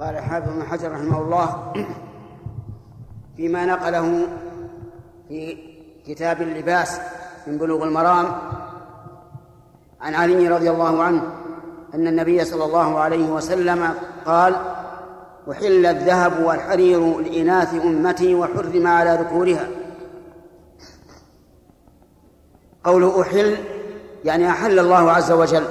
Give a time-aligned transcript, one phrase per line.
[0.00, 1.72] قال الحافظ بن حجر رحمه الله
[3.36, 4.26] فيما نقله
[5.28, 5.58] في
[6.06, 7.00] كتاب اللباس
[7.46, 8.38] من بلوغ المرام
[10.00, 11.22] عن علي رضي الله عنه
[11.94, 13.94] أن النبي صلى الله عليه وسلم
[14.26, 14.56] قال
[15.50, 19.68] أحل الذهب والحرير لإناث أمتي وحرم على ذكورها.
[22.84, 23.56] قول أحل
[24.24, 25.64] يعني أحل الله عز وجل.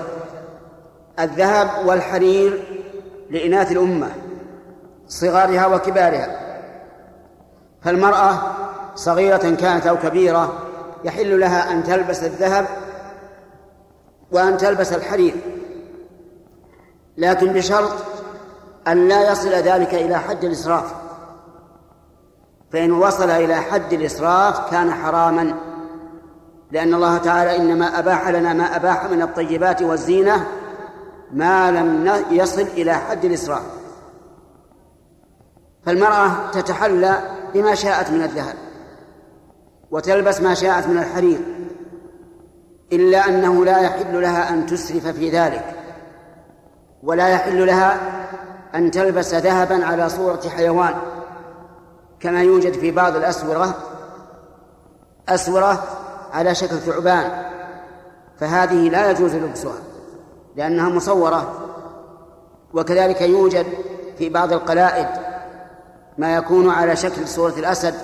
[1.20, 2.67] الذهب والحرير
[3.30, 4.10] لإناث الأمة
[5.08, 6.40] صغارها وكبارها.
[7.82, 8.40] فالمرأة
[8.96, 10.54] صغيرة كانت أو كبيرة
[11.04, 12.66] يحل لها أن تلبس الذهب
[14.32, 15.36] وأن تلبس الحرير
[17.18, 17.92] لكن بشرط
[18.88, 20.94] أن لا يصل ذلك إلى حد الإسراف.
[22.72, 25.54] فإن وصل إلى حد الإسراف كان حراما
[26.72, 30.48] لأن الله تعالى إنما أباح لنا ما أباح من الطيبات والزينة
[31.32, 33.64] ما لم يصل إلى حد الإسراف
[35.86, 37.20] فالمرأة تتحلى
[37.54, 38.56] بما شاءت من الذهب
[39.92, 41.40] وتلبس ما شاءت من الحرير
[42.94, 45.76] إلا أنه لا يحل لها أن تسرف في ذلك
[47.04, 48.00] ولا يحل لها
[48.76, 50.96] أن تلبس ذهبا على صورة حيوان
[52.20, 53.78] كما يوجد في بعض الأسورة
[55.30, 55.84] أسورة
[56.34, 57.44] على شكل ثعبان
[58.40, 59.87] فهذه لا يجوز لبسها.
[60.58, 61.54] لأنها مصورة.
[62.74, 63.66] وكذلك يوجد
[64.18, 65.08] في بعض القلائد
[66.18, 67.96] ما يكون على شكل صورة الأسد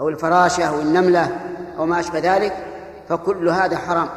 [0.00, 1.36] أو الفراشة أو النملة
[1.78, 2.52] أو ما أشبه ذلك
[3.08, 4.08] فكل هذا حرام.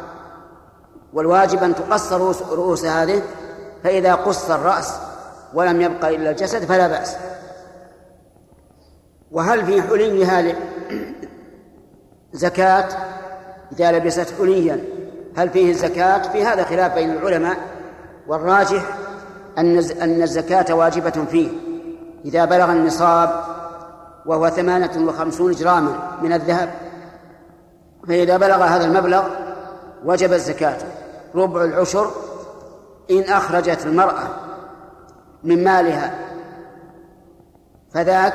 [1.14, 3.22] والواجب أن تقص رؤوس, رؤوس هذه
[3.84, 4.94] فإذا قص الرأس
[5.54, 7.16] ولم يبقى إلا الجسد فلا بأس.
[9.32, 10.56] وهل في حليها
[12.34, 12.88] زكاة؟
[13.72, 15.01] إذا لبست حليا.
[15.38, 17.58] هل فيه الزكاة؟ في هذا خلاف بين العلماء.
[18.28, 18.84] والراجح
[19.58, 21.50] أن أن الزكاة واجبة فيه.
[22.26, 23.44] إذا بلغ النصاب
[24.26, 26.70] وهو ثمانية وخمسون جراما من الذهب
[28.08, 29.24] فإذا بلغ هذا المبلغ
[30.06, 30.78] وجب الزكاة.
[31.36, 32.12] ربع العشر
[33.12, 34.24] إن أخرجت المرأة
[35.44, 36.16] من مالها
[37.94, 38.34] فذاك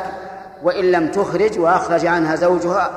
[0.62, 2.90] وإن لم تخرج وأخرج عنها زوجها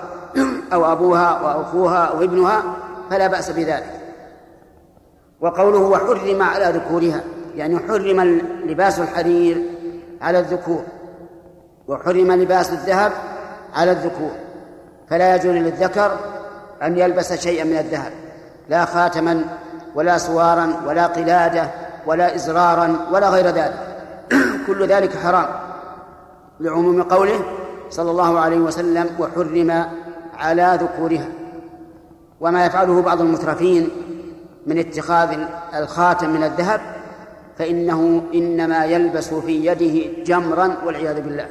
[0.73, 2.63] أو أبوها أو أخوها أو ابنها
[3.09, 3.99] فلا بأس بذلك.
[5.41, 7.21] وقوله وحرم على ذكورها
[7.55, 9.63] يعني حرم لباس الحرير
[10.21, 10.83] على الذكور
[11.87, 13.11] وحرم لباس الذهب
[13.75, 14.31] على الذكور.
[15.09, 16.17] فلا يجوز للذكر
[16.83, 18.11] أن يلبس شيئا من الذهب
[18.69, 19.41] لا خاتما
[19.95, 21.69] ولا سوارا ولا قلادة
[22.07, 23.73] ولا إزرارا ولا غير ذلك.
[24.67, 25.45] كل ذلك حرام.
[26.59, 27.39] لعموم قوله
[27.89, 29.85] صلى الله عليه وسلم وحرم
[30.37, 31.27] على ذكورها.
[32.41, 33.89] وما يفعله بعض المترفين
[34.67, 35.38] من اتخاذ
[35.75, 36.81] الخاتم من الذهب
[37.57, 41.47] فإنه إنما يلبس في يده جمرا والعياذ بالله.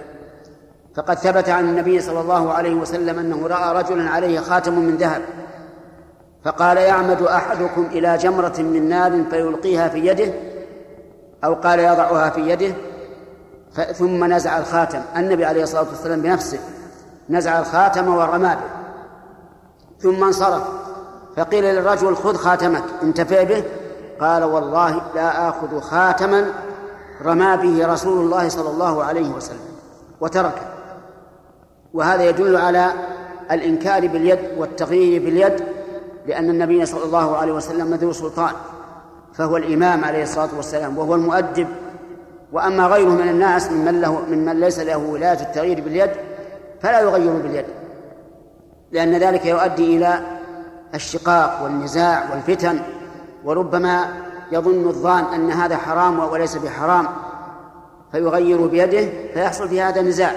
[0.97, 5.23] فقد ثبت عن النبي صلى الله عليه وسلم أنه رأى رجلا عليه خاتم من ذهب
[6.45, 10.33] فقال يعمد أحدكم إلى جمرة من نار فيلقيها في يده
[11.45, 12.75] أو قال يضعها في يده
[13.93, 15.01] ثم نزع الخاتم.
[15.17, 16.59] النبي عليه الصلاة والسلام بنفسه
[17.31, 18.78] نزع الخاتم ورمى به.
[20.01, 20.63] ثم انصرف.
[21.37, 22.85] فقيل للرجل خذ خاتمك.
[23.03, 23.65] انتفع به.
[24.21, 26.45] قال والله لا آخذ خاتما
[27.25, 29.69] رمى به رسول الله صلى الله عليه وسلم
[30.21, 30.63] وتركه.
[31.95, 32.93] وهذا يدل على
[33.51, 35.65] الإنكار باليد والتغيير باليد
[36.27, 38.53] لأن النبي صلى الله عليه وسلم ذو سلطان
[39.35, 41.69] فهو الإمام عليه الصلاة والسلام وهو المؤدب.
[42.53, 46.11] وأما غيره من الناس ممن له ممن ليس له ولاية التغيير باليد
[46.81, 47.65] فلا يغير باليد.
[48.93, 50.21] لأن ذلك يؤدي إلى
[50.95, 52.81] الشقاق والنزاع والفتن
[53.45, 54.09] وربما
[54.53, 57.07] يظن الظان أن هذا حرام وليس بحرام
[58.13, 60.33] فيغير بيده فيحصل في هذا نزاع.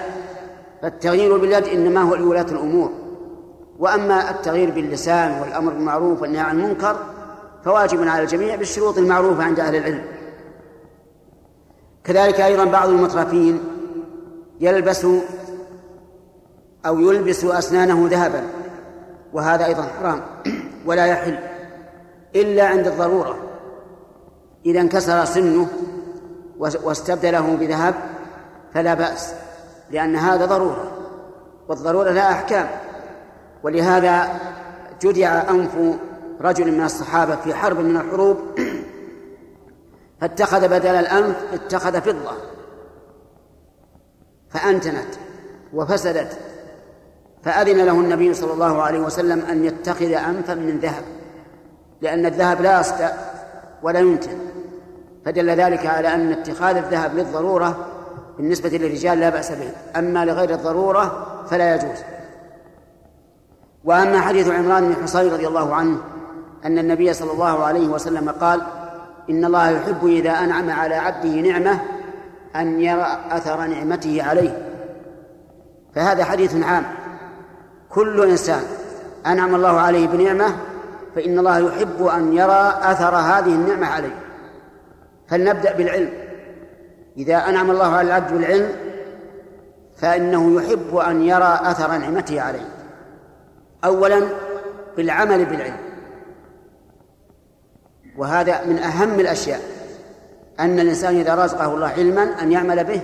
[0.82, 2.90] فالتغيير باليد إنما هو لولاة الأمور.
[3.78, 6.96] وأما التغيير باللسان والأمر بالمعروف والنهي عن المنكر
[7.64, 10.02] فواجب على الجميع بالشروط المعروفة عند أهل العلم.
[12.04, 13.60] كذلك أيضا بعض المترفين
[14.60, 15.06] يلبس
[16.86, 18.44] أو يلبس أسنانه ذهبا.
[19.32, 20.22] وهذا أيضا حرام.
[20.86, 21.38] ولا يحل.
[22.34, 23.38] إلا عند الضرورة.
[24.66, 25.68] إذا انكسر سنه
[26.58, 27.94] واستبدله بذهب
[28.74, 29.34] فلا بأس.
[29.90, 30.92] لأن هذا ضرورة.
[31.68, 32.68] والضرورة لها أحكام.
[33.62, 34.40] ولهذا
[35.02, 35.98] جدع أنف
[36.40, 38.38] رجل من الصحابة في حرب من الحروب.
[40.20, 42.32] فاتخذ بدل الأنف اتخذ فضة.
[44.50, 45.14] فأنتنت
[45.72, 46.51] وفسدت.
[47.44, 51.02] فأذن له النبي صلى الله عليه وسلم أن يتخذ أنفا من ذهب
[52.00, 53.12] لأن الذهب لا يصدأ
[53.82, 54.38] ولا ينتن.
[55.24, 57.86] فدل ذلك على أن اتخاذ الذهب للضرورة
[58.36, 61.98] بالنسبة للرجال لا بأس به أما لغير الضرورة فلا يجوز.
[63.84, 65.98] وأما حديث عمران بن حصين رضي الله عنه
[66.64, 68.62] أن النبي صلى الله عليه وسلم قال
[69.30, 71.80] إن الله يحب إذا أنعم على عبده نعمة
[72.56, 74.68] أن يرى أثر نعمته عليه.
[75.94, 76.84] فهذا حديث عام.
[77.94, 78.62] كل إنسان.
[79.26, 80.56] أنعم الله عليه بنعمة
[81.14, 84.18] فإن الله يحب أن يرى أثر هذه النعمة عليه.
[85.28, 86.12] فلنبدأ بالعلم.
[87.16, 88.72] إذا أنعم الله على العبد بالعلم
[89.96, 92.68] فإنه يحب أن يرى أثر نعمته عليه.
[93.84, 94.22] أولا
[94.96, 95.76] بالعمل بالعلم.
[98.16, 99.60] وهذا من أهم الأشياء.
[100.60, 103.00] أن الإنسان إذا رزقه الله علما أن يعمل به.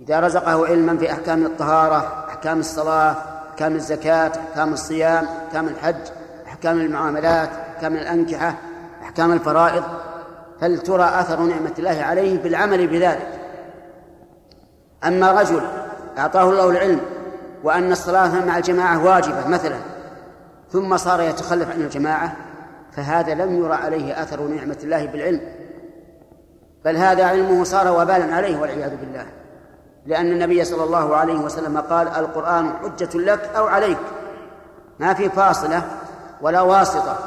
[0.00, 6.10] إذا رزقه علما في أحكام الطهارة أحكام الصلاة أحكام الزكاة أحكام الصيام أحكام الحج
[6.46, 8.54] أحكام المعاملات أحكام الأنكحة
[9.02, 9.84] أحكام الفرائض.
[10.60, 13.28] فلترى أثر نعمة الله عليه بالعمل بذلك؟
[15.04, 15.60] أما رجل
[16.18, 17.00] أعطاه الله العلم
[17.64, 19.76] وأن الصلاة مع الجماعة واجبة مثلا
[20.72, 22.36] ثم صار يتخلف عن الجماعة
[22.92, 25.40] فهذا لم يرى عليه أثر نعمة الله بالعلم.
[26.84, 29.26] بل هذا علمه صار وبالا عليه والعياذ بالله.
[30.06, 33.98] لأن النبي صلى الله عليه وسلم قال القرآن حجة لك أو عليك.
[34.98, 35.82] ما في فاصلة
[36.40, 37.18] ولا واسطة.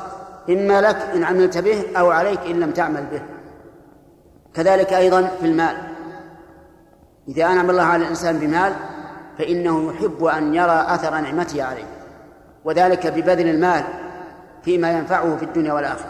[0.50, 3.22] إما لك إن عملت به أو عليك إن لم تعمل به.
[4.54, 5.78] كذلك أيضا في المال.
[7.28, 8.74] إذا أنعم الله على الإنسان بمال
[9.38, 11.88] فإنه يحب أن يرى أثر نعمته عليه.
[12.66, 13.84] وذلك ببذل المال
[14.64, 16.10] فيما ينفعه في الدنيا والآخرة.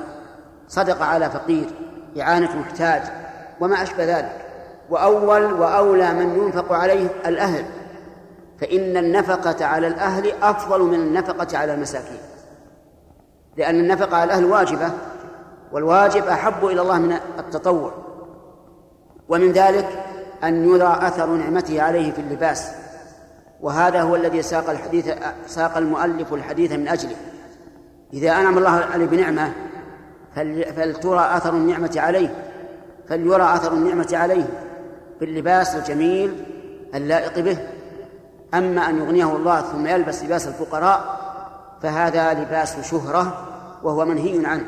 [0.68, 1.70] صدق على فقير
[2.22, 3.02] إعانة محتاج
[3.60, 4.47] وما أشبه ذلك.
[4.90, 7.66] وأول وأولى من ينفق عليه الأهل
[8.62, 12.20] فإن النفقة على الأهل أفضل من النفقة على المساكين.
[13.58, 14.92] لأن النفقة على الأهل واجبة
[15.72, 17.92] والواجب أحب إلى الله من التطوع.
[19.30, 19.88] ومن ذلك
[20.44, 22.72] أن يرى أثر نعمته عليه في اللباس.
[23.62, 25.10] وهذا هو الذي ساق الحديث
[25.48, 27.16] ساق المؤلف الحديث من أجله.
[28.14, 29.54] إذا أنعم الله عليه بنعمة
[30.76, 32.36] فلترى أثر النعمة عليه.
[33.10, 34.46] فليرى أثر النعمة عليه.
[35.20, 36.44] باللباس الجميل
[36.96, 37.58] اللائق به.
[38.54, 41.20] أما أن يغنيه الله ثم يلبس لباس الفقراء
[41.84, 43.48] فهذا لباس شهرة
[43.84, 44.68] وهو منهي عنه.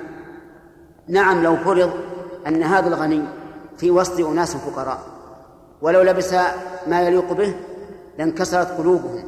[1.08, 1.92] نعم لو فرض
[2.48, 3.24] أن هذا الغني
[3.78, 5.00] في وسط أناس فقراء
[5.82, 6.34] ولو لبس
[6.88, 7.56] ما يليق به
[8.18, 9.24] لانكسرت قلوبهم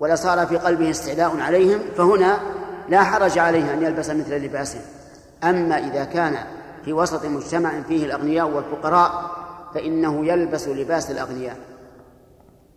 [0.00, 2.38] ولصار في قلبه استعلاء عليهم فهنا
[2.88, 4.80] لا حرج عليه أن يلبس مثل لباسه.
[5.44, 6.36] أما إذا كان
[6.84, 9.30] في وسط مجتمع فيه الأغنياء والفقراء
[9.74, 11.56] فإنه يلبس لباس الأغنياء.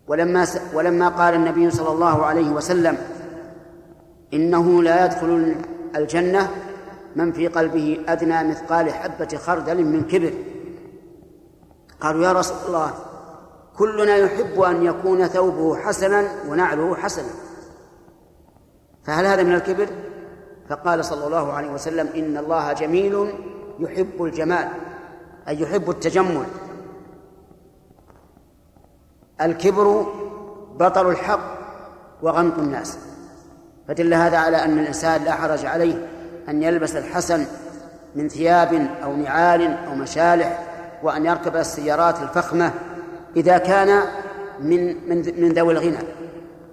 [0.08, 2.98] ولما ولما قال النبي صلى الله عليه وسلم
[4.34, 5.56] إنه لا يدخل
[5.96, 6.52] الجنة
[7.16, 10.34] من في قلبه أدنى مثقال حبة خردل من كبر.
[12.02, 12.94] قالوا يا رسول الله
[13.78, 17.30] كلنا يحب أن يكون ثوبه حسنا ونعله حسنا.
[19.04, 19.88] فهل هذا من الكبر؟
[20.70, 23.34] فقال صلى الله عليه وسلم إن الله جميل
[23.80, 24.68] يحب الجمال
[25.48, 26.46] أي يحب التجمل.
[29.42, 30.06] الكبر
[30.80, 31.40] بطل الحق
[32.22, 32.98] وغمط الناس.
[33.88, 36.08] فدل هذا على أن الإنسان لا حرج عليه
[36.50, 37.46] أن يلبس الحسن
[38.16, 40.68] من ثياب أو نعال أو مشالح
[41.04, 42.72] وأن يركب السيارات الفخمة
[43.36, 44.02] إذا كان
[44.60, 45.98] من من من ذوي الغنى.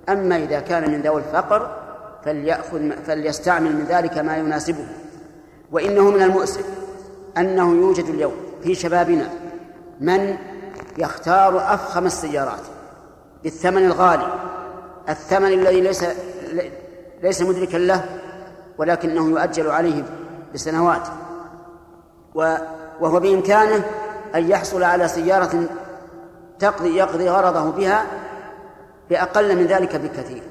[0.09, 1.76] أما إذا كان من ذوي الفقر
[2.25, 4.87] فليأخذ فليستعمل من ذلك ما يناسبه.
[5.73, 6.64] وإنه من المؤسف
[7.38, 9.31] أنه يوجد اليوم في شبابنا
[10.00, 10.37] من
[10.99, 12.61] يختار أفخم السيارات
[13.43, 14.28] بالثمن الغالي.
[15.09, 16.05] الثمن الذي ليس
[17.23, 18.05] ليس مدركا له
[18.78, 20.05] ولكنه يؤجل عليه
[20.55, 21.09] بسنوات.
[23.00, 23.85] وهو بإمكانه
[24.35, 25.64] أن يحصل على سيارة
[26.59, 28.07] تقضي يقضي غرضه بها
[29.11, 30.43] بأقل من ذلك بكثير.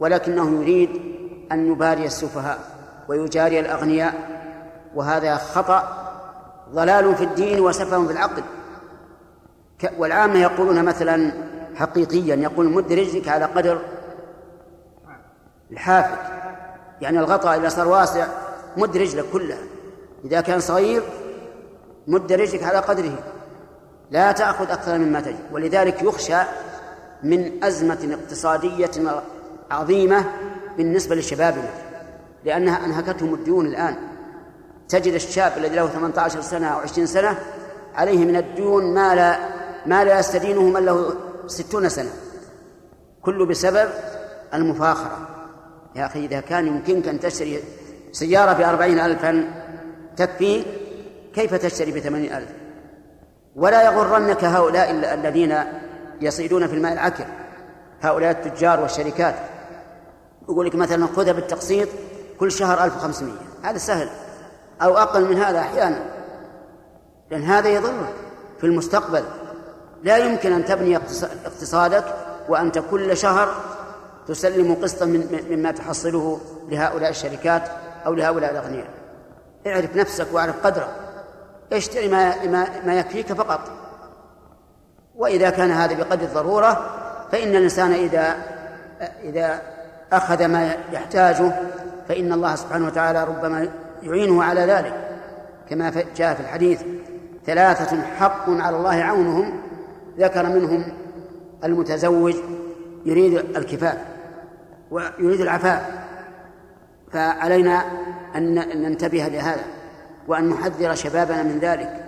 [0.00, 0.90] ولكنه يريد
[1.52, 2.58] أن يباري السفهاء
[3.08, 4.14] ويجاري الأغنياء
[4.94, 5.88] وهذا خطأ
[6.72, 8.42] ضلال في الدين وسفه في العقل.
[9.98, 11.32] والعامة يقولون مثلا
[11.74, 13.78] حقيقيا يقول مد رجلك على قدر
[15.72, 16.16] الحافل
[17.00, 18.26] يعني الغطاء إذا صار واسع
[18.76, 19.58] مد رجلك كلها.
[20.24, 21.02] إذا كان صغير
[22.06, 23.18] مد رجلك على قدره.
[24.10, 25.38] لا تأخذ أكثر مما تجد.
[25.52, 26.38] ولذلك يخشى
[27.22, 28.90] من أزمة اقتصادية
[29.70, 30.24] عظيمة
[30.76, 31.70] بالنسبة لشبابنا
[32.44, 33.96] لأنها أنهكتهم الديون الآن.
[34.88, 37.38] تجد الشاب الذي له 18 سنة أو 20 سنة
[37.94, 39.51] عليه من الديون ما لا
[39.86, 41.14] ما لا يستدينه من له
[41.46, 42.10] 60 سنة.
[43.22, 43.88] كله بسبب
[44.54, 45.28] المفاخرة.
[45.96, 47.62] يا أخي إذا كان يمكنك أن تشتري
[48.12, 49.44] سيارة بأربعين ألفا
[50.16, 50.64] تكفي
[51.34, 52.48] كيف تشتري بثمانين ألف؟
[53.56, 55.64] ولا يغرنك هؤلاء الذين
[56.20, 57.26] يصيدون في الماء العكر.
[58.02, 59.34] هؤلاء التجار والشركات.
[60.42, 61.88] يقول لك مثلا خذها بالتقسيط
[62.40, 64.08] كل شهر 1500 هذا سهل.
[64.82, 66.02] أو أقل من هذا أحيانا.
[67.30, 68.14] لأن هذا يضرك
[68.60, 69.24] في المستقبل.
[70.02, 70.96] لا يمكن أن تبني
[71.46, 72.04] اقتصادك
[72.48, 73.54] وأنت كل شهر
[74.28, 75.06] تسلم قسطا
[75.50, 77.62] مما تحصله لهؤلاء الشركات
[78.06, 78.88] أو لهؤلاء الأغنياء.
[79.66, 80.88] اعرف نفسك واعرف قدرك.
[81.72, 83.60] اشتري ما, ما, ما يكفيك فقط.
[85.16, 86.90] وإذا كان هذا بقدر الضرورة
[87.32, 88.36] فإن الإنسان إذا
[89.22, 89.62] إذا
[90.12, 91.52] أخذ ما يحتاجه
[92.08, 93.68] فإن الله سبحانه وتعالى ربما
[94.02, 94.94] يعينه على ذلك.
[95.70, 96.82] كما جاء في الحديث
[97.46, 99.60] ثلاثة حق على الله عونهم
[100.18, 100.84] ذكر منهم
[101.64, 102.34] المتزوج
[103.04, 103.98] يريد الكفاف
[104.90, 105.82] ويريد العفاف
[107.12, 107.84] فعلينا
[108.36, 109.64] أن ننتبه لهذا
[110.28, 112.04] وأن نحذر شبابنا من ذلك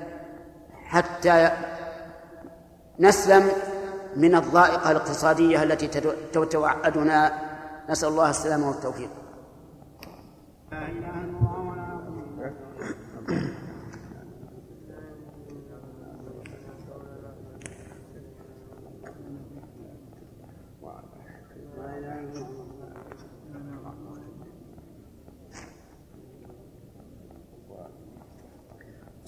[0.85, 1.51] حتى
[3.01, 3.49] نسلم
[4.17, 5.89] من الضائقة الاقتصادية التي
[6.33, 7.33] تتوعدنا.
[7.91, 9.11] نسأل الله السلامة والتوفيق.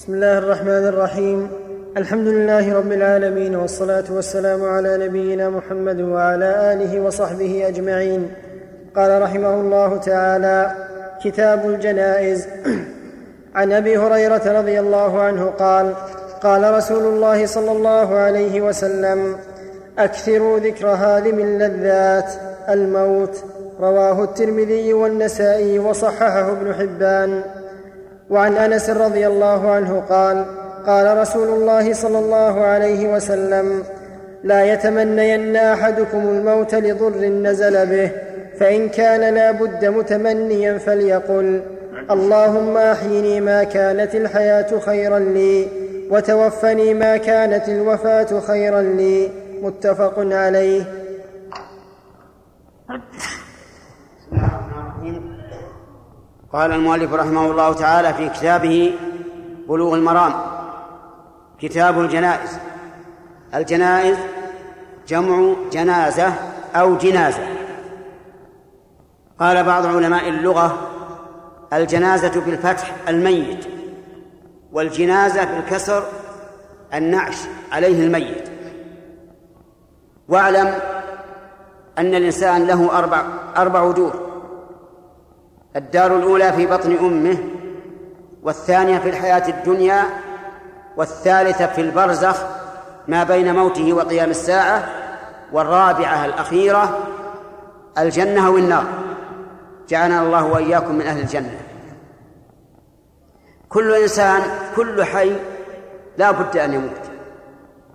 [0.06, 1.48] بسم الله الرحمن الرحيم.
[1.96, 8.30] الحمد لله رب العالمين والصلاة والسلام على نبينا محمد وعلى آله وصحبه أجمعين.
[8.96, 10.75] قال رحمه الله تعالى
[11.25, 12.46] كتاب الجنائز.
[13.54, 15.94] عن أبي هريرة رضي الله عنه قال
[16.42, 19.36] قال رسول الله صلى الله عليه وسلم
[19.98, 22.32] أكثروا ذكر هادم اللذات
[22.68, 23.44] الموت.
[23.80, 27.42] رواه الترمذي والنسائي وصححه ابن حبان.
[28.30, 30.45] وعن أنس رضي الله عنه قال
[30.87, 33.83] قال رسول الله صلى الله عليه وسلم
[34.45, 38.11] لا يتمنين أحدكم الموت لضر نزل به
[38.61, 41.62] فإن كان لا بد متمنيا فليقل
[42.11, 45.68] اللهم أحيني ما كانت الحياة خيرا لي
[46.11, 49.30] وتوفني ما كانت الوفاة خيرا لي
[49.62, 50.85] متفق عليه.
[56.56, 58.94] قال المؤلف رحمه الله تعالى في كتابه
[59.68, 60.32] بلوغ المرام
[61.60, 62.58] كتاب الجنائز.
[63.54, 64.16] الجنائز
[65.08, 66.32] جمع جنازة
[66.75, 67.48] أو جنازة.
[69.40, 70.88] قال بعض علماء اللغة
[71.72, 73.66] الجنازة بالفتح الميت
[74.72, 76.02] والجنازة بالكسر
[76.94, 77.36] النعش
[77.72, 78.48] عليه الميت.
[80.28, 80.75] واعلم
[81.98, 83.22] أن الإنسان له أربع
[83.56, 84.25] أربع وجوه.
[85.76, 87.38] الدار الأولى في بطن أمه
[88.42, 90.04] والثانية في الحياة الدنيا
[90.97, 92.42] والثالثة في البرزخ
[93.09, 94.85] ما بين موته وقيام الساعة
[95.52, 96.99] والرابعة الأخيرة
[97.99, 98.85] الجنة أو النار.
[99.88, 101.59] جعلنا الله وإياكم من أهل الجنة.
[103.68, 104.42] كل إنسان
[104.76, 105.33] كل حي
[106.18, 107.11] لا بد أن يموت.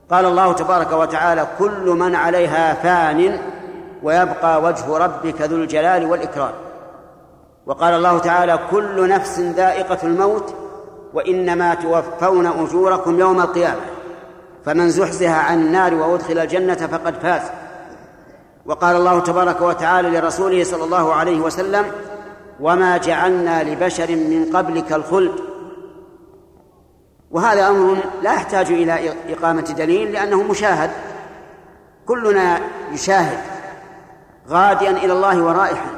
[0.10, 3.40] قال الله تبارك وتعالى كل من عليها فان
[4.04, 6.54] ويبقى وجه ربك ذو الجلال والإكرام.
[7.72, 10.56] وقال الله تعالى كل نفس ذائقة الموت
[11.14, 13.82] وإنما توفون أجوركم يوم القيامة
[14.66, 17.42] فمن زحزح عن النار وأدخل الجنة فقد فاز.
[18.66, 21.86] وقال الله تبارك وتعالى لرسوله صلى الله عليه وسلم
[22.60, 25.36] وما جعلنا لبشر من قبلك الخلد.
[27.32, 30.92] وهذا أمر لا يحتاج إلى إقامة دليل لأنه مشاهد.
[32.06, 32.60] كلنا
[32.92, 33.40] يشاهد
[34.50, 35.92] غاديا إلى الله ورائحا.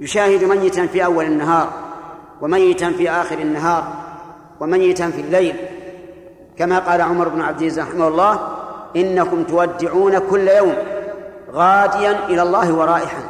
[0.00, 1.70] يشاهد ميتا في أول النهار
[2.40, 3.84] وميتا في آخر النهار
[4.60, 5.56] وميتا في الليل.
[6.56, 8.48] كما قال عمر بن عبد العزيز رحمه الله
[8.96, 10.74] إنكم تودعون كل يوم
[11.52, 13.22] غاديا إلى الله ورائحا.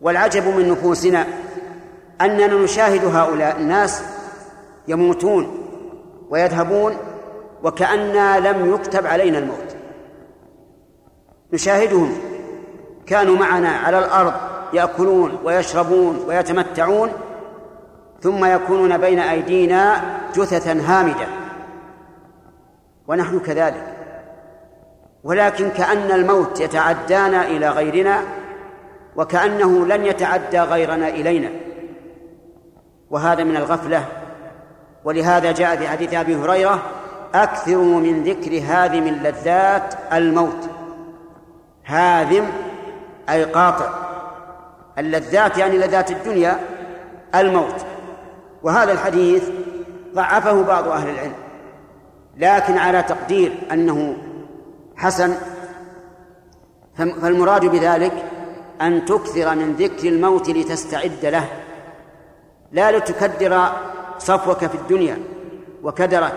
[0.00, 1.26] والعجب من نفوسنا
[2.20, 4.02] أننا نشاهد هؤلاء الناس
[4.88, 5.68] يموتون
[6.30, 6.96] ويذهبون
[7.62, 9.76] وكأننا لم يكتب علينا الموت.
[11.52, 12.12] نشاهدهم
[13.06, 17.10] كانوا معنا على الأرض يأكلون ويشربون ويتمتعون
[18.20, 20.02] ثم يكونون بين أيدينا
[20.34, 21.26] جثثا هامدة.
[23.08, 23.96] ونحن كذلك.
[25.24, 28.22] ولكن كأن الموت يتعدانا إلى غيرنا
[29.16, 31.50] وكأنه لن يتعدى غيرنا إلينا.
[33.10, 34.04] وهذا من الغفلة.
[35.04, 36.82] ولهذا جاء في حديث أبي هريرة
[37.34, 40.70] أكثروا من ذكر هادم اللذات الموت.
[41.86, 42.44] هادم
[43.28, 44.09] أي قاطع.
[45.00, 46.60] اللذات يعني لذات الدنيا
[47.34, 47.86] الموت.
[48.62, 49.48] وهذا الحديث
[50.14, 51.34] ضعفه بعض أهل العلم.
[52.36, 54.16] لكن على تقدير أنه
[54.96, 55.34] حسن
[56.96, 58.12] فالمراد بذلك
[58.80, 61.48] أن تكثر من ذكر الموت لتستعد له.
[62.72, 63.68] لا لتكدر
[64.18, 65.18] صفوك في الدنيا
[65.82, 66.32] وكدرك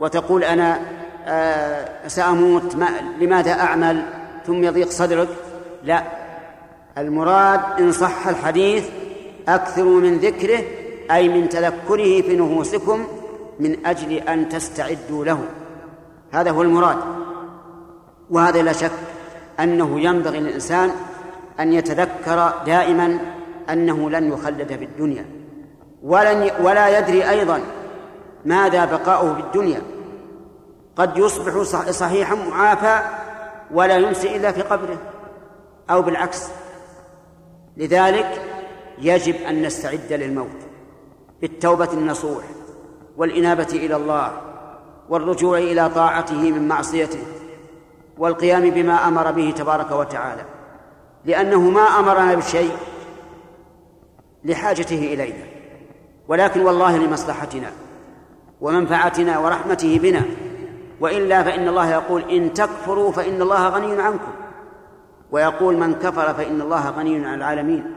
[0.00, 0.80] وتقول أنا
[1.26, 2.88] آه، سأموت ما
[3.20, 4.02] لماذا أعمل؟
[4.46, 5.28] ثم يضيق صدرك؟
[5.84, 6.02] لا.
[7.00, 8.88] المراد إن صح الحديث
[9.48, 10.64] أكثروا من ذكره
[11.10, 13.06] أي من تذكره في نفوسكم
[13.60, 15.40] من أجل أن تستعدوا له.
[16.32, 16.96] هذا هو المراد.
[18.30, 18.90] وهذا لا شك
[19.60, 20.90] أنه ينبغي للإنسان
[21.60, 23.18] أن يتذكر دائما
[23.70, 25.26] أنه لن يخلد في الدنيا.
[26.02, 27.60] ولن ولا يدري أيضا
[28.44, 29.82] ماذا بقاؤه في الدنيا.
[30.96, 33.00] قد يصبح صحيحا معافى
[33.70, 34.98] ولا يمسي إلا في قبره
[35.90, 36.48] أو بالعكس.
[37.78, 38.42] لذلك
[38.98, 40.56] يجب أن نستعد للموت
[41.40, 42.44] بالتوبة النصوح
[43.16, 44.32] والإنابة إلى الله
[45.08, 47.22] والرجوع إلى طاعته من معصيته
[48.18, 50.44] والقيام بما أمر به تبارك وتعالى
[51.24, 52.76] لأنه ما أمرنا بشيء
[54.44, 55.44] لحاجته إلينا
[56.28, 57.70] ولكن والله لمصلحتنا
[58.60, 60.22] ومنفعتنا ورحمته بنا
[61.00, 64.32] وإلا فإن الله يقول إن تكفروا فإن الله غني عنكم.
[65.30, 67.94] ويقول من كفر فإن الله غني عن العالمين.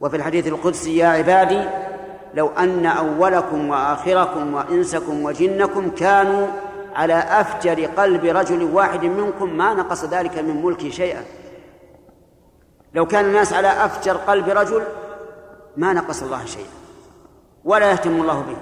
[0.00, 1.64] وفي الحديث القدسي يا عبادي
[2.34, 6.46] لو أن أولكم وآخركم وإنسكم وجنكم كانوا
[6.94, 11.24] على أفجر قلب رجل واحد منكم ما نقص ذلك من ملكي شيئا.
[12.94, 14.82] لو كان الناس على أفجر قلب رجل
[15.76, 16.70] ما نقص الله شيئا.
[17.64, 18.56] ولا يهتم الله به.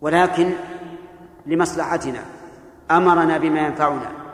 [0.00, 0.52] ولكن
[1.46, 2.20] لمصلحتنا
[2.90, 4.25] أمرنا بما ينفعنا.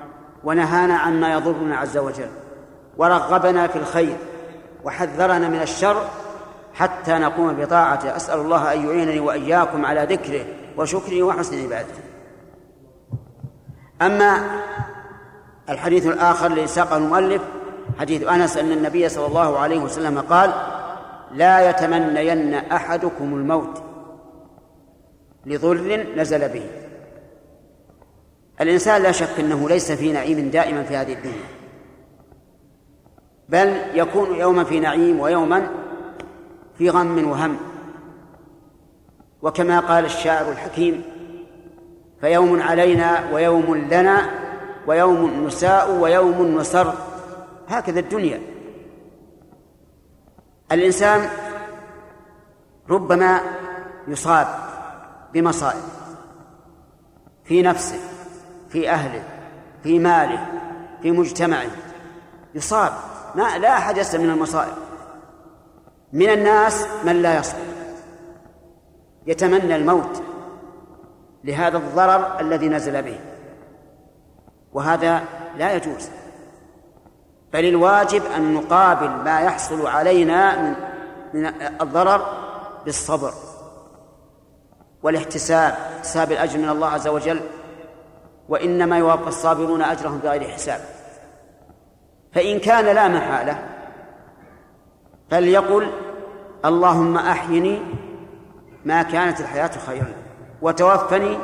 [0.44, 2.30] ونهانا عما يضرنا عز وجل.
[2.96, 4.16] ورغبنا في الخير
[4.84, 6.04] وحذرنا من الشر
[6.74, 8.16] حتى نقوم بطاعته.
[8.16, 10.44] أسأل الله أن يعينني وإياكم على ذكره
[10.76, 12.02] وشكره وحسن عبادته.
[14.02, 14.60] أما
[15.68, 17.42] الحديث الآخر الذي ساقه المؤلف
[17.98, 20.52] حديث أنس أن النبي صلى الله عليه وسلم قال
[21.32, 23.82] لا يتمنين أحدكم الموت
[25.46, 26.81] لضر نزل به.
[28.62, 31.48] الإنسان لا شك أنه ليس في نعيم دائما في هذه الدنيا
[33.48, 35.70] بل يكون يوما في نعيم ويوما
[36.78, 37.56] في غم وهم.
[39.42, 41.04] وكما قال الشاعر الحكيم
[42.20, 44.30] فيوم علينا ويوم لنا
[44.86, 46.94] ويوم نساء ويوم نسر.
[47.68, 48.40] هكذا الدنيا.
[50.72, 51.28] الإنسان
[52.90, 53.40] ربما
[54.08, 54.46] يصاب
[55.34, 55.82] بمصائب
[57.44, 58.11] في نفسه
[58.72, 59.22] في أهله
[59.82, 60.46] في ماله
[61.02, 61.70] في مجتمعه.
[62.54, 62.92] يصاب.
[63.34, 64.72] ما لا أحد يسلم من المصائب.
[66.12, 67.58] من الناس من لا يصبر
[69.26, 70.22] يتمنى الموت
[71.44, 73.20] لهذا الضرر الذي نزل به.
[74.72, 75.24] وهذا
[75.56, 76.08] لا يجوز.
[77.52, 80.74] بل الواجب أن نقابل ما يحصل علينا من
[81.34, 81.46] من
[81.80, 82.26] الضرر
[82.84, 83.32] بالصبر
[85.02, 87.40] والاحتساب احتساب الأجر من الله عز وجل.
[88.52, 90.80] وإنما يوفى الصابرون أجرهم بغير حساب.
[92.32, 93.58] فإن كان لا محالة
[95.30, 95.90] فليقل
[96.64, 97.82] اللهم أحيني
[98.84, 100.12] ما كانت الحياة خيرا
[100.62, 101.38] وتوفني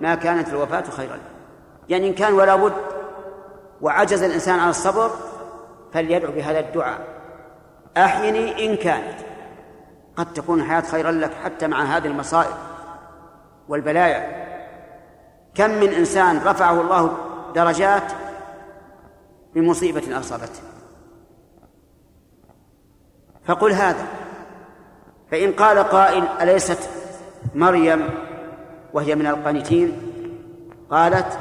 [0.00, 1.18] ما كانت الوفاة خيرا.
[1.88, 2.72] يعني إن كان ولا بد
[3.80, 5.10] وعجز الإنسان عن الصبر
[5.92, 7.00] فليدعو بهذا الدعاء.
[7.96, 9.18] أحيني إن كانت.
[10.16, 12.54] قد تكون الحياة خيرا لك حتى مع هذه المصائب
[13.68, 14.49] والبلايا.
[15.60, 17.16] كم من إنسان رفعه الله
[17.54, 18.12] درجات
[19.54, 20.62] بمصيبة أصابته؟
[23.44, 24.06] فقل هذا.
[25.30, 26.78] فإن قال قائل أليست
[27.54, 28.08] مريم
[28.92, 29.96] وهي من القانتين؟
[30.90, 31.38] قالت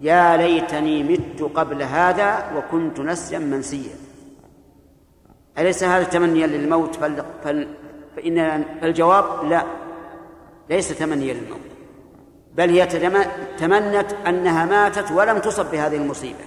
[0.00, 3.94] يا ليتني مت قبل هذا وكنت نسيا منسيا.
[5.58, 7.24] أليس هذا تمنيا للموت؟ فل...
[7.44, 7.68] فل...
[8.16, 9.64] فإن فالجواب لا
[10.70, 11.69] ليس تمنيا للموت.
[12.54, 12.86] بل هي
[13.58, 16.44] تمنت أنها ماتت ولم تصب بهذه المصيبة.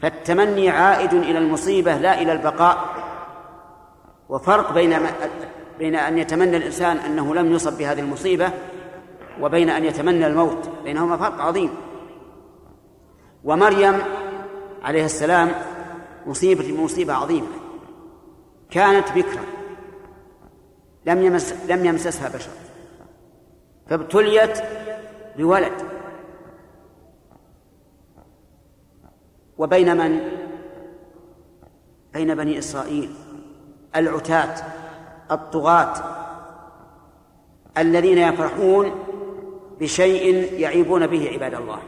[0.00, 2.84] فالتمني عائد إلى المصيبة لا إلى البقاء.
[4.28, 4.98] وفرق بين
[5.78, 8.50] بين أن يتمنى الإنسان أنه لم يصب بهذه المصيبة
[9.40, 10.70] وبين أن يتمنى الموت.
[10.84, 11.70] بينهما فرق عظيم.
[13.44, 13.98] ومريم
[14.82, 15.52] عليه السلام
[16.26, 17.46] مصيبة مصيبة عظيمة.
[18.70, 19.42] كانت بكرا.
[21.06, 22.50] لم يمس لم يمسسها بشر.
[23.86, 24.58] فابتليت
[25.36, 25.72] بولد.
[29.58, 30.20] وبين من؟
[32.12, 33.14] بين بني إسرائيل.
[33.96, 34.54] العتاة
[35.30, 35.94] الطغاة
[37.78, 38.92] الذين يفرحون
[39.80, 41.82] بشيء يعيبون به عباد الله.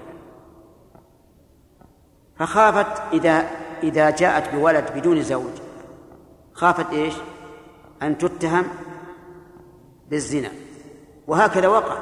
[2.37, 3.51] فخافت إذا
[3.83, 5.53] إذا جاءت بولد بدون زوج
[6.53, 7.15] خافت إيش؟
[8.03, 8.65] أن تتهم
[10.11, 10.63] بالزنا.
[11.27, 11.99] وهكذا وقع.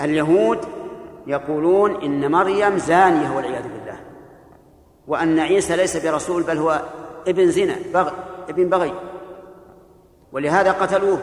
[0.00, 0.58] اليهود
[1.26, 4.00] يقولون إن مريم زانية والعياذ بالله
[5.06, 6.82] وأن عيسى ليس برسول بل هو
[7.28, 8.12] ابن زنا بغي
[8.48, 8.94] ابن بغي.
[10.32, 11.18] ولهذا قتلوه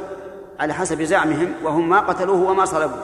[0.59, 3.03] على حسب زعمهم وهم ما قتلوه وما صلبوه.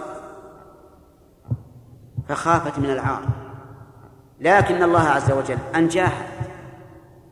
[2.29, 3.21] فخافت من العار.
[4.39, 6.27] لكن الله عز وجل أنجاها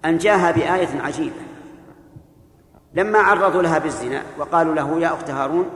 [0.06, 1.42] أنجاها بآية عجيبة.
[2.94, 5.70] لما عرضوا لها بالزنا وقالوا له يا أخت هارون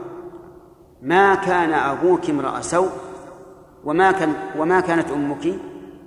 [1.04, 2.90] ما كان أبوك امرأ سوء
[3.84, 5.54] وما كان وما كانت أمك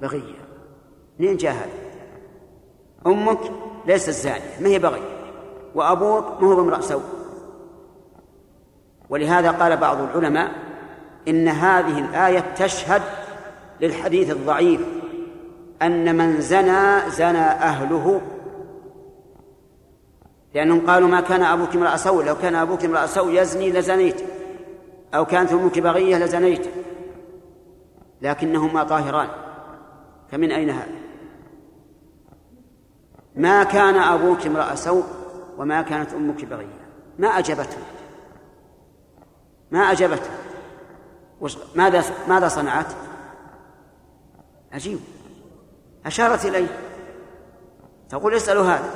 [0.02, 0.48] بغية.
[1.20, 1.72] منين جاء هذا؟
[3.08, 3.40] أمك
[3.86, 5.02] ليست زانية ما هي بغي
[5.76, 7.04] وأبوك ما هو بامرأ سوء.
[9.10, 10.52] ولهذا قال بعض العلماء
[11.28, 13.02] إن هذه الآية تشهد
[13.82, 14.82] للحديث الضعيف
[15.82, 18.22] أن من زنى زنى أهله.
[20.54, 24.37] لأنهم قالوا ما كان أبوك امرأ سوء لو كان أبوك امرأ سوء يزني لزنيت.
[25.14, 26.68] أو كانت أمك بغية لزنيت
[28.22, 29.30] لكنهما طاهران.
[30.32, 30.96] فمن أين هذا؟
[33.36, 35.04] ما كان أبوك امرأ سوء
[35.58, 36.88] وما كانت أمك بغية
[37.20, 37.78] ما أجابته؟
[39.72, 40.30] ما أجابته؟
[41.76, 42.94] ماذا ماذا صنعت؟
[44.72, 45.00] عجيب.
[46.06, 46.80] أشارت إليه.
[48.10, 48.92] تقول اسألوا هذا.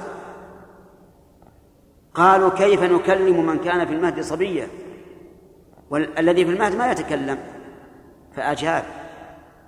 [2.13, 4.67] قالوا كيف نكلم من كان في المهد صبيا؟
[5.91, 7.37] والذي في المهد ما يتكلم.
[8.35, 8.83] فأجاب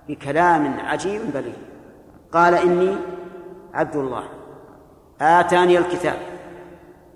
[0.08, 1.56] بكلام عجيب بليغ.
[2.32, 2.96] قال إني
[3.74, 4.24] عبد الله.
[5.20, 6.18] آتاني الكتاب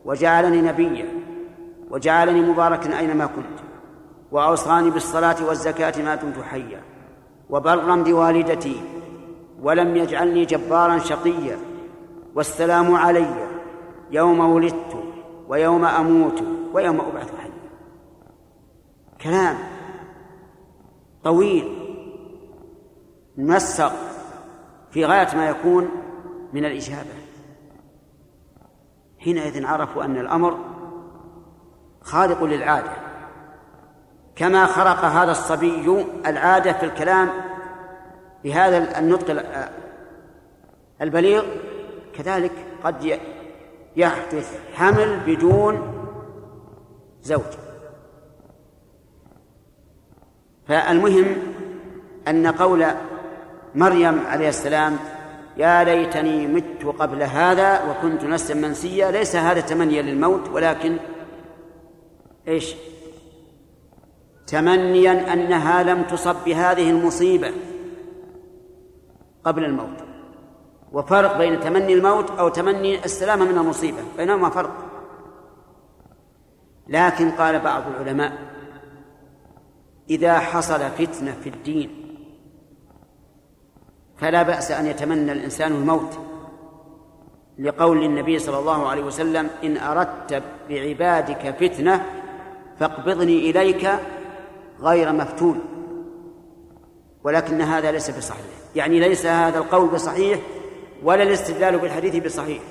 [0.05, 1.09] وجعلني نبيا
[1.91, 3.59] وجعلني مباركا أينما كنت
[4.33, 6.83] وأوصاني بالصلاة والزكاة ما دمت حيا
[7.51, 8.81] وبرا بوالدتي
[9.63, 11.57] ولم يجعلني جبارا شقيا
[12.35, 13.49] والسلام علي
[14.11, 15.05] يوم ولدت
[15.49, 16.43] ويوم أموت
[16.73, 17.48] ويوم أبعث حيا.
[19.21, 19.57] كلام
[21.25, 21.85] طويل
[23.37, 23.93] منسق
[24.91, 25.89] في غاية ما يكون
[26.53, 27.15] من الإجابة.
[29.19, 30.59] حينئذ عرفوا أن الأمر
[32.01, 32.91] خارق للعادة
[34.37, 37.31] كما خرق هذا الصبي العادة في الكلام
[38.45, 39.45] بهذا النطق
[41.03, 41.45] البليغ
[42.15, 42.53] كذلك
[42.85, 43.19] قد
[43.97, 45.95] يحدث حمل بدون
[47.23, 47.68] زوج.
[50.69, 51.37] فالمهم
[52.29, 52.87] أن قول
[53.75, 54.97] مريم عليه السلام
[55.57, 60.97] يا ليتني مت قبل هذا وكنت نفسا منسيا ليس هذا تمنيا للموت ولكن
[62.49, 62.75] إيش؟
[64.47, 67.53] تمنيا أنها لم تصب بهذه المصيبة
[69.45, 69.99] قبل الموت.
[70.93, 74.71] وفرق بين تمني الموت أو تمني السلامة من المصيبة بينهما فرق.
[76.89, 78.58] لكن قال بعض العلماء
[80.11, 81.91] إذا حصل فتنة في الدين
[84.19, 86.19] فلا بأس أن يتمنى الإنسان الموت.
[87.59, 92.07] لقول النبي صلى الله عليه وسلم إن أردت بعبادك فتنة
[92.81, 93.91] فاقبضني إليك
[94.81, 95.61] غير مفتون.
[97.25, 98.45] ولكن هذا ليس بصحيح.
[98.77, 100.41] يعني ليس هذا القول بصحيح
[101.03, 102.63] ولا الاستدلال بالحديث بصحيح.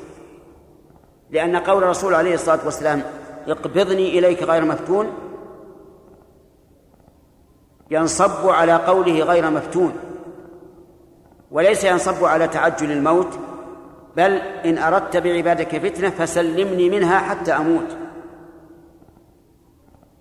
[1.32, 3.04] لأن قول الرسول عليه الصلاة والسلام
[3.48, 5.27] اقبضني إليك غير مفتون
[7.92, 9.94] ينصب على قوله غير مفتون.
[11.52, 13.40] وليس ينصب على تعجل الموت
[14.18, 14.32] بل
[14.66, 17.98] إن أردت بعبادك فتنة فسلمني منها حتى أموت.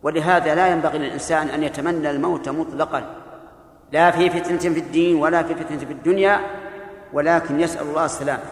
[0.03, 3.15] ولهذا لا ينبغي للإنسان أن يتمنى الموت مطلقا.
[3.93, 6.41] لا في فتنة في الدين ولا في فتنة في الدنيا
[7.13, 8.43] ولكن يسأل الله السلامة.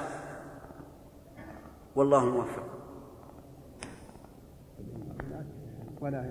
[1.96, 2.62] والله الموفق
[6.00, 6.24] ولا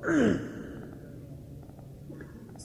[0.00, 0.38] بسم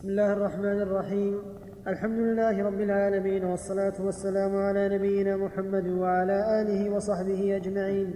[0.04, 1.40] الله الرحمن الرحيم.
[1.88, 8.14] الحمد لله رب العالمين والصلاة والسلام على نبينا محمد وعلى آله وصحبه أجمعين.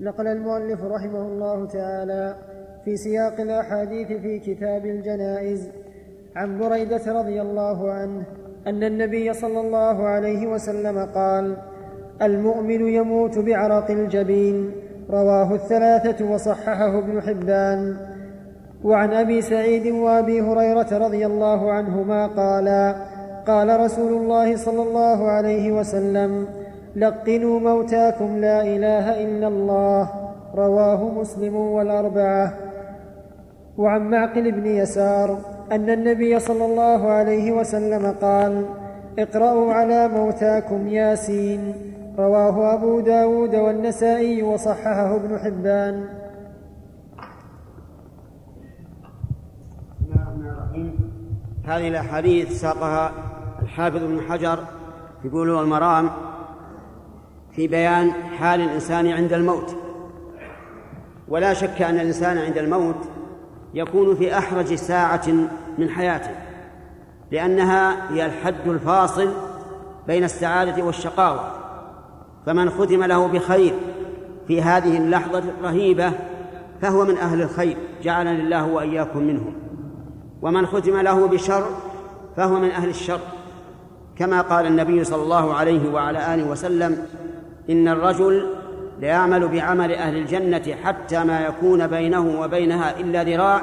[0.00, 2.36] نقل المؤلف رحمه الله تعالى
[2.84, 5.70] في سياق الأحاديث في كتاب الجنائز
[6.36, 8.26] عن بريدة رضي الله عنه
[8.66, 11.56] أن النبي صلى الله عليه وسلم قال
[12.22, 14.72] المؤمن يموت بعرق الجبين
[15.10, 18.13] رواه الثلاثة وصححه ابن حبان.
[18.84, 22.96] وعن أبي سعيد وأبي هريرة رضي الله عنهما قالا
[23.46, 26.46] قال رسول الله صلى الله عليه وسلم
[26.96, 30.10] لقنوا موتاكم لا إله إلا الله
[30.54, 32.54] رواه مسلم والأربعة.
[33.78, 35.38] وعن معقل بن يسار
[35.72, 38.64] أن النبي صلى الله عليه وسلم قال
[39.18, 41.74] اقرأوا على موتاكم ياسين
[42.18, 46.23] رواه أبو داود والنسائي وصححه ابن حبان.
[51.66, 53.12] هذه الأحاديث ساقها
[53.62, 54.58] الحافظ ابن حجر
[55.22, 56.10] في بلوغ المرام
[57.52, 59.76] في بيان حال الإنسان عند الموت.
[61.28, 63.08] ولا شك أن الإنسان عند الموت
[63.74, 65.28] يكون في أحرج ساعة
[65.78, 66.30] من حياته
[67.30, 69.28] لأنها هي الحد الفاصل
[70.06, 71.50] بين السعادة والشقاوة.
[72.46, 73.74] فمن ختم له بخير
[74.48, 76.12] في هذه اللحظة الرهيبة
[76.82, 79.54] فهو من أهل الخير جعلني الله وإياكم منهم.
[80.44, 81.64] ومن ختم له بشر
[82.36, 83.20] فهو من أهل الشر.
[84.18, 87.06] كما قال النبي صلى الله عليه وعلى آله وسلم
[87.70, 88.46] إن الرجل
[89.00, 93.62] ليعمل بعمل أهل الجنة حتى ما يكون بينه وبينها إلا ذراع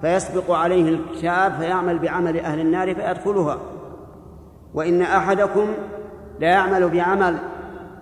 [0.00, 3.58] فيسبق عليه الكتاب فيعمل بعمل أهل النار فيدخلها.
[4.74, 5.66] وإن أحدكم
[6.40, 7.36] ليعمل بعمل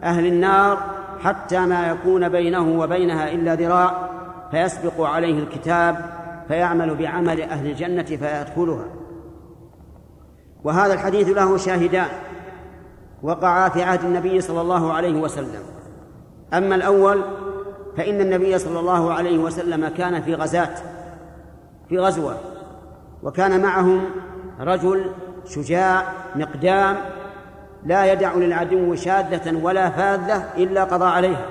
[0.03, 0.79] أهل النار
[1.21, 4.09] حتى ما يكون بينه وبينها إلا ذراع
[4.51, 8.85] فيسبق عليه الكتاب فيعمل بعمل أهل الجنة فيدخلها.
[10.65, 12.09] وهذا الحديث له شاهدان
[13.23, 15.63] وقعا في عهد النبي صلى الله عليه وسلم.
[16.55, 17.23] أما الأول
[17.97, 20.75] فإن النبي صلى الله عليه وسلم كان في غزاة
[21.89, 22.37] في غزوة
[23.23, 24.05] وكان معهم
[24.61, 25.11] رجل
[25.45, 26.03] شجاع
[26.37, 26.97] مقدام
[27.85, 31.47] لا يدع للعدو شاذة ولا فاذة إلا قضى عليها.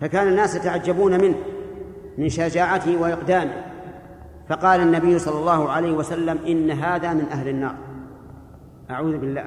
[0.00, 1.36] فكان الناس يتعجبون منه
[2.18, 3.67] من شجاعته وإقدامه.
[4.48, 7.74] فقال النبي صلى الله عليه وسلم إن هذا من أهل النار.
[8.90, 9.44] أعوذ بالله.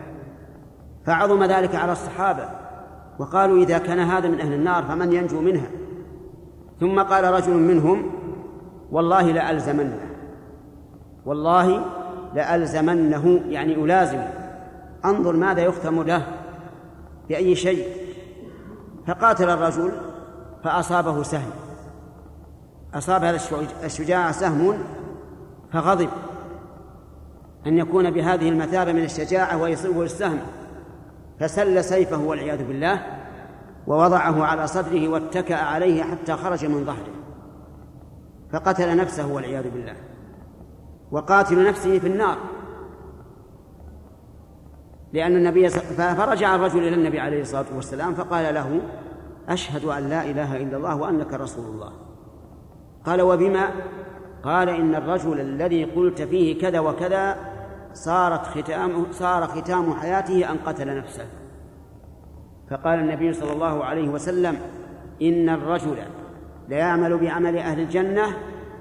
[1.05, 2.49] فعظم ذلك على الصحابة
[3.19, 5.67] وقالوا إذا كان هذا من أهل النار فمن ينجو منها؟
[6.79, 8.11] ثم قال رجل منهم
[8.91, 9.99] والله لألزمنه.
[11.25, 11.85] والله
[12.35, 14.21] لألزمنه يعني ألازم
[15.05, 16.27] انظر ماذا يختم له
[17.29, 17.87] بأي شيء.
[19.07, 19.91] فقاتل الرجل
[20.63, 21.51] فأصابه سهم.
[22.93, 23.39] أصاب هذا
[23.83, 24.77] الشجاع سهم
[25.73, 26.09] فغضب
[27.67, 30.39] أن يكون بهذه المثابة من الشجاعة ويصيبه السهم.
[31.39, 33.05] فسل سيفه والعياذ بالله
[33.87, 37.13] ووضعه على صدره واتكأ عليه حتى خرج من ظهره.
[38.51, 39.95] فقتل نفسه والعياذ بالله.
[41.11, 42.37] وقاتل نفسه في النار.
[45.13, 48.81] لأن النبي فرجع الرجل إلى النبي عليه الصلاة والسلام فقال له
[49.49, 52.00] أشهد أن لا إله إلا الله وأنك رسول الله.
[53.05, 53.69] قال وبما
[54.43, 57.35] قال إن الرجل الذي قلت فيه كذا وكذا
[57.93, 61.25] صارت ختام صار ختام حياته أن قتل نفسه.
[62.69, 64.57] فقال النبي صلى الله عليه وسلم
[65.21, 65.97] إن الرجل
[66.69, 68.25] ليعمل بعمل أهل الجنة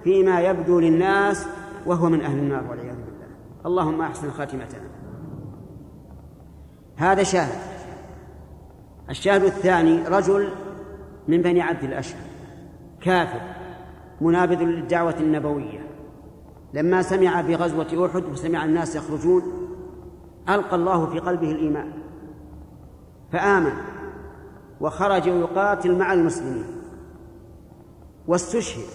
[0.04, 1.46] فيما يبدو للناس
[1.86, 3.26] وهو من أهل النار والعياذ بالله.
[3.66, 4.90] اللهم أحسن خاتمتنا.
[6.96, 7.58] هذا شاهد.
[9.10, 10.48] الشاهد الثاني رجل
[11.28, 12.20] من بني عبد الأشهر
[13.00, 13.40] كافر.
[14.20, 15.86] منابذ للدعوة النبوية.
[16.74, 19.42] لما سمع في غزوة أحد وسمع الناس يخرجون
[20.48, 21.92] ألقى الله في قلبه الإيمان
[23.32, 23.72] فآمن
[24.80, 26.64] وخرج يقاتل مع المسلمين.
[28.26, 28.86] واستشهد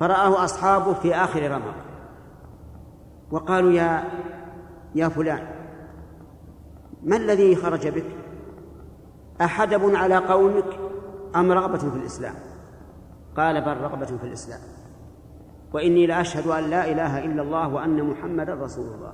[0.00, 1.74] فرآه أصحابه في آخر رمق
[3.30, 4.04] وقالوا يا
[4.94, 5.46] يا فلان
[7.02, 8.06] ما الذي خرج بك؟
[9.40, 10.78] أحدب على قومك
[11.36, 12.34] أم رغبة في الإسلام؟
[13.36, 14.60] قال بل رغبة في الإسلام.
[15.72, 19.12] وإني لأشهد أن لا إله إلا الله وأن محمدا رسول الله.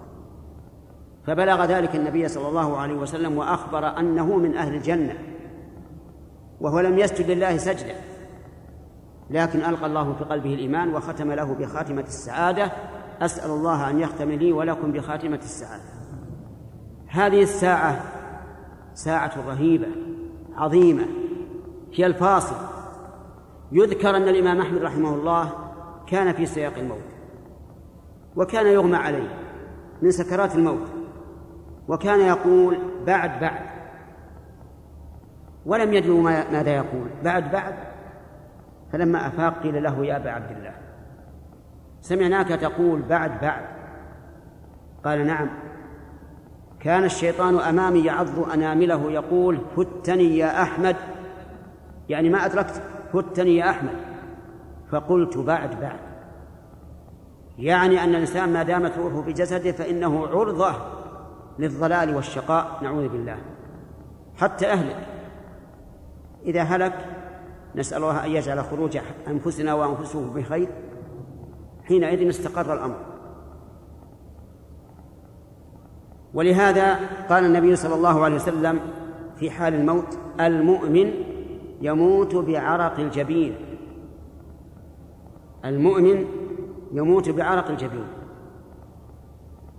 [1.27, 5.15] فبلغ ذلك النبي صلى الله عليه وسلم وأخبر أنه من أهل الجنة.
[6.61, 7.95] وهو لم يسجد لله سجدة.
[9.31, 12.73] لكن ألقى الله في قلبه الإيمان وختم له بخاتمة السعادة.
[13.21, 15.83] أسأل الله أن يختم لي ولكم بخاتمة السعادة.
[17.09, 18.03] هذه الساعة
[18.95, 19.89] ساعة رهيبة
[20.57, 21.07] عظيمة.
[21.93, 22.70] هي الفاصل.
[23.73, 25.53] يذكر أن الإمام أحمد رحمه الله
[26.07, 27.05] كان في سياق الموت
[28.37, 29.29] وكان يغمى عليه
[30.03, 30.89] من سكرات الموت
[31.89, 33.71] وكان يقول بعد بعد
[35.67, 37.75] ولم يدروا ماذا يقول بعد بعد.
[38.93, 40.75] فلما أفاق قيل له يا أبا عبد الله
[42.01, 43.65] سمعناك تقول بعد بعد.
[45.05, 45.49] قال نعم.
[46.81, 50.97] كان الشيطان أمامي يعض أنامله يقول فتني يا أحمد.
[52.09, 53.97] يعني ما أدركت فتني يا أحمد.
[54.91, 55.99] فقلت بعد بعد.
[57.59, 60.73] يعني أن الإنسان ما دامت روحه في جسده فإنه عرضة
[61.59, 63.39] للضلال والشقاء نعوذ بالله.
[64.37, 65.07] حتى أهلك.
[66.45, 66.95] إذا هلك
[67.75, 70.69] نسأل الله أن يجعل خروج أنفسنا وأنفسه بخير.
[71.85, 72.97] حينئذ استقر الأمر.
[76.35, 78.81] ولهذا قال النبي صلى الله عليه وسلم
[79.37, 81.13] في حال الموت المؤمن
[81.81, 83.55] يموت بعرق الجبين.
[85.65, 86.25] المؤمن
[86.93, 88.07] يموت بعرق الجبين.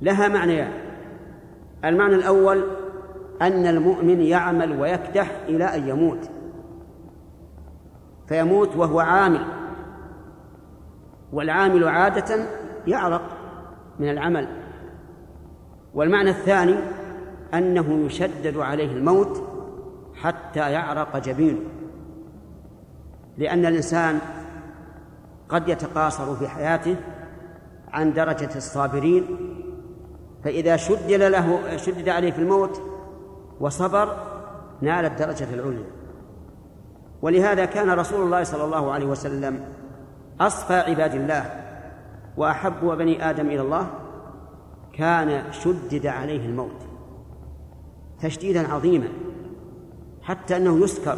[0.02, 0.72] لها معنيان.
[1.86, 2.64] المعنى الأول
[3.42, 6.30] أن المؤمن يعمل ويكدح إلى أن يموت.
[8.28, 9.46] فيموت وهو عامل.
[11.34, 12.46] والعامل عادة
[12.88, 13.38] يعرق
[14.00, 14.48] من العمل.
[15.94, 16.76] والمعنى الثاني
[17.54, 19.44] أنه يشدد عليه الموت
[20.16, 21.60] حتى يعرق جبينه.
[23.38, 24.20] لأن الإنسان
[25.50, 26.96] قد يتقاصر في حياته
[27.92, 29.26] عن درجة الصابرين
[30.44, 32.82] فإذا شدد له شدد عليه في الموت
[33.60, 34.18] وصبر
[34.82, 35.86] نال الدرجة العليا.
[37.22, 39.66] ولهذا كان رسول الله صلى الله عليه وسلم
[40.42, 41.46] أصفى عباد الله
[42.38, 43.90] وأحب بني آدم إلى الله
[44.94, 46.88] كان شدد عليه الموت
[48.22, 49.08] تشديدا عظيما
[50.22, 51.18] حتى أنه يسكر.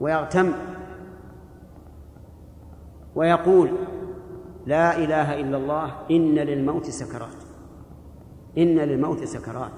[0.00, 0.52] ويغتم
[3.14, 3.70] ويقول
[4.66, 7.36] لا إله إلا الله إن للموت سكرات.
[8.58, 9.72] إن للموت سكرات.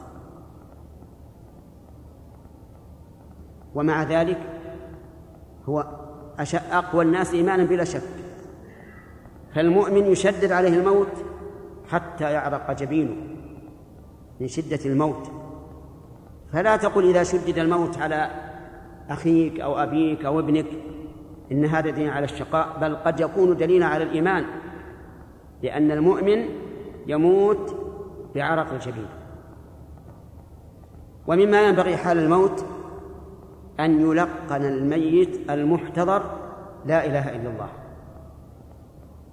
[3.75, 4.39] ومع ذلك
[5.69, 5.87] هو
[6.73, 8.03] أقوى الناس إيمانا بلا شك.
[9.55, 11.13] فالمؤمن يشدد عليه الموت
[11.89, 13.17] حتى يعرق جبينه
[14.41, 15.31] من شدة الموت.
[16.53, 18.46] فلا تقل إذا شدد الموت على
[19.11, 20.67] أخيك أو أبيك أو ابنك
[21.53, 24.45] إن هذا دين على الشقاء بل قد يكون دليلا على الإيمان
[25.63, 26.45] لأن المؤمن
[27.07, 27.77] يموت
[28.35, 29.09] بعرق الجبين
[31.27, 32.65] ومما ينبغي حال الموت
[33.81, 36.23] أن يلقن الميت المحتضر
[36.87, 37.69] لا إله إلا الله.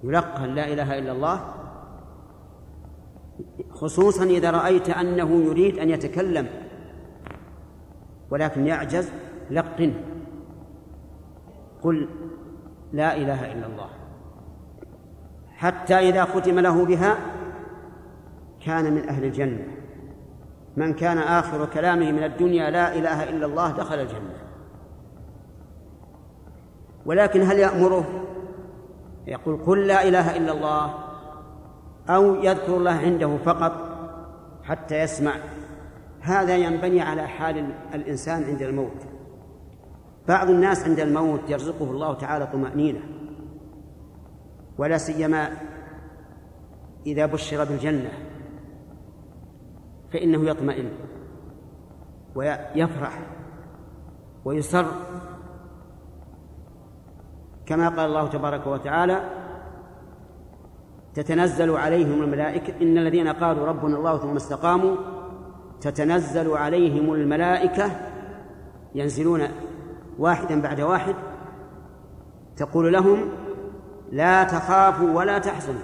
[0.04, 1.40] يلقن لا إله إلا الله
[3.70, 6.46] خصوصا إذا رأيت أنه يريد أن يتكلم
[8.30, 9.12] ولكن يعجز
[9.50, 10.00] لقنه
[11.82, 12.08] قل
[12.92, 13.88] لا إله إلا الله.
[15.56, 17.16] حتى إذا ختم له بها
[18.66, 19.66] كان من أهل الجنة.
[20.76, 24.34] من كان آخر كلامه من الدنيا لا إله إلا الله دخل الجنة.
[27.06, 28.24] ولكن هل يأمره؟
[29.26, 30.94] يقول قل لا إله إلا الله
[32.08, 33.72] أو يذكر الله عنده فقط
[34.64, 35.34] حتى يسمع.
[36.20, 39.13] هذا ينبني على حال الإنسان عند الموت.
[40.28, 43.00] بعض الناس عند الموت يرزقه الله تعالى طمأنينة
[44.78, 45.50] ولا سيما
[47.06, 48.10] إذا بشر بالجنة
[50.12, 50.90] فإنه يطمئن
[52.34, 53.18] ويفرح
[54.44, 54.86] ويسر.
[57.66, 59.20] كما قال الله تبارك وتعالى
[61.14, 64.96] تتنزل عليهم الملائكة إن الذين قالوا ربنا الله ثم استقاموا
[65.80, 67.90] تتنزل عليهم الملائكة
[68.94, 69.40] ينزلون
[70.18, 71.14] واحدا بعد واحد
[72.56, 73.18] تقول لهم
[74.12, 75.80] لا تخافوا ولا تحزنوا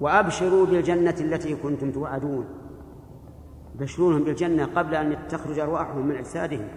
[0.00, 2.44] وأبشروا بالجنة التي كنتم توعدون.
[3.74, 6.68] بشرونهم بالجنة قبل أن تخرج أرواحهم من أجسادهم.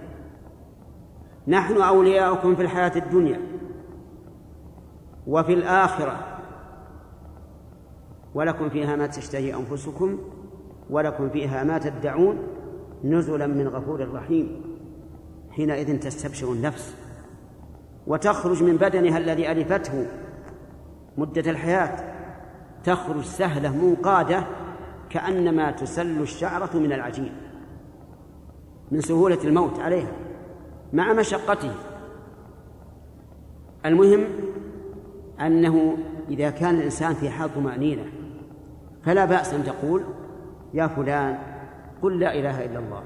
[1.48, 3.39] نحن أولياؤكم في الحياة الدنيا
[5.28, 6.17] وفي الآخرة.
[8.34, 10.17] ولكم فيها ما تشتهي أنفسكم
[10.89, 12.38] ولكم فيها ما تدعون.
[13.04, 14.71] نزلا من غفور رحيم.
[15.52, 16.96] حينئذ تستبشر النفس
[18.08, 20.06] وتخرج من بدنها الذي ألفته
[21.18, 22.12] مدة الحياة
[22.84, 24.44] تخرج سهلة منقادة
[25.10, 27.32] كأنما تسل الشعرة من العجين
[28.92, 30.12] من سهولة الموت عليها
[30.94, 31.72] مع مشقته.
[33.86, 34.26] المهم
[35.42, 35.98] أنه
[36.30, 38.06] إذا كان الإنسان في حال طمأنينة
[39.04, 40.04] فلا بأس أن تقول
[40.73, 41.38] يا فلان
[42.02, 43.04] قل لا إله إلا الله.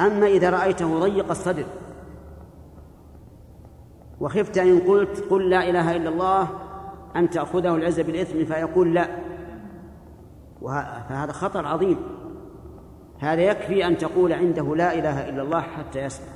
[0.00, 1.64] أما إذا رأيته ضيق الصدر.
[4.20, 6.48] وخفت إن قلت قل لا إله إلا الله
[7.16, 9.08] أن تأخذه العزة بالإثم فيقول لا.
[11.08, 11.96] فهذا خطر عظيم.
[13.18, 16.26] هذا يكفي أن تقول عنده لا إله إلا الله حتى يسمع.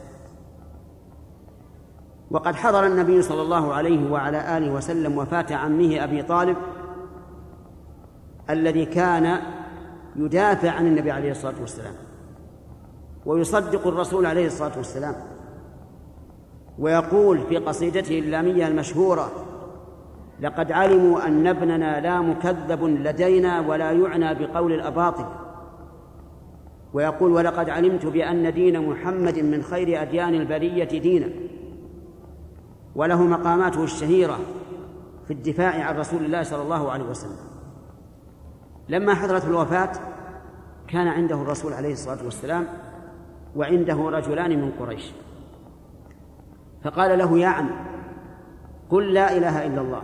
[2.31, 6.57] وقد حضر النبي صلى الله عليه وعلى آله وسلم وفاة عمه أبي طالب
[8.51, 9.41] الذي كان
[10.17, 11.95] يدافع عن النبي عليه الصلاة والسلام.
[13.27, 15.15] ويصدق الرسول عليه الصلاة والسلام.
[16.79, 19.31] ويقول في قصيدته اللامية المشهورة
[20.41, 25.25] لقد علموا أن ابننا لا مكذب لدينا ولا يعنى بقول الأباطل.
[26.93, 31.29] ويقول ولقد علمت بأن دين محمد من خير أديان البرية دينا.
[32.95, 34.39] وله مقاماته الشهيرة
[35.27, 37.37] في الدفاع عن رسول الله صلى الله عليه وسلم.
[38.89, 39.93] لما حضرت الوفاة
[40.89, 42.67] كان عنده الرسول عليه الصلاة والسلام
[43.57, 45.13] وعنده رجلان من قريش.
[46.85, 47.71] فقال له يا عم
[48.91, 50.03] قل لا إله إلا الله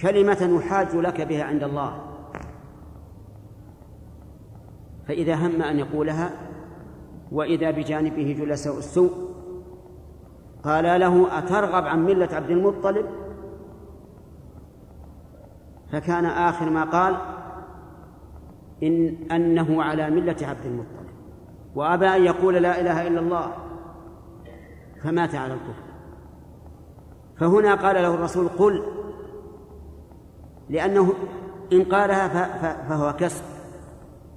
[0.00, 2.00] كلمة نحاج لك بها عند الله.
[5.08, 6.30] فإذا هم أن يقولها
[7.32, 9.12] وإذا بجانبه جلساء السوء
[10.64, 13.06] قال له أترغب عن ملة عبد المطلب؟
[15.92, 17.16] فكان آخر ما قال
[18.82, 21.05] إن أنه على ملة عبد المطلب.
[21.76, 23.52] وأبى أن يقول لا إله إلا الله
[25.02, 25.82] فمات على الكفر.
[27.38, 28.82] فهنا قال له الرسول قل
[30.68, 31.12] لأنه
[31.72, 32.28] إن قالها
[32.88, 33.44] فهو كسر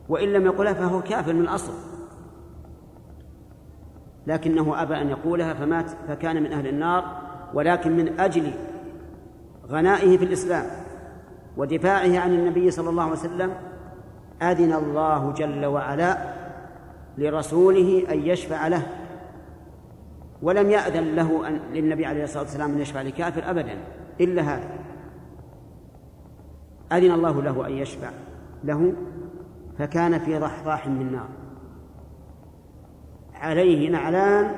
[0.10, 1.74] وإن لم يقلها فهو كافر من الأصل.
[4.28, 7.22] لكنه أبى أن يقولها فمات فكان من أهل النار
[7.54, 8.52] ولكن من أجل
[9.68, 10.66] غنائه في الإسلام
[11.58, 13.54] ودفاعه عن النبي صلى الله عليه وسلم
[14.42, 16.39] أذن الله جل وعلا
[17.20, 18.88] لرسوله أن يشفع له
[20.42, 23.78] ولم يأذن له أن للنبي عليه الصلاة والسلام أن يشفع لكافر أبدا
[24.22, 24.70] إلا هذا.
[26.92, 28.10] أذن الله له أن يشفع
[28.64, 28.94] له
[29.78, 31.28] فكان في ضحضاح من نار.
[33.34, 34.56] عليه نعلان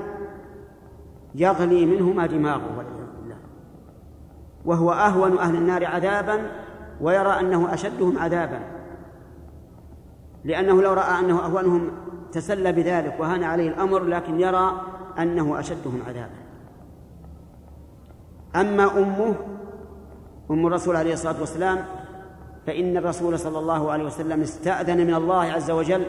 [1.36, 3.38] يغلي منهما دماغه والعياذ بالله.
[4.66, 6.52] وهو أهون أهل النار عذابا
[7.02, 8.60] ويرى أنه أشدهم عذابا.
[10.44, 11.92] لأنه لو رأى أنه أهونهم
[12.32, 14.82] تسلى بذلك وهان عليه الأمر لكن يرى
[15.20, 16.42] أنه أشدهم عذابا
[18.56, 19.36] أما أمه
[20.52, 21.86] أم الرسول عليه الصلاة والسلام
[22.68, 26.06] فإن الرسول صلى الله عليه وسلم استأذن من الله عز وجل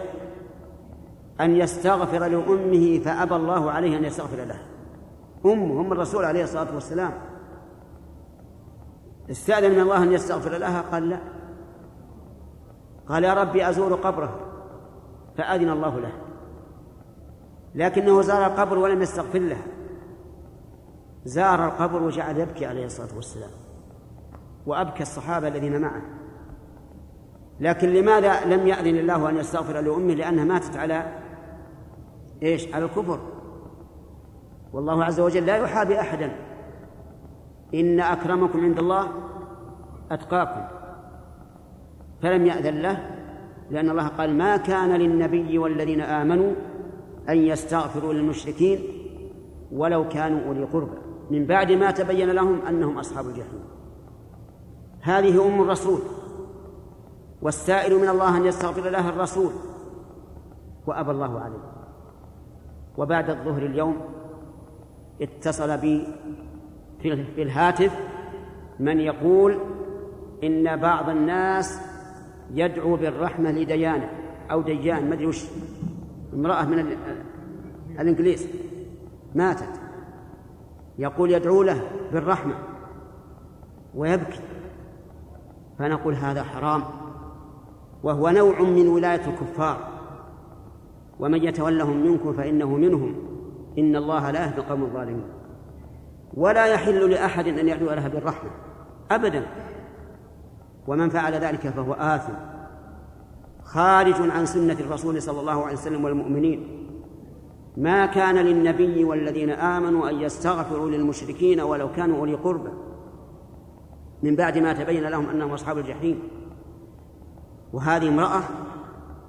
[1.41, 4.61] أن يستغفر لأمه فأبى الله عليه أن يستغفر له.
[5.47, 7.13] أمه أم الرسول عليه الصلاة والسلام.
[9.31, 11.19] استأذن من الله أن يستغفر لها؟ قال لا.
[13.09, 14.52] قال يا ربي أزور قبره.
[15.37, 16.13] فأذن الله له.
[17.75, 19.67] لكنه زار القبر ولم يستغفر لها
[21.25, 23.51] زار القبر وجعل يبكي عليه الصلاة والسلام.
[24.67, 26.03] وأبكى الصحابة الذين معه.
[27.61, 31.07] لكن لماذا لم يأذن الله أن يستغفر لأمه؟ لأنها ماتت على
[32.43, 33.21] إيش؟ على الكفر.
[34.73, 36.37] والله عز وجل لا يحابي أحدا.
[37.75, 39.09] إن أكرمكم عند الله
[40.11, 40.77] أتقاكم.
[42.23, 43.12] فلم يأذن له.
[43.73, 46.53] لأن الله قال ما كان للنبي والذين آمنوا
[47.29, 48.81] أن يستغفروا للمشركين
[49.73, 50.99] ولو كانوا أولي قربى
[51.31, 53.65] من بعد ما تبين لهم أنهم أصحاب الجحيم.
[55.01, 55.99] هذه أم الرسول.
[57.43, 59.53] والسائل من الله أن يستغفر لها الرسول.
[60.87, 61.73] وأبى الله عليه.
[62.99, 63.97] وبعد الظهر اليوم
[65.21, 66.07] اتصل بي
[67.03, 67.93] في الهاتف
[68.81, 69.59] من يقول
[70.45, 71.92] إن بعض الناس
[72.55, 74.11] يدعو بالرحمة لديانة
[74.51, 75.45] أو ديان ما أدري وش.
[76.35, 76.97] امرأة من
[78.01, 78.49] الإنجليز
[79.35, 79.81] ماتت.
[80.99, 81.83] يقول يدعو له
[82.13, 82.55] بالرحمة
[83.95, 84.41] ويبكي.
[85.79, 86.83] فنقول هذا حرام.
[88.03, 89.89] وهو نوع من ولاية الكفار.
[91.21, 93.15] ومن يتولهم منكم فإنه منهم.
[93.79, 95.29] إن الله لا يهدي القوم الظالمين.
[96.35, 98.51] ولا يحل لأحد أن يدعو لها بالرحمة.
[99.11, 99.47] أبدا.
[100.87, 102.33] ومن فعل ذلك فهو آثم.
[103.65, 106.89] خارج عن سنة الرسول صلى الله عليه وسلم والمؤمنين.
[107.77, 112.71] ما كان للنبي والذين آمنوا أن يستغفروا للمشركين ولو كانوا أولي قربى.
[114.23, 116.23] من بعد ما تبين لهم أنهم أصحاب الجحيم.
[117.73, 118.41] وهذه امرأة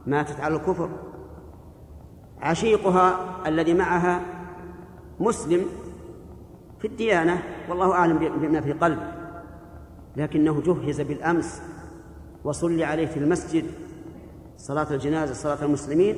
[0.07, 0.89] ماتت على الكفر.
[2.41, 4.21] عشيقها الذي معها
[5.19, 5.65] مسلم
[6.79, 9.22] في الديانة والله أعلم بما في قلبه.
[10.17, 11.61] لكنه جهز بالأمس
[12.43, 13.65] وصلي عليه في المسجد
[14.57, 16.15] صلاة الجنازة صلاة المسلمين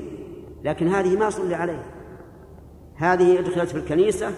[0.63, 1.83] لكن هذه ما صلي عليه.
[2.95, 4.31] هذه أدخلت في الكنيسة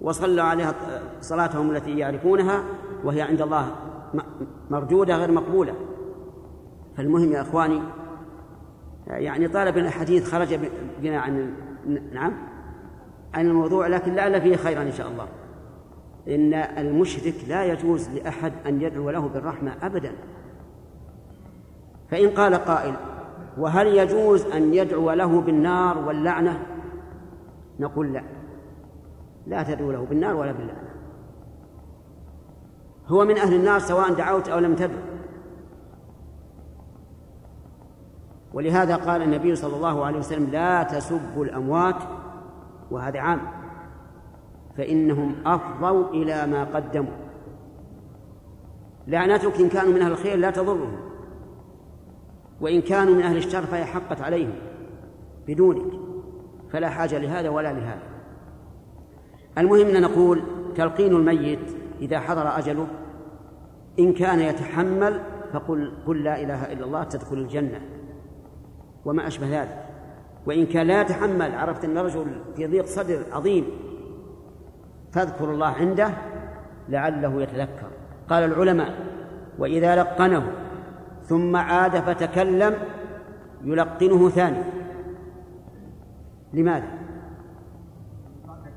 [0.00, 0.74] وصلوا عليها
[1.20, 2.64] صلاتهم التي يعرفونها
[3.04, 3.76] وهي عند الله
[4.70, 5.74] مردودة غير مقبولة.
[6.96, 7.80] فالمهم يا إخواني
[9.06, 10.58] يعني طالب الحديث خرج
[11.02, 11.54] بنا عن
[12.12, 12.32] نعم
[13.34, 15.28] عن الموضوع لكن لعل فيه خيرا إن شاء الله.
[16.28, 20.12] إن المشرك لا يجوز لأحد أن يدعو له بالرحمة أبدا.
[22.10, 22.94] فإن قال قائل
[23.58, 26.66] وهل يجوز أن يدعو له بالنار واللعنة؟
[27.80, 28.22] نقول لا.
[29.46, 30.92] لا تدعو له بالنار ولا باللعنة.
[33.06, 34.98] هو من أهل النار سواء دعوت أو لم تدعو.
[38.52, 41.96] ولهذا قال النبي صلى الله عليه وسلم لا تسبوا الأموات
[42.90, 43.40] وهذا عام.
[44.76, 47.12] فإنهم أفضوا إلى ما قدموا.
[49.06, 50.96] لعنتك إن كانوا من أهل الخير لا تضرهم
[52.60, 54.54] وإن كانوا من أهل الشر فهي حقت عليهم
[55.48, 55.92] بدونك
[56.70, 58.02] فلا حاجة لهذا ولا لهذا.
[59.58, 60.42] المهم أن نقول
[60.76, 62.86] تلقين الميت إذا حضر أجله
[63.98, 65.20] إن كان يتحمل
[65.52, 67.80] فقل قل لا إله إلا الله تدخل الجنة
[69.04, 69.84] وما أشبه ذلك.
[70.46, 73.64] وإن كان لا يتحمل عرفت أن رجل في ضيق صدر عظيم
[75.12, 76.10] فاذكر الله عنده
[76.88, 77.88] لعله يتذكر.
[78.30, 78.94] قال العلماء
[79.58, 80.52] وإذا لقنه
[81.22, 82.74] ثم عاد فتكلم
[83.64, 84.62] يلقنه ثاني.
[86.52, 86.88] لماذا؟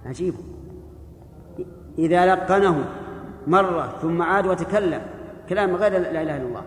[0.06, 0.34] عجيب.
[1.98, 2.86] إذا لقنه
[3.48, 5.02] مرة ثم عاد وتكلم
[5.50, 6.64] كلام غير لا إله إلا الله.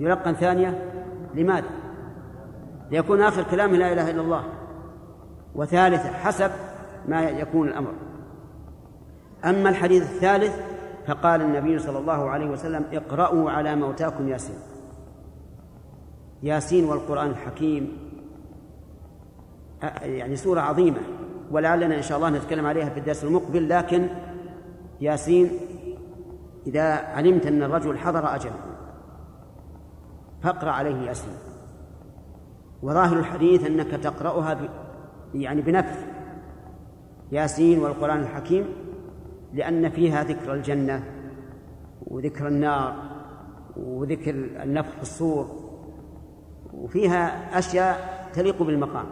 [0.00, 0.90] يلقن ثانية؟
[1.34, 1.68] لماذا؟
[2.90, 4.44] ليكون آخر كلامه لا إله إلا الله.
[5.54, 6.50] وثالثة حسب
[7.08, 7.92] ما يكون الأمر.
[9.44, 10.56] أما الحديث الثالث
[11.06, 14.56] فقال النبي صلى الله عليه وسلم اقرأوا على موتاكم ياسين
[16.42, 17.98] ياسين والقرآن الحكيم
[20.02, 21.00] يعني سورة عظيمة
[21.50, 24.08] ولعلنا إن شاء الله نتكلم عليها في الدرس المقبل لكن
[25.00, 25.50] ياسين
[26.66, 28.60] إذا علمت أن الرجل حضر أجله
[30.42, 31.34] فاقرأ عليه ياسين
[32.82, 34.58] وظاهر الحديث أنك تقرأها.
[35.34, 35.98] يعني بنفس
[37.32, 38.66] ياسين والقرآن الحكيم
[39.54, 41.04] لأن فيها ذكر الجنة
[42.06, 42.94] وذكر النار
[43.76, 44.30] وذكر
[44.62, 45.46] النفخ في الصور
[46.74, 47.96] وفيها أشياء
[48.34, 49.06] تليق بالمقام.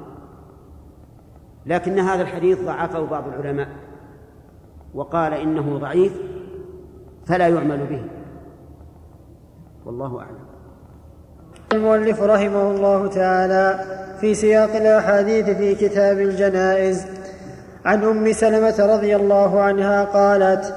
[1.67, 3.69] لكن هذا الحديث ضعفه بعض العلماء
[4.95, 6.13] وقال إنه ضعيف
[7.27, 8.03] فلا يعمل به.
[9.87, 10.39] والله أعلم.
[11.73, 13.85] المؤلف رحمه الله تعالى
[14.21, 17.20] في سياق الأحاديث في كتاب الجنائز
[17.85, 20.75] عن أم سلمة رضي الله عنها قالت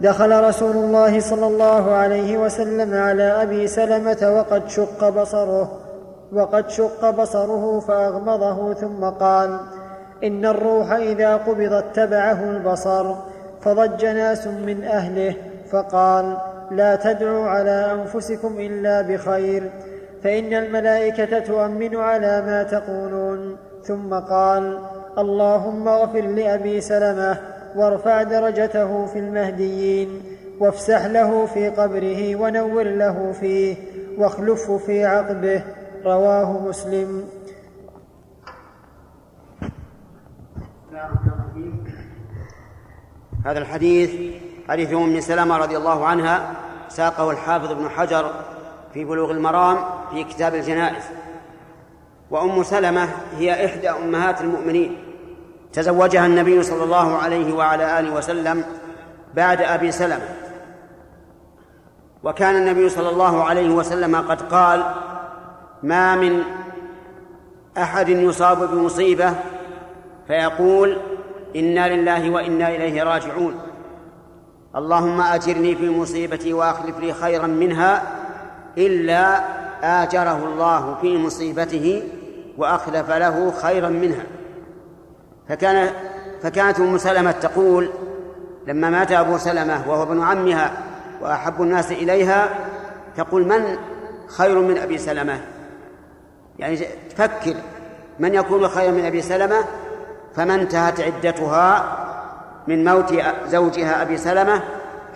[0.00, 5.78] دخل رسول الله صلى الله عليه وسلم على أبي سلمة وقد شق بصره
[6.32, 9.60] وقد شق بصره فأغمضه ثم قال
[10.24, 13.14] إن الروح إذا قبض اتبعه البصر
[13.60, 15.34] فضج ناس من أهله
[15.70, 16.36] فقال
[16.70, 19.70] لا تدعوا على أنفسكم إلا بخير
[20.22, 24.78] فإن الملائكة تؤمن على ما تقولون ثم قال
[25.18, 27.38] اللهم اغفر لأبي سلمة
[27.76, 30.22] وارفع درجته في المهديين
[30.60, 33.76] وافسح له في قبره ونور له فيه
[34.18, 35.62] واخلفه في عقبه.
[36.04, 37.28] رواه مسلم.
[43.44, 44.10] هذا الحديث
[44.68, 46.54] حديث أم سلمة رضي الله عنها
[46.88, 48.30] ساقه الحافظ ابن حجر
[48.94, 49.76] في بلوغ المرام
[50.10, 51.04] في كتاب الجنائز.
[52.30, 53.08] وأم سلمة
[53.38, 55.05] هي إحدى أمهات المؤمنين.
[55.76, 58.64] تزوجها النبي صلى الله عليه وعلى آله وسلم
[59.34, 60.28] بعد أبي سلمة.
[62.22, 64.84] وكان النبي صلى الله عليه وسلم قد قال
[65.82, 66.42] ما من
[67.78, 69.34] أحد يصاب بمصيبة
[70.26, 70.96] فيقول
[71.56, 73.54] إنا لله وإنا إليه راجعون.
[74.76, 78.02] اللهم أجرني في مصيبتي وأخلف لي خيرا منها
[78.78, 79.40] إلا
[80.02, 82.02] آجره الله في مصيبته
[82.58, 84.24] وأخلف له خيرا منها.
[85.48, 85.90] فكان
[86.42, 87.90] فكانت أم سلمة تقول
[88.66, 90.72] لما مات أبو سلمة وهو ابن عمها
[91.20, 92.48] وأحب الناس إليها
[93.16, 93.76] تقول من
[94.28, 95.40] خير من أبي سلمة؟
[96.58, 96.80] يعني
[97.10, 97.54] تفكر
[98.18, 99.64] من يكون خيرا من أبي سلمة؟
[100.36, 101.96] فما انتهت عدتها
[102.66, 103.14] من موت
[103.48, 104.62] زوجها أبي سلمة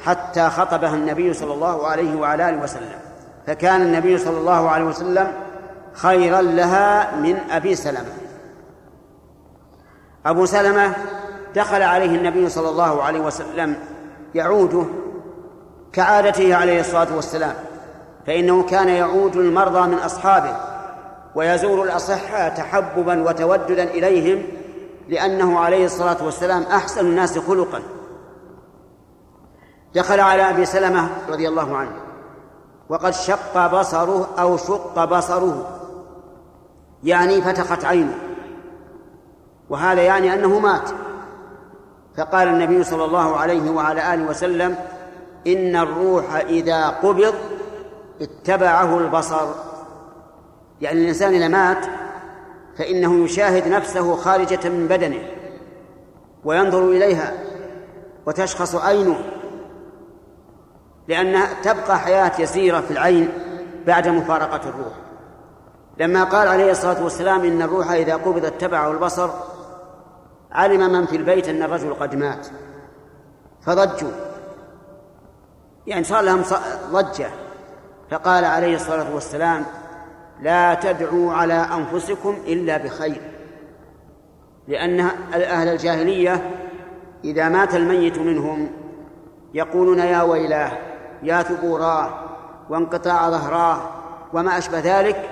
[0.05, 2.99] حتى خطبها النبي صلى الله عليه وعلى آله وسلم.
[3.47, 5.33] فكان النبي صلى الله عليه وسلم
[5.93, 8.30] خيرا لها من أبي سلمة.
[10.27, 10.95] أبو سلمة
[11.55, 13.77] دخل عليه النبي صلى الله عليه وسلم
[14.35, 14.85] يعوده
[15.93, 17.55] كعادته عليه الصلاة والسلام
[18.27, 20.57] فإنه كان يعود المرضى من أصحابه
[21.35, 24.43] ويزور الأصحاء تحببا وتوددا إليهم
[25.09, 27.83] لأنه عليه الصلاة والسلام أحسن الناس خلقا.
[29.95, 31.93] دخل على أبي سلمة رضي الله عنه
[32.89, 35.67] وقد شق بصره أو شق بصره
[37.05, 38.30] يعني فتقت عينه.
[39.71, 40.91] وهذا يعني أنه مات.
[42.17, 44.77] فقال النبي صلى الله عليه وعلى آله وسلم
[45.47, 47.35] إن الروح إذا قبض
[48.21, 49.47] اتبعه البصر.
[50.81, 51.87] يعني الإنسان إذا مات
[52.79, 55.23] فإنه يشاهد نفسه خارجة من بدنه
[56.45, 57.33] وينظر إليها
[58.27, 59.19] وتشخص عينه
[61.09, 63.29] لأنها تبقى حياة يسيرة في العين
[63.87, 64.93] بعد مفارقة الروح.
[65.99, 69.31] لما قال عليه الصلاة والسلام إن الروح إذا قبض اتبعه البصر
[70.53, 72.47] علم من في البيت أن الرجل قد مات.
[73.63, 74.11] فضجوا.
[75.87, 76.43] يعني صار لهم
[76.91, 77.29] ضجة.
[78.11, 79.65] فقال عليه الصلاة والسلام
[80.41, 83.21] لا تدعوا على أنفسكم إلا بخير.
[84.69, 85.01] لأن
[85.35, 86.51] أهل الجاهلية
[87.25, 88.71] إذا مات الميت منهم
[89.55, 90.73] يقولون يا ويلاه
[91.23, 92.25] يا ثبوراه
[92.71, 93.81] وانقطاع ظهراه
[94.33, 95.29] وما أشبه ذلك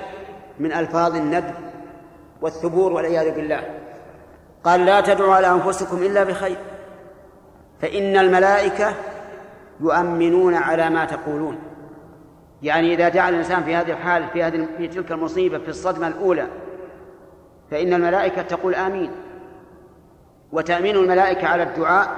[0.59, 1.55] من ألفاظ الندب
[2.43, 3.88] والثبور والعياذ بالله.
[4.65, 6.57] قال لا تدعوا على أنفسكم إلا بخير.
[7.81, 8.95] فإن الملائكة
[9.81, 11.59] يؤمنون على ما تقولون.
[12.63, 16.47] يعني إذا دعا الإنسان في هذه الحال في هذه في تلك المصيبة في الصدمة الأولى
[17.71, 19.11] فإن الملائكة تقول آمين.
[20.53, 22.09] وتأمين الملائكة على الدعاء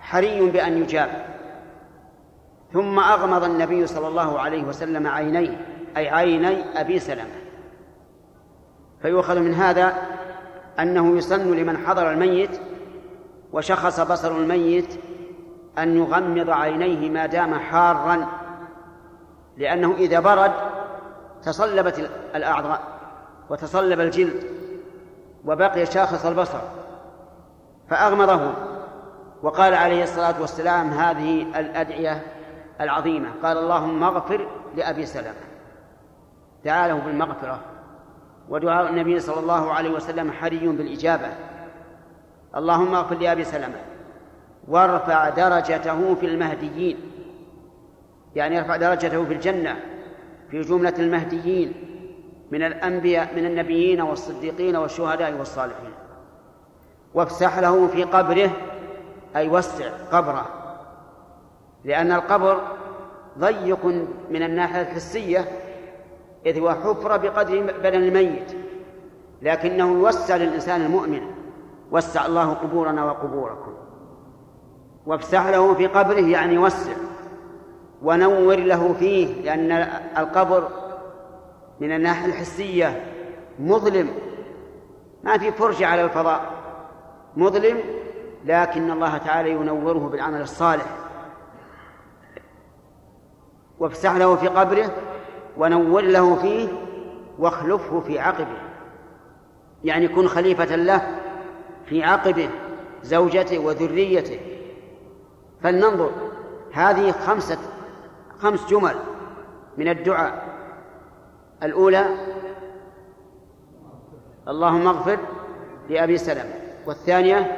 [0.00, 1.26] حري بأن يجاب.
[2.72, 5.66] ثم أغمض النبي صلى الله عليه وسلم عينيه
[5.96, 7.30] أي عيني أبي سلمة.
[9.02, 9.94] فيؤخذ من هذا
[10.80, 12.60] أنه يسن لمن حضر الميت
[13.52, 15.00] وشخص بصر الميت
[15.78, 18.26] أن يغمض عينيه ما دام حارا
[19.56, 20.52] لأنه إذا برد
[21.42, 22.80] تصلبت الأعضاء
[23.50, 24.44] وتصلب الجلد
[25.44, 26.60] وبقي شاخص البصر
[27.88, 28.52] فأغمضه.
[29.42, 32.22] وقال عليه الصلاة والسلام هذه الأدعية
[32.80, 35.34] العظيمة قال اللهم اغفر لأبي سلمة.
[36.64, 37.60] دعا له بالمغفرة.
[38.50, 41.28] ودعاء النبي صلى الله عليه وسلم حري بالإجابة.
[42.56, 43.80] اللهم اغفر لأبي سلمة.
[44.68, 46.96] وارفع درجته في المهديين.
[48.34, 49.76] يعني ارفع درجته في الجنة
[50.50, 51.72] في جملة المهديين
[52.50, 55.92] من الأنبياء من النبيين والصديقين والشهداء والصالحين.
[57.14, 58.50] وافسح له في قبره
[59.36, 60.46] أي وسع قبره.
[61.84, 62.60] لأن القبر
[63.38, 63.86] ضيق
[64.30, 65.48] من الناحية الحسية
[66.46, 68.52] إذ هو حفرة بقدر بدن الميت
[69.42, 71.22] لكنه يوسع للإنسان المؤمن
[71.90, 73.72] وسع الله قبورنا وقبوركم.
[75.06, 76.92] وافسح له في قبره يعني وسع.
[78.02, 79.72] ونور له فيه لأن
[80.18, 80.68] القبر
[81.80, 83.12] من الناحية الحسية
[83.58, 84.10] مظلم.
[85.24, 86.50] ما في فرجة على الفضاء.
[87.36, 87.78] مظلم
[88.44, 90.96] لكن الله تعالى ينوره بالعمل الصالح.
[93.78, 94.90] وافسح له في قبره
[95.60, 96.68] ونور له فيه
[97.38, 98.56] واخلفه في عقبه.
[99.84, 101.20] يعني كن خليفة له
[101.86, 102.48] في عقبه
[103.02, 104.40] زوجته وذريته.
[105.62, 106.10] فلننظر
[106.72, 107.58] هذه خمسة
[108.38, 108.94] خمس جمل
[109.78, 110.44] من الدعاء.
[111.62, 112.06] الأولى
[114.48, 115.18] اللهم اغفر
[115.88, 116.54] لأبي سلمة.
[116.86, 117.56] والثانية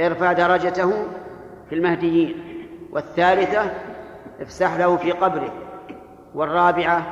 [0.00, 1.06] ارفع درجته
[1.68, 2.44] في المهديين.
[2.92, 3.72] والثالثة
[4.40, 5.67] افسح له في قبره.
[6.38, 7.02] والرابعة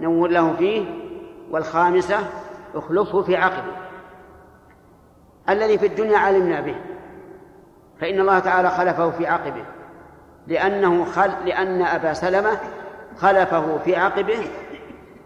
[0.00, 0.84] نور له فيه
[1.50, 2.18] والخامسة
[2.74, 3.72] اخلفه في عقبه.
[5.48, 6.74] الذي في الدنيا علمنا به
[8.00, 9.64] فإن الله تعالى خلفه في عقبه.
[10.46, 12.58] لأنه خل لأن أبا سلمة
[13.16, 14.50] خلفه في عقبه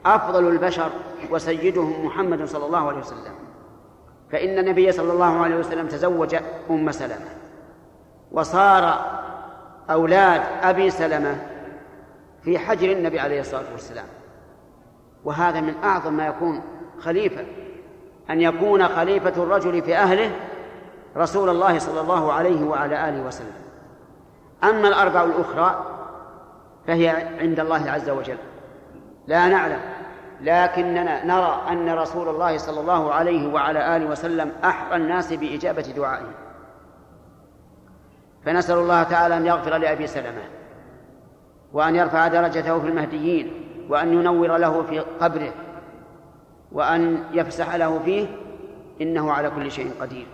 [0.06, 0.90] أفضل البشر
[1.30, 3.34] وسيدهم محمد صلى الله عليه وسلم.
[4.32, 6.36] فإن النبي صلى الله عليه وسلم تزوج
[6.70, 7.28] أم سلمة
[8.32, 9.06] وصار
[9.90, 11.36] أولاد أبي سلمة
[12.42, 14.06] في حجر النبي عليه الصلاة والسلام.
[15.24, 16.62] وهذا من أعظم ما يكون
[17.00, 17.44] خليفة
[18.30, 20.30] أن يكون خليفة الرجل في أهله
[21.16, 23.52] رسول الله صلى الله عليه وعلى آله وسلم.
[24.64, 25.84] أما الأربع الأخرى
[26.86, 27.08] فهي
[27.40, 28.38] عند الله عز وجل.
[29.26, 29.80] لا نعلم
[30.40, 36.30] لكننا نرى أن رسول الله صلى الله عليه وعلى آله وسلم أحرى الناس بإجابة دعائه
[38.44, 40.42] فنسأل الله تعالى أن يغفر لأبي سلمة.
[41.72, 43.52] وأن يرفع درجته في المهديين
[43.88, 45.52] وأن ينور له في قبره
[46.72, 48.26] وأن يفسح له فيه
[49.00, 50.26] إنه على كل شيء قدير.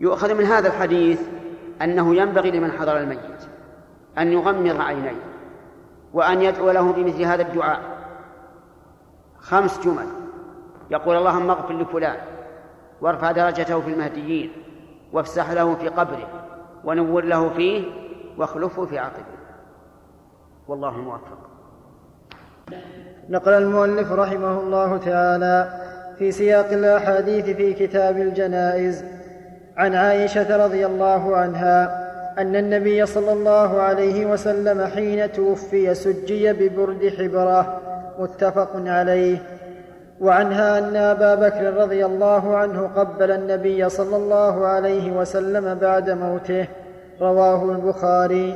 [0.00, 1.20] يؤخذ من هذا الحديث
[1.82, 3.48] أنه ينبغي لمن حضر الميت
[4.18, 5.22] أن يغمض عينيه
[6.12, 7.80] وأن يدعو له بمثل هذا الدعاء.
[9.38, 10.06] خمس جمل.
[10.90, 12.16] يقول اللهم اغفر لفلان
[13.00, 14.52] وارفع درجته في المهديين
[15.12, 16.28] وافسح له في قبره
[16.84, 17.84] ونور له فيه
[18.38, 19.33] واخلفه في عقبه.
[20.68, 21.38] والله موفق.
[23.28, 25.68] نقل المؤلف رحمه الله تعالى
[26.18, 29.04] في سياق الأحاديث في كتاب الجنائز
[29.76, 32.04] عن عائشة رضي الله عنها
[32.38, 37.80] أن النبي صلى الله عليه وسلم حين توفي سجي ببرد حبرة
[38.18, 39.38] متفق عليه.
[40.20, 46.68] وعنها أن أبا بكر رضي الله عنه قبل النبي صلى الله عليه وسلم بعد موته
[47.20, 48.54] رواه البخاري.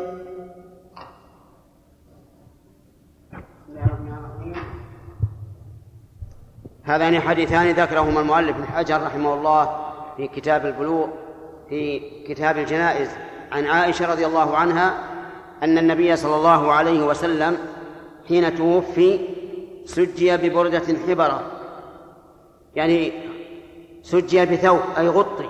[6.89, 9.77] هذان حديثان ذكرهما المؤلف بن حجر رحمه الله
[10.17, 11.07] في كتاب البلوغ
[11.69, 13.11] في كتاب الجنائز.
[13.53, 14.95] عن عائشة رضي الله عنها
[15.63, 17.57] أن النبي صلى الله عليه وسلم
[18.29, 19.21] حين توفي
[19.85, 21.43] سجي ببردة حبرة.
[22.75, 23.13] يعني
[24.03, 25.49] سجي بثوب أي غطي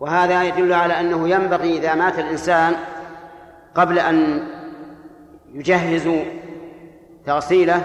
[0.00, 2.74] وهذا يدل على أنه ينبغي إذا مات الإنسان
[3.74, 4.46] قبل أن
[5.54, 6.10] يجهز
[7.26, 7.84] تغسيله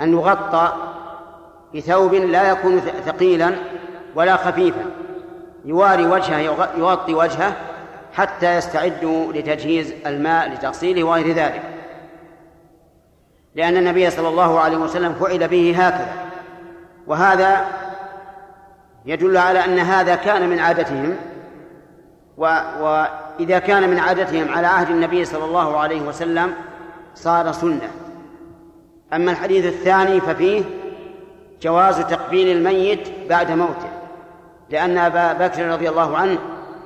[0.00, 0.91] أن يغطى
[1.74, 3.54] بثوب لا يكون ثقيلا
[4.14, 4.84] ولا خفيفا.
[5.64, 6.38] يواري وجهه
[6.78, 7.56] يغطي وجهه
[8.12, 11.62] حتى يستعدوا لتجهيز الماء لتغسيله وغير ذلك.
[13.54, 16.12] لأن النبي صلى الله عليه وسلم فعل به هكذا.
[17.06, 17.66] وهذا
[19.06, 21.16] يدل على أن هذا كان من عادتهم
[22.36, 22.42] و
[22.80, 26.54] وإذا كان من عادتهم على عهد النبي صلى الله عليه وسلم
[27.14, 27.90] صار سنة.
[29.12, 30.62] أما الحديث الثاني ففيه
[31.62, 33.88] جواز تقبيل الميت بعد موته.
[34.70, 36.38] لأن أبا بكر رضي الله عنه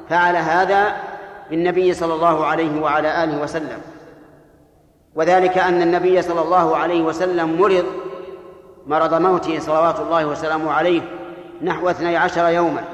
[0.08, 0.96] فعل هذا
[1.50, 3.78] بالنبي صلى الله عليه وعلى آله وسلم.
[5.14, 7.84] وذلك أن النبي صلى الله عليه وسلم مرض
[8.86, 11.02] مرض موته صلوات الله وسلامه عليه
[11.62, 12.84] نحو اثني عشر يوما.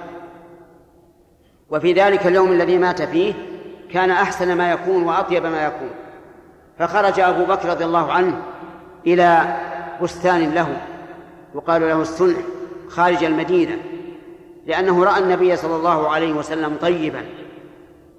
[1.70, 3.34] وفي ذلك اليوم الذي مات فيه
[3.92, 5.90] كان أحسن ما يكون وأطيب ما يكون.
[6.78, 8.42] فخرج أبو بكر رضي الله عنه
[9.06, 9.56] إلى
[10.02, 10.76] بستان له.
[11.54, 12.38] يقال له السنح
[12.88, 13.78] خارج المدينة
[14.66, 17.24] لأنه رأى النبي صلى الله عليه وسلم طيبا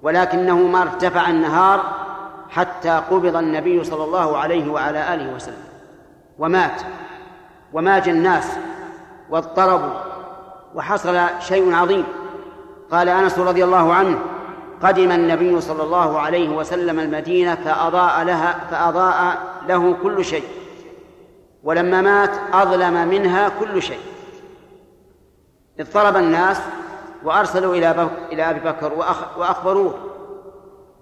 [0.02, 1.80] ولكنه ما ارتفع النهار
[2.50, 5.64] حتى قبض النبي صلى الله عليه وعلى آله وسلم.
[6.38, 6.82] ومات
[7.72, 8.56] وماج الناس
[9.30, 9.94] واضطربوا
[10.74, 12.04] وحصل شيء عظيم.
[12.92, 14.18] قال أنس رضي الله عنه
[14.82, 20.44] قدم النبي صلى الله عليه وسلم المدينة فأضاء لها فأضاء له كل شيء.
[21.64, 24.00] ولما مات أظلم منها كل شيء.
[25.80, 26.60] اضطرب الناس
[27.24, 28.92] وأرسلوا إلى إلى أبي بكر
[29.36, 29.94] وأخبروه.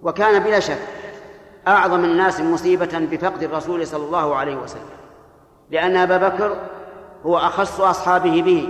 [0.03, 0.79] وكان بلا شك
[1.69, 4.83] أعظم الناس مصيبة بفقد الرسول صلى الله عليه وسلم.
[5.71, 6.57] لأن أبا بكر
[7.27, 8.69] هو أخص أصحابه به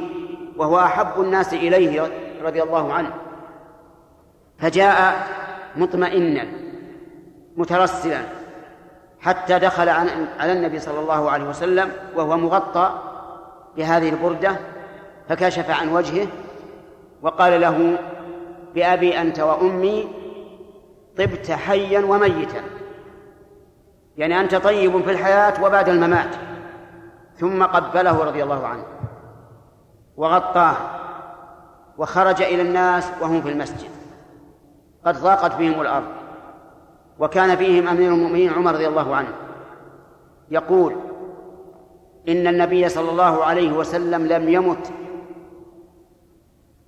[0.56, 2.10] وهو أحب الناس إليه
[2.42, 3.12] رضي الله عنه.
[4.58, 5.26] فجاء
[5.76, 6.46] مطمئنا
[7.56, 8.22] مترسلا
[9.22, 9.88] حتى دخل
[10.38, 12.90] على النبي صلى الله عليه وسلم وهو مغطى
[13.76, 14.56] بهذه البردة
[15.28, 16.26] فكشف عن وجهه
[17.22, 17.98] وقال له
[18.74, 20.08] بأبي أنت وأمي
[21.18, 22.62] طبت حيا وميتا
[24.16, 26.34] يعني أنت طيب في الحياة وبعد الممات.
[27.36, 28.84] ثم قبله رضي الله عنه
[30.16, 30.76] وغطاه
[31.98, 33.90] وخرج إلى الناس وهم في المسجد
[35.06, 36.21] قد ضاقت بهم الأرض.
[37.18, 39.32] وكان فيهم أمير المؤمنين عمر رضي الله عنه.
[40.50, 40.96] يقول
[42.28, 44.92] إن النبي صلى الله عليه وسلم لم يمت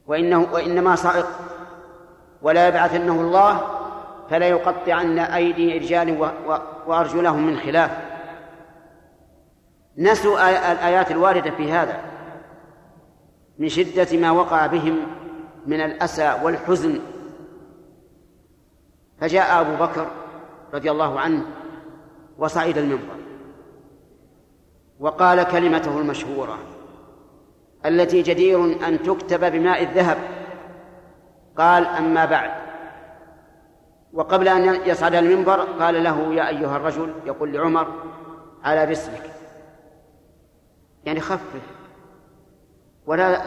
[0.06, 1.26] وإنه وإنما صعق
[2.42, 3.60] ولا يبعثنه الله
[4.30, 6.30] فلا يقطعن أيدي رجال
[6.86, 7.90] وأرجلهم من خلاف.
[9.98, 12.00] نسوا الآيات الواردة في هذا
[13.58, 14.96] من شدة ما وقع بهم
[15.66, 17.00] من الأسى والحزن
[19.20, 20.06] فجاء أبو بكر
[20.74, 21.46] رضي الله عنه
[22.38, 23.16] وصعد المنبر
[25.00, 26.58] وقال كلمته المشهورة
[27.86, 30.16] التي جدير أن تكتب بماء الذهب.
[31.58, 32.50] قال أما بعد.
[34.12, 37.86] وقبل أن يصعد المنبر قال له يا أيها الرجل يقول لعمر
[38.64, 39.30] على رسلك
[41.04, 41.60] يعني خفف
[43.06, 43.42] ولا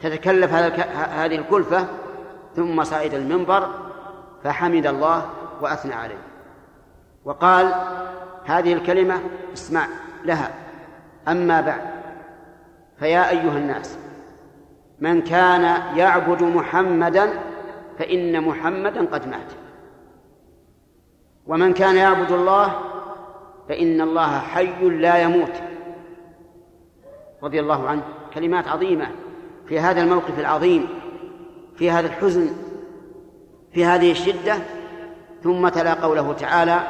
[0.00, 1.86] تتكلف هذه الكلفة.
[2.56, 3.89] ثم صعد المنبر
[4.44, 5.30] فحمد الله
[5.60, 6.18] وأثنى عليه.
[7.24, 7.74] وقال
[8.44, 9.20] هذه الكلمة
[9.54, 9.86] اسمع
[10.24, 10.54] لها.
[11.28, 11.82] أما بعد
[12.98, 13.98] فيا أيها الناس
[15.00, 15.62] من كان
[15.96, 17.30] يعبد محمدا
[17.98, 19.52] فإن محمدا قد مات.
[21.46, 22.80] ومن كان يعبد الله
[23.68, 25.52] فإن الله حي لا يموت.
[27.42, 28.02] رضي الله عنه.
[28.34, 29.06] كلمات عظيمة
[29.66, 30.88] في هذا الموقف العظيم
[31.76, 32.50] في هذا الحزن
[33.72, 34.54] في هذه الشدة
[35.42, 36.80] ثم تلا قوله تعالى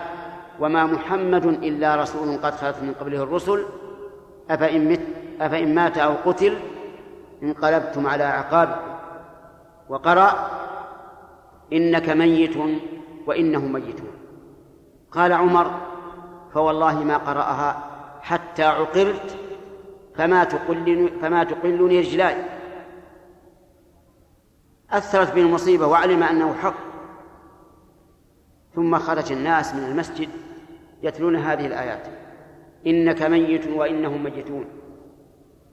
[0.60, 3.64] وما محمد إلا رسول قد خلت من قبله الرسل
[4.50, 5.00] أفإن مت
[5.40, 6.56] أفإن مات أو قتل
[7.42, 8.90] انقلبتم على أعقابكم
[9.88, 10.50] وقرأ
[11.72, 12.56] إنك ميت
[13.26, 14.10] وإنهم ميتون.
[15.10, 15.70] قال عمر
[16.54, 17.84] فوالله ما قرأها
[18.22, 19.36] حتى عقرت
[20.16, 22.36] فما تقلني فما تقلني رجلاي
[24.92, 26.74] أثرت به المصيبة وعلم أنه حق.
[28.74, 30.28] ثم خرج الناس من المسجد
[31.02, 32.06] يتلون هذه الآيات.
[32.86, 34.64] إنك ميت وإنهم ميتون.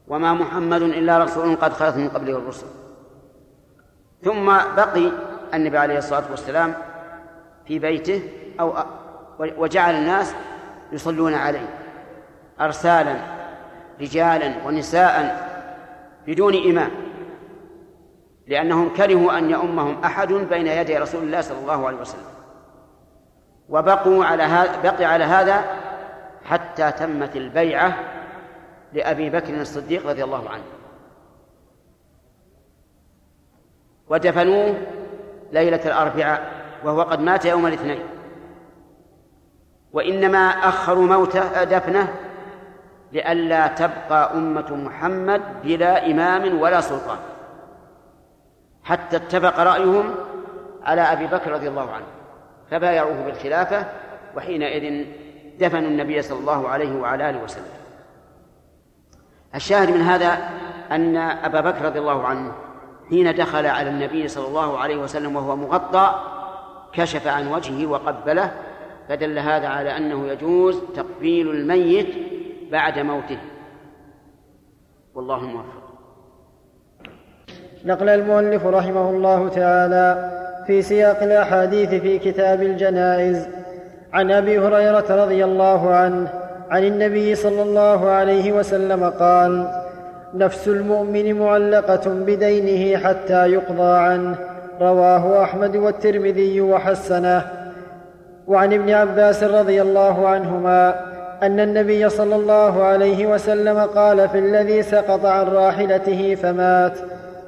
[0.07, 2.67] وما محمد إلا رسول قد خلت من قبله الرسل.
[4.23, 4.45] ثم
[4.75, 5.11] بقي
[5.53, 6.73] النبي عليه الصلاة والسلام
[7.65, 8.21] في بيته
[8.59, 8.73] أو
[9.39, 10.33] وجعل الناس
[10.91, 11.69] يصلون عليه.
[12.61, 13.15] أرسالا
[14.01, 15.47] رجالا ونساء
[16.27, 16.91] بدون إمام.
[18.47, 22.21] لأنهم كرهوا أن يؤمهم أحد بين يدي رسول الله صلى الله عليه وسلم.
[23.69, 25.63] وبقوا على هذا بقي على هذا
[26.45, 27.95] حتى تمت البيعة
[28.93, 30.63] لأبي بكر الصديق رضي الله عنه.
[34.07, 34.75] ودفنوه
[35.51, 36.51] ليلة الأربعاء
[36.83, 37.99] وهو قد مات يوم الاثنين.
[39.93, 42.13] وإنما أخروا موته دفنه
[43.11, 47.17] لئلا تبقى أمة محمد بلا إمام ولا سلطان.
[48.87, 50.15] حتى اتفق رأيهم
[50.83, 52.05] على أبي بكر رضي الله عنه
[52.71, 53.85] فبايعوه بالخلافة
[54.35, 55.05] وحينئذ
[55.59, 57.63] دفنوا النبي صلى الله عليه وعلى آله وسلم.
[59.55, 60.49] الشاهد من هذا
[60.91, 62.51] أن أبا بكر رضي الله عنه
[63.09, 66.15] حين دخل على النبي صلى الله عليه وسلم وهو مغطى
[66.93, 68.51] كشف عن وجهه وقبله
[69.09, 72.15] فدل هذا على أنه يجوز تقبيل الميت
[72.71, 73.39] بعد موته.
[75.15, 75.86] والله موفق.
[77.87, 80.31] نقل المؤلف رحمه الله تعالى
[80.67, 83.47] في سياق الأحاديث في كتاب الجنائز.
[84.13, 86.27] عن أبي هريرة رضي الله عنه
[86.69, 89.67] عن النبي صلى الله عليه وسلم قال
[90.33, 94.35] نفس المؤمن معلقة بدينه حتى يقضى عنه.
[94.81, 97.41] رواه أحمد والترمذي وحسنه.
[98.47, 100.95] وعن ابن عباس رضي الله عنهما
[101.43, 106.93] أن النبي صلى الله عليه وسلم قال في الذي سقط عن راحلته فمات.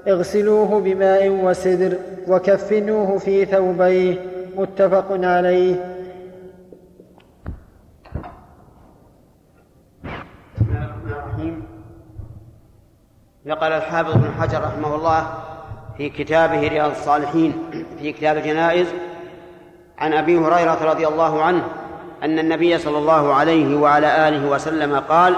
[0.08, 1.97] اغسلوه بماء وسدر
[2.28, 4.18] وكفنوه في ثوبيه
[4.56, 5.76] متفق عليه.
[10.56, 11.64] بسم الله الرحمن الرحيم.
[13.45, 15.28] نقل الحافظ بن حجر رحمه الله
[15.97, 17.54] في كتابه رياض الصالحين
[18.00, 18.88] في كتاب الجنائز
[19.97, 21.64] عن أبي هريرة رضي الله عنه
[22.24, 25.36] أن النبي صلى الله عليه وعلى آله وسلم قال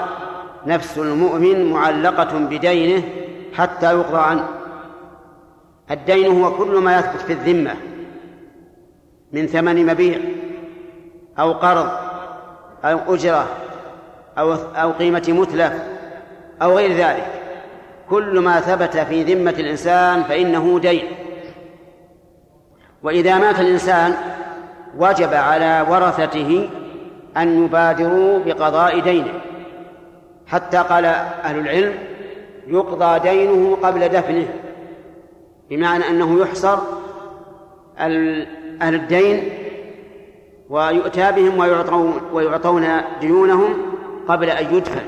[0.66, 3.03] نفس المؤمن معلقة بدينه
[3.54, 4.47] حتى يقضى عنه.
[5.91, 7.76] الدين هو كل ما يثبت في الذمة.
[9.32, 10.20] من ثمن مبيع
[11.39, 11.89] أو قرض
[12.86, 13.47] أو أجرة
[14.38, 15.74] أو أو قيمة متلف
[16.62, 17.28] أو غير ذلك.
[18.10, 21.04] كل ما ثبت في ذمة الإنسان فإنه دين.
[23.04, 24.14] وإذا مات الإنسان
[24.97, 26.70] وجب على ورثته
[27.38, 29.34] أن يبادروا بقضاء دينه.
[30.47, 32.11] حتى قال أهل العلم
[32.72, 34.47] يقضى دينه قبل دفنه
[35.69, 36.78] بمعنى أنه يحصر
[37.97, 39.49] أهل الدين
[40.69, 42.88] ويؤتى بهم ويعطون, ويعطون
[43.22, 43.74] ديونهم
[44.28, 45.01] قبل أن يدفن.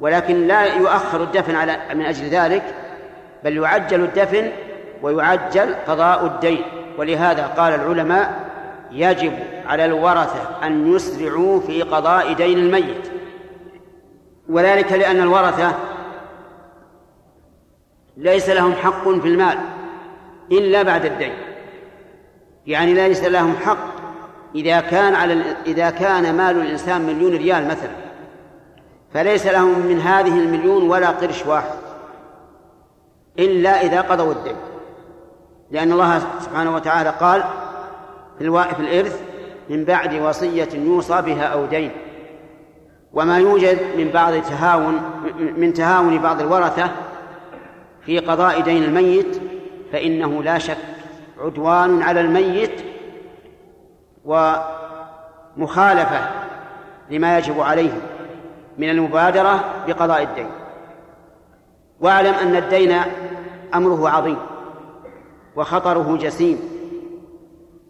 [0.00, 2.62] ولكن لا يؤخر الدفن على من أجل ذلك
[3.44, 4.50] بل يعجل الدفن
[5.02, 6.62] ويعجل قضاء الدين.
[6.98, 8.50] ولهذا قال العلماء
[8.92, 9.32] يجب
[9.66, 13.10] على الورثة أن يسرعوا في قضاء دين الميت.
[14.48, 15.74] وذلك لأن الورثة
[18.20, 19.58] ليس لهم حق في المال
[20.52, 21.32] إلا بعد الدين.
[22.66, 24.00] يعني ليس لهم حق
[24.54, 27.90] إذا كان على إذا كان مال الإنسان مليون ريال مثلا.
[29.14, 31.78] فليس لهم من هذه المليون ولا قرش واحد
[33.38, 34.56] إلا إذا قضوا الدين.
[35.70, 37.44] لأن الله سبحانه وتعالى قال
[38.38, 39.20] في الإرث
[39.70, 41.90] من بعد وصية يوصى بها أو دين.
[43.12, 45.02] وما يوجد من بعض تهاون
[45.56, 46.90] من تهاون بعض الورثة
[48.10, 49.40] في قضاء دين الميت
[49.92, 50.76] فإنه لا شك
[51.40, 52.84] عدوان على الميت
[54.24, 56.20] ومخالفة
[57.10, 57.92] لما يجب عليه
[58.78, 60.46] من المبادرة بقضاء الدين.
[62.00, 62.96] واعلم أن الدين
[63.74, 64.38] أمره عظيم
[65.56, 66.58] وخطره جسيم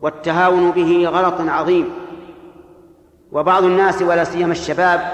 [0.02, 1.90] والتهاون به غلط عظيم
[3.32, 5.12] وبعض الناس ولا سيما الشباب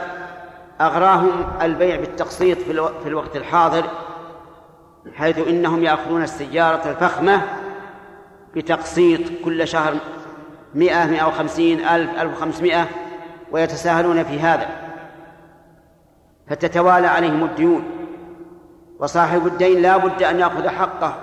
[0.81, 1.31] أغراهم
[1.63, 2.59] البيع بالتقسيط
[3.03, 3.85] في الوقت الحاضر
[5.15, 7.43] حيث إنهم يأخذون السيارة الفخمة
[8.55, 9.95] بتقسيط كل شهر
[10.75, 12.89] مئة مئة وخمسين ألف ألف وخمسمائة
[13.53, 14.69] ويتساهلون في هذا.
[16.51, 17.85] فتتوالى عليهم الديون.
[18.99, 21.19] وصاحب الدين لا بد أن يأخذ حقه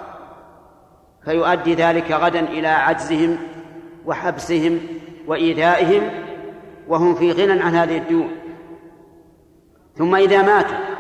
[1.26, 3.38] فيؤدي ذلك غدا إلى عجزهم
[4.06, 4.80] وحبسهم
[5.28, 6.10] وإيذائهم
[6.88, 8.32] وهم في غنى عن هذه الديون.
[9.98, 10.93] ثم إذا ماتوا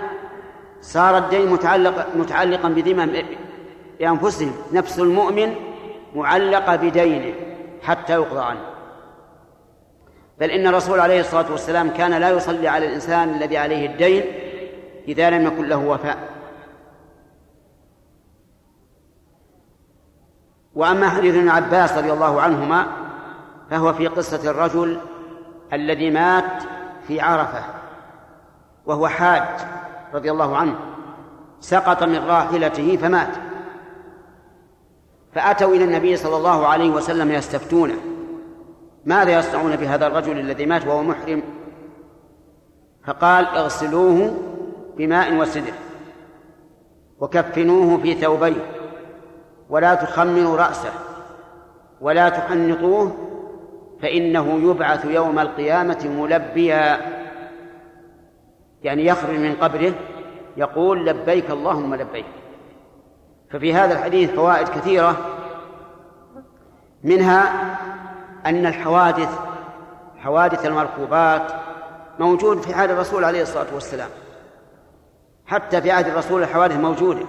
[0.83, 3.23] صار الدين متعلق متعلقا بذمم
[3.99, 5.55] بأنفسهم نفس المؤمن
[6.15, 7.35] معلقة بدينه
[7.81, 8.59] حتى يقضى عنه.
[10.39, 14.23] بل إن الرسول عليه الصلاة والسلام كان لا يصلي على الإنسان الذي عليه الدين
[15.07, 16.17] إذا لم يكن له وفاء.
[20.75, 22.85] وأما حديث ابن عباس رضي الله عنهما
[23.69, 24.99] فهو في قصة الرجل
[25.73, 26.63] الذي مات
[27.07, 27.63] في عرفة
[28.85, 29.43] وهو حاج.
[30.13, 30.75] رضي الله عنه
[31.59, 33.35] سقط من راحلته فمات.
[35.33, 37.95] فأتوا إلى النبي صلى الله عليه وسلم يستفتونه.
[39.05, 41.43] ماذا يصنعون بهذا الرجل الذي مات وهو محرم؟
[43.05, 44.33] فقال اغسلوه
[44.97, 45.73] بماء وسدر
[47.19, 48.65] وكفنوه في ثوبيه
[49.69, 50.91] ولا تخمروا رأسه
[52.01, 53.11] ولا تحنطوه
[54.01, 57.22] فإنه يبعث يوم القيامة ملبيا.
[58.83, 59.93] يعني يخرج من قبره
[60.57, 62.25] يقول لبيك اللهم لبيك.
[63.49, 65.17] ففي هذا الحديث فوائد كثيرة.
[67.03, 67.43] منها
[68.45, 69.39] أن الحوادث
[70.17, 71.51] حوادث المركوبات
[72.19, 74.09] موجود في حال الرسول عليه الصلاة والسلام.
[75.45, 77.25] حتى في عهد الرسول الحوادث موجودة.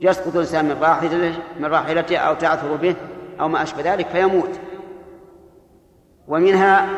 [0.00, 2.94] يسقط الإنسان من راحلته من راحلته أو تعثر به
[3.40, 4.60] أو ما أشبه ذلك فيموت.
[6.28, 6.88] ومنها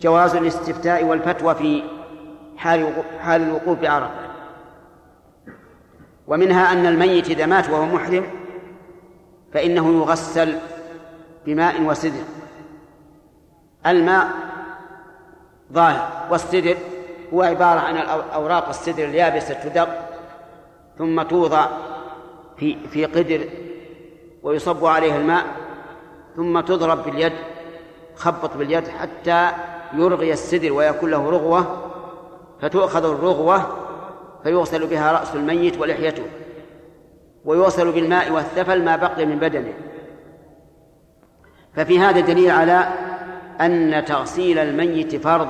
[0.00, 1.97] جواز الاستفتاء والفتوى في
[2.58, 4.28] حال حال الوقوف بعرفة.
[6.28, 8.26] ومنها أن الميت إذا مات وهو محرم
[9.52, 10.58] فإنه يغسل
[11.46, 12.22] بماء وسدر
[13.86, 14.28] الماء
[15.72, 16.76] ظاهر والسدر
[17.34, 17.96] هو عبارة عن
[18.34, 19.88] أوراق السدر اليابسة تدق
[20.98, 21.66] ثم توضع
[22.56, 23.48] في في قدر
[24.42, 25.44] ويصب عليه الماء
[26.36, 27.32] ثم تضرب باليد
[28.16, 29.50] خبط باليد حتى
[29.94, 31.87] يرغي السدر ويكون له رغوة
[32.60, 33.62] فتؤخذ الرغوة
[34.42, 36.22] فيغسل بها رأس الميت ولحيته
[37.44, 39.72] ويوصل بالماء والثفل ما بقي من بدنه.
[41.74, 42.88] ففي هذا دليل على
[43.60, 45.48] أن تغسيل الميت فرض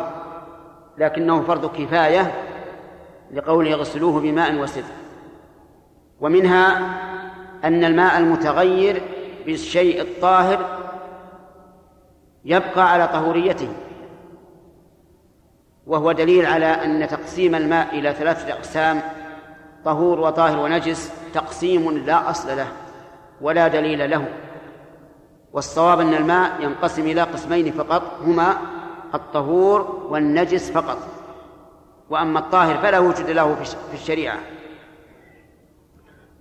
[0.98, 2.34] لكنه فرض كفاية
[3.34, 4.92] لقوله اغسلوه بماء وسدر.
[6.20, 6.78] ومنها
[7.64, 9.02] أن الماء المتغير
[9.46, 10.78] بالشيء الطاهر
[12.44, 13.68] يبقى على طهوريته.
[15.89, 19.01] وهو دليل على أن تقسيم الماء إلى ثلاثة أقسام
[19.84, 22.68] طهور وطاهر ونجس تقسيم لا أصل له
[23.41, 24.28] ولا دليل له.
[25.53, 28.57] والصواب أن الماء ينقسم إلى قسمين فقط هما
[29.14, 30.99] الطهور والنجس فقط.
[32.11, 34.39] وأما الطاهر فلا وجود له في الشريعة.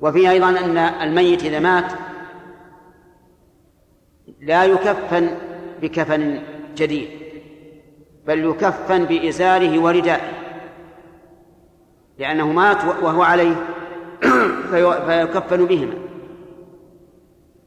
[0.01, 1.91] وفيه أيضا أن الميت إذا مات
[4.41, 5.29] لا يكفن
[5.81, 6.41] بكفن
[6.75, 7.16] جديد.
[8.27, 10.31] بل يكفن بإزاره وردائه.
[12.17, 13.55] لأنه مات وهو عليه
[15.05, 15.93] فيكفن بهما.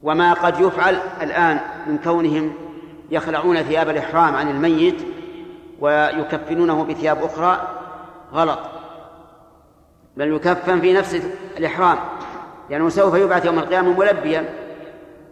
[0.03, 2.53] وما قد يفعل الآن من كونهم
[3.11, 5.03] يخلعون ثياب الإحرام عن الميت
[5.81, 7.69] ويكفنونه بثياب أخرى
[8.33, 8.59] غلط.
[10.17, 11.23] بل يكفن في نفس
[11.59, 11.99] الإحرام.
[12.71, 14.49] لأنه سوف يبعث يوم القيامة ملبيا.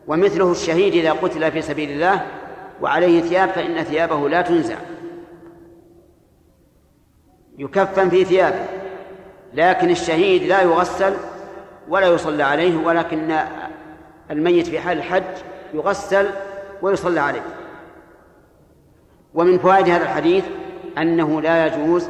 [0.06, 2.26] ومثله الشهيد إذا قتل في سبيل الله
[2.80, 4.76] وعليه ثياب فإن ثيابه لا تنزع.
[7.58, 8.64] يكفن في ثيابه
[9.54, 11.14] لكن الشهيد لا يغسل
[11.88, 13.38] ولا يصلى عليه ولكن
[14.30, 15.24] الميت في حال الحج
[15.74, 16.30] يغسل
[16.82, 17.42] ويصلى عليه.
[19.34, 20.44] ومن فوائد هذا الحديث
[20.98, 22.08] أنه لا يجوز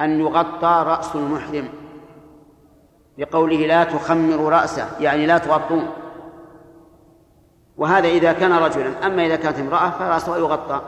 [0.00, 1.68] أن يغطى رأس المحرم
[3.18, 5.88] لقوله لا تخمر رأسه يعني لا تغطون.
[7.76, 10.80] وهذا إذا كان رجلا أما إذا كانت امرأة فرأسها يغطى.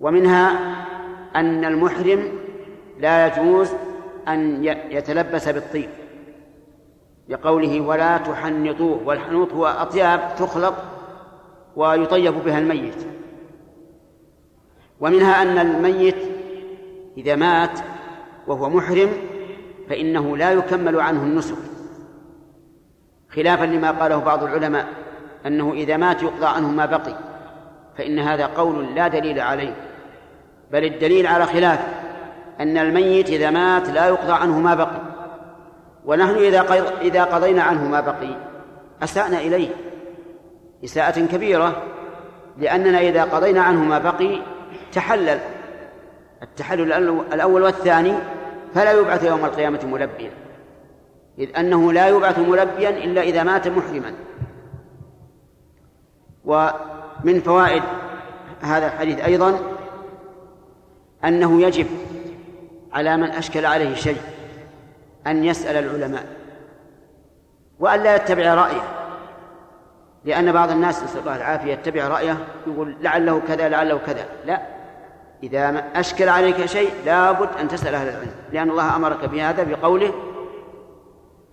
[0.00, 0.58] ومنها
[1.36, 2.28] أن المحرم
[2.98, 3.68] لا يجوز
[4.28, 5.88] أن يتلبس بالطيب
[7.28, 10.74] لقوله ولا تحنطوه والحنوط هو أطياب تخلط
[11.76, 13.06] ويطيب بها الميت.
[15.00, 16.16] ومنها أن الميت
[17.16, 17.78] إذا مات
[18.46, 19.08] وهو محرم
[19.88, 21.58] فإنه لا يكمل عنه النسك.
[23.30, 24.86] خلافا لما قاله بعض العلماء
[25.46, 27.14] أنه إذا مات يقضى عنه ما بقي
[27.98, 29.89] فإن هذا قول لا دليل عليه.
[30.72, 31.80] بل الدليل على خلاف
[32.60, 35.00] أن الميت إذا مات لا يقضى عنه ما بقي
[36.04, 36.60] ونحن إذا
[37.00, 38.36] إذا قضينا عنه ما بقي
[39.02, 39.68] أسأنا إليه
[40.84, 41.82] إساءة كبيرة
[42.58, 44.42] لأننا إذا قضينا عنه ما بقي
[44.92, 45.38] تحلل
[46.42, 46.92] التحلل
[47.32, 48.14] الأول والثاني
[48.74, 50.30] فلا يبعث يوم القيامة ملبيا
[51.38, 54.14] إذ أنه لا يبعث ملبيا إلا إذا مات محرما.
[56.44, 57.82] ومن فوائد
[58.60, 59.60] هذا الحديث أيضا
[61.24, 61.86] أنه يجب
[62.92, 64.20] على من أشكل عليه شيء
[65.26, 66.24] أن يسأل العلماء
[67.80, 68.82] وأن لا يتبع رأيه
[70.24, 74.26] لأن بعض الناس نسأل الله العافية يتبع رأيه يقول لعله كذا لعله كذا.
[74.44, 74.62] لا
[75.42, 80.12] إذا أشكل عليك شيء لابد أن تسأل أهل العلم لأن الله أمرك بهذا بقوله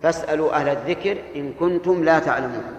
[0.01, 2.76] فاسألوا أهل الذكر إن كنتم لا تعلمون.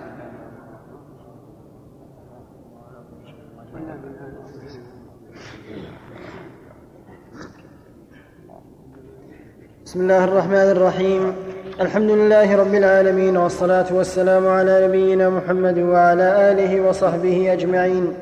[9.89, 11.35] بسم الله الرحمن الرحيم.
[11.81, 18.13] الحمد لله رب العالمين والصلاة والسلام على نبينا محمد وعلى آله وصحبه أجمعين.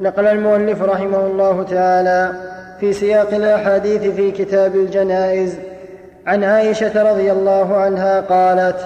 [0.00, 2.32] نقل المؤلف رحمه الله تعالى
[2.80, 5.54] في سياق الأحاديث في كتاب الجنائز.
[6.26, 8.76] عن عائشة رضي الله عنها قالت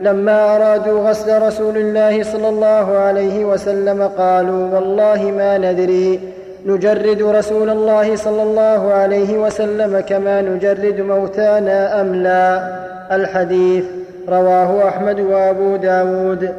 [0.00, 6.20] لما أرادوا غسل رسول الله صلى الله عليه وسلم قالوا والله ما ندري
[6.66, 12.68] نجرد رسول الله صلى الله عليه وسلم كما نجرد موتانا أم لا؟
[13.12, 13.84] الحديث
[14.28, 16.54] رواه أحمد وأبو داود.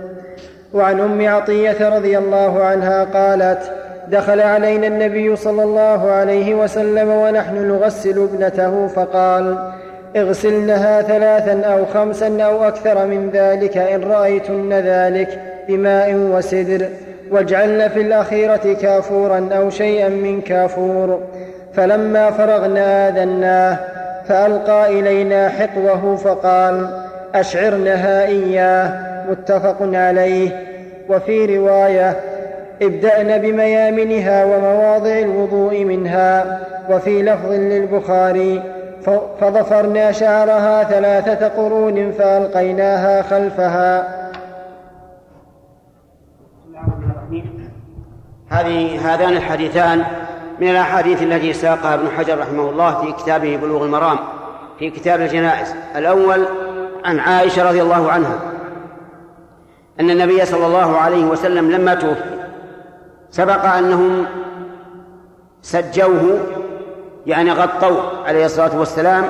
[0.74, 3.72] وعن أم عطية رضي الله عنها قالت
[4.12, 9.58] دخل علينا النبي صلى الله عليه وسلم ونحن نغسل ابنته فقال
[10.16, 16.86] اغسلنها ثلاثا أو خمسا أو أكثر من ذلك إن رأيتن ذلك بماء وسدر.
[17.32, 21.22] واجعلن في الأخيرة كافورا أو شيئا من كافور.
[21.74, 23.78] فلما فرغنا آذناه
[24.28, 26.90] فألقى إلينا حقوه فقال
[27.36, 28.90] أشعرنها إياه
[29.30, 30.50] متفق عليه.
[31.10, 32.16] وفي رواية
[32.82, 36.60] ابدأن بميامنها ومواضع الوضوء منها.
[36.90, 38.62] وفي لفظ للبخاري
[39.42, 44.25] فضفرنا شعرها ثلاثة قرون فألقيناها خلفها.
[48.56, 50.06] هذه هذان الحديثان
[50.60, 54.18] من الأحاديث التي ساقها ابن حجر رحمه الله في كتابه بلوغ المرام
[54.80, 55.76] في كتاب الجنائز.
[55.96, 56.46] الأول
[57.06, 58.40] عن عائشة رضي الله عنها.
[60.00, 62.46] أن النبي صلى الله عليه وسلم لما توفي
[63.32, 64.26] سبق أنهم
[65.62, 66.40] سجوه
[67.26, 69.24] يعني غطوه عليه الصلاة والسلام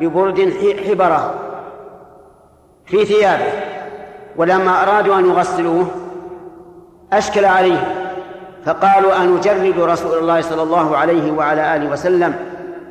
[0.00, 0.54] ببرد
[0.88, 1.34] حبره
[2.86, 3.52] في ثيابه.
[4.36, 5.86] ولما أرادوا أن يغسلوه
[7.12, 7.99] أشكل عليه
[8.64, 12.34] فقالوا أنجرد رسول الله صلى الله عليه وعلى آله وسلم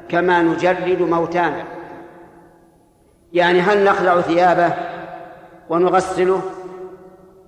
[0.10, 1.64] كما نجرد موتانا.
[3.34, 4.74] يعني هل نخلع ثيابه
[5.70, 6.42] ونغسله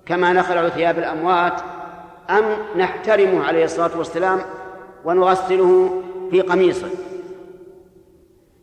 [0.06, 1.60] كما نخلع ثياب الأموات
[2.30, 2.44] أم
[2.76, 4.38] نحترمه عليه الصلاة والسلام
[5.04, 6.86] ونغسله في قميصه؟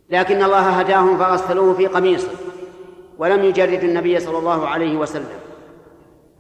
[0.10, 2.32] لكن الله هداهم فغسلوه في قميصه
[3.18, 5.40] ولم يجرد النبي صلى الله عليه وسلم.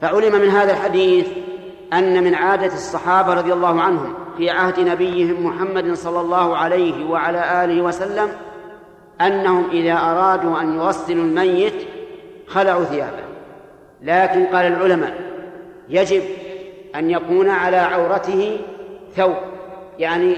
[0.01, 1.28] فعلم من هذا الحديث
[1.94, 7.64] أن من عادة الصحابة رضي الله عنهم في عهد نبيهم محمد صلى الله عليه وعلى
[7.64, 8.30] آله وسلم
[9.22, 11.88] أنهم إذا أرادوا أن يغسلوا الميت
[12.48, 13.24] خلعوا ثيابه.
[14.02, 15.14] لكن قال العلماء
[15.90, 16.24] يجب
[16.96, 18.60] أن يكون على عورته
[19.16, 19.36] ثوب
[20.00, 20.38] يعني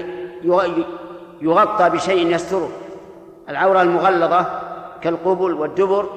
[1.42, 2.68] يغطى بشيء يستره
[3.48, 4.46] العورة المغلظة
[5.02, 6.08] كالقبل والدبر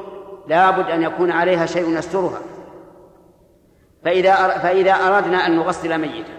[0.48, 2.40] لابد أن يكون عليها شيء يسترها
[4.06, 6.34] فإذا فإذا أردنا أن نغسل ميتا.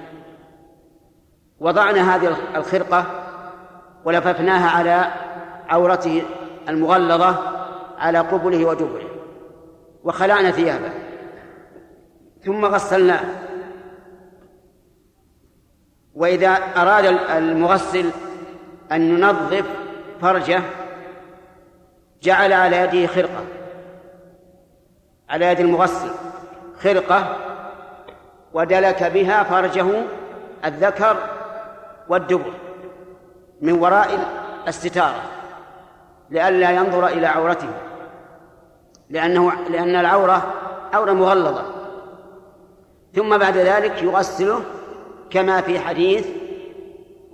[1.60, 3.06] وضعنا هذه الخرقة
[4.04, 5.12] ولففناها على
[5.68, 6.22] عورته
[6.68, 7.36] المغلظة
[7.98, 9.10] على قبله ودبره
[10.04, 10.90] وخلعنا ثيابه.
[12.44, 13.24] ثم غسلناه.
[16.14, 18.10] وإذا أراد المغسل
[18.92, 19.64] أن ينظف
[20.20, 20.62] فرجه
[22.22, 23.44] جعل على يده خرقة.
[25.28, 26.10] على يد المغسل
[26.80, 27.46] خرقة
[28.56, 29.86] ودلك بها فرجه
[30.64, 31.16] الذكر
[32.08, 32.52] والدبر
[33.62, 34.08] من وراء
[34.68, 35.22] الستارة
[36.30, 37.68] لئلا ينظر إلى عورته
[39.10, 40.54] لأنه لأن العورة
[40.94, 41.62] عورة مغلظة.
[43.14, 44.60] ثم بعد ذلك يغسله
[45.30, 46.26] كما في حديث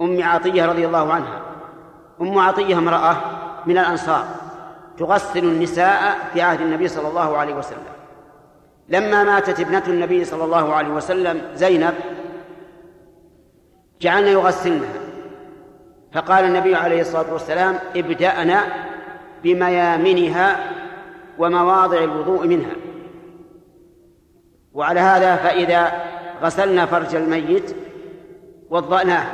[0.00, 1.40] أم عطية رضي الله عنها.
[2.20, 3.16] أم عطية امرأة
[3.66, 4.24] من الأنصار
[4.98, 7.91] تغسل النساء في عهد النبي صلى الله عليه وسلم.
[8.88, 11.94] لما ماتت ابنة النبي صلى الله عليه وسلم زينب
[14.00, 15.02] جعلنا يغسلنها.
[16.12, 18.62] فقال النبي عليه الصلاة والسلام ابدأنا
[19.44, 20.70] بميامنها
[21.38, 22.72] ومواضع الوضوء منها.
[24.72, 25.92] وعلى هذا فإذا
[26.42, 27.76] غسلنا فرج الميت
[28.70, 29.26] وضأناه.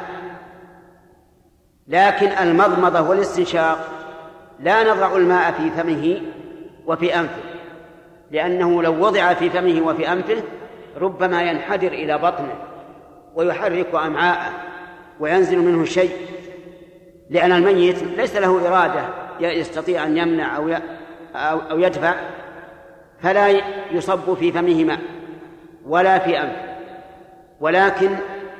[1.88, 3.88] لكن المضمضة والاستنشاق
[4.60, 6.22] لا نضع الماء في فمه
[6.86, 7.57] وفي أنفه.
[8.30, 10.42] لأنه لو وضع في فمه وفي أنفه
[10.96, 12.54] ربما ينحدر إلى بطنه
[13.34, 14.52] ويحرك أمعاءه
[15.20, 16.16] وينزل منه شيء
[17.30, 19.08] لأن الميت ليس له إرادة
[19.40, 20.76] يستطيع أن يمنع أو
[21.34, 22.14] أو يدفع
[23.22, 23.48] فلا
[23.92, 25.00] يصب في فمه ماء
[25.86, 26.68] ولا في أنفه
[27.60, 28.10] ولكن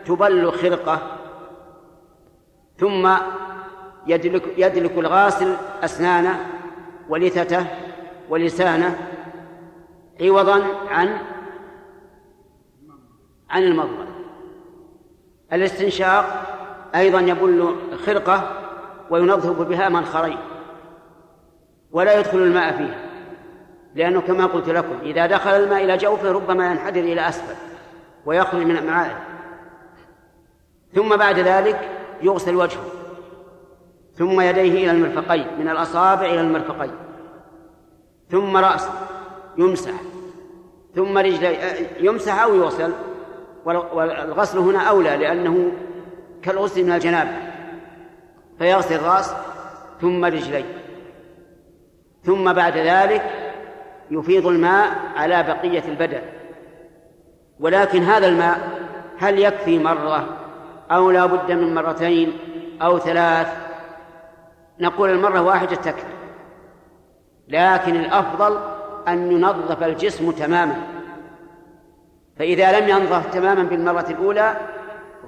[0.06, 1.18] تبل خرقة
[2.78, 3.10] ثم
[4.06, 5.54] يدلك, يدلك الغاسل
[5.84, 6.46] أسنانه
[7.08, 7.66] ولثته
[8.28, 8.98] ولسانه
[10.20, 11.18] عوضا عن
[13.50, 14.08] عن المضمضة
[15.52, 16.54] الاستنشاق
[16.94, 17.76] أيضا يبل
[18.06, 18.52] خرقة
[19.10, 20.38] وينظف بها منخرين
[21.92, 23.08] ولا يدخل الماء فيها
[23.94, 27.54] لأنه كما قلت لكم إذا دخل الماء إلى جوفه ربما ينحدر إلى أسفل
[28.26, 29.18] ويخرج من أمعائه
[30.94, 31.88] ثم بعد ذلك
[32.22, 32.84] يغسل وجهه
[34.14, 36.94] ثم يديه إلى المرفقين من الأصابع إلى المرفقين
[38.30, 38.92] ثم رأسه
[39.58, 39.92] يمسح.
[40.94, 41.56] ثم رجلي
[42.00, 42.92] يمسح أو يغسل.
[43.64, 45.72] والغسل هنا أولى لأنه
[46.42, 47.30] كالغسل من الجنابة.
[48.58, 49.32] فيغسل الرأس
[50.00, 50.64] ثم رجليه.
[52.24, 53.22] ثم بعد ذلك
[54.10, 56.22] يفيض الماء على بقية البدن.
[57.60, 58.58] ولكن هذا الماء
[59.18, 60.36] هل يكفي مرة
[60.90, 62.38] أو لا بد من مرتين
[62.82, 63.46] أو ثلاث؟
[64.80, 66.18] نقول المرة واحدة تكفي.
[67.48, 68.77] لكن الأفضل
[69.12, 70.76] أن ينظف الجسم تماما.
[72.38, 74.56] فإذا لم ينظف تماما بالمرة الأولى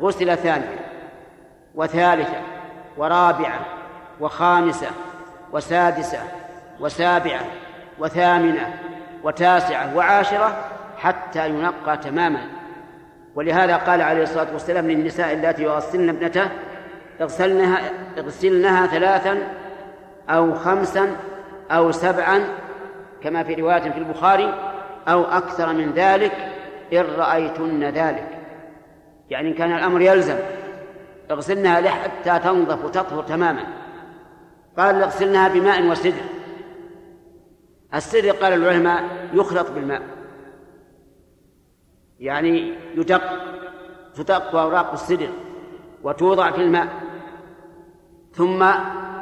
[0.01, 0.78] غسل ثانية
[1.74, 2.40] وثالثة
[2.97, 3.61] ورابعة
[4.20, 4.86] وخامسة
[5.52, 6.19] وسادسة
[6.81, 7.40] وسابعة
[7.98, 8.74] وثامنة
[9.23, 10.65] وتاسعة وعاشرة
[10.98, 12.40] حتى ينقى تماما.
[13.35, 16.48] ولهذا قال عليه الصلاة والسلام للنساء اللاتي يغسلن ابنته
[17.20, 17.78] اغسلنها
[18.19, 19.39] اغسلنها ثلاثا
[20.28, 21.16] أو خمسا
[21.70, 22.44] أو سبعا
[23.22, 24.55] كما في رواية في البخاري
[25.09, 26.32] أو أكثر من ذلك
[26.92, 28.38] إن رأيتن ذلك.
[29.30, 30.36] يعني إن كان الأمر يلزم
[31.30, 33.64] اغسلنها حتى تنظف وتطهر تماما.
[34.78, 36.22] قال اغسلنها بماء وسدر.
[37.94, 40.02] السدر قال العلماء يخلط بالماء.
[42.20, 43.22] يعني يدق
[44.14, 45.28] تدق أوراق السدر
[46.02, 46.88] وتوضع في الماء.
[48.32, 48.64] ثم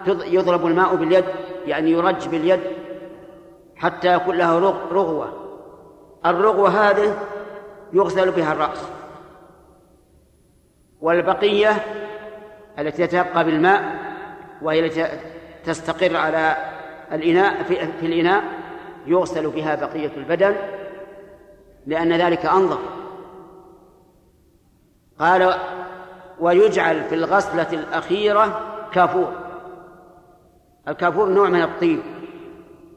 [0.07, 1.25] يضرب الماء باليد
[1.67, 2.61] يعني يرج باليد.
[3.79, 4.59] حتى يكون لها
[4.93, 5.33] رغوة.
[6.27, 7.19] الرغوة هذه
[7.93, 8.89] يغسل بها الرأس.
[11.01, 11.85] والبقية
[12.79, 13.99] التي تتبقى بالماء
[14.63, 15.07] وهي التي
[15.65, 16.57] تستقر على
[17.13, 18.45] الإناء في, في الإناء
[19.07, 20.57] يغسل بها بقية البدن
[21.87, 22.81] لأن ذلك أنظف.
[25.19, 25.55] قال
[26.41, 28.61] ويجعل في الغسلة الأخيرة
[28.93, 29.33] كافور.
[30.89, 32.01] الكافور نوع من الطيب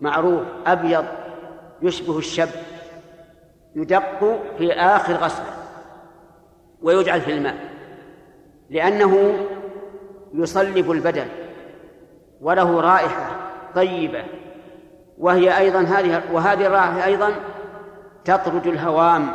[0.01, 1.05] معروف أبيض
[1.81, 2.49] يشبه الشب
[3.75, 5.45] يدق في آخر غسلة
[6.81, 7.55] ويجعل في الماء
[8.69, 9.33] لأنه
[10.33, 11.25] يصلب البدن
[12.41, 13.29] وله رائحة
[13.75, 14.23] طيبة
[15.17, 17.31] وهي أيضا هذه وهذه الرائحة أيضا
[18.25, 19.31] تطرد الهوام.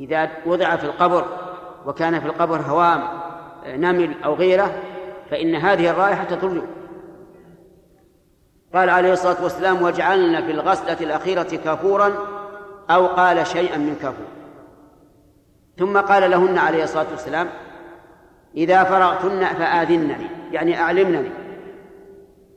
[0.00, 1.24] إذا وضع في القبر
[1.86, 3.02] وكان في القبر هوام
[3.66, 4.74] نمل أو غيره
[5.30, 6.62] فإن هذه الرائحة تطرده.
[8.74, 12.12] قال عليه الصلاة والسلام وجعلنا في الغسلة الأخيرة كافورا
[12.90, 14.26] أو قال شيئا من كافور.
[15.78, 17.48] ثم قال لهن عليه الصلاة والسلام
[18.56, 20.26] إذا فرغتن فآذنني.
[20.52, 21.30] يعني أعلمنني.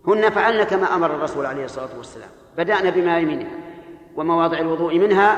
[0.07, 2.29] هن فعلن كما أمر الرسول عليه الصلاة والسلام.
[2.57, 3.51] بدأنا بما يمينها
[4.15, 5.35] ومواضع الوضوء منها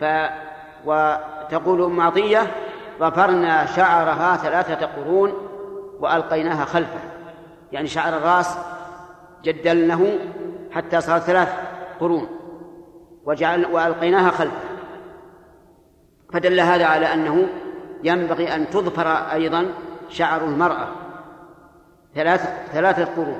[0.00, 0.04] ف
[0.86, 2.46] وتقول أم عطية
[3.00, 5.32] ظفرنا شعرها ثلاثة قرون
[6.00, 7.00] وألقيناها خلفه.
[7.72, 8.56] يعني شعر الرأس
[9.42, 10.18] جدلنه
[10.72, 11.48] حتى صار ثلاث
[12.00, 12.28] قرون
[13.24, 14.68] وجعل وألقيناها خلفه.
[16.32, 17.46] فدل هذا على أنه
[18.04, 19.66] ينبغي أن تظفر أيضا
[20.08, 20.88] شعر المرأة.
[22.14, 23.38] ثلاث ثلاثة قرون.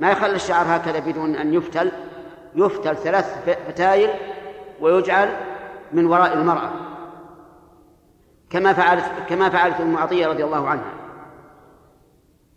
[0.00, 1.92] ما يخلي الشعر هكذا بدون أن يفتل.
[2.54, 4.10] يفتل ثلاث فتايل
[4.80, 5.28] ويجعل
[5.92, 6.70] من وراء المرأة.
[8.50, 10.92] كما فعلت كما فعلت أم عطية رضي الله عنها.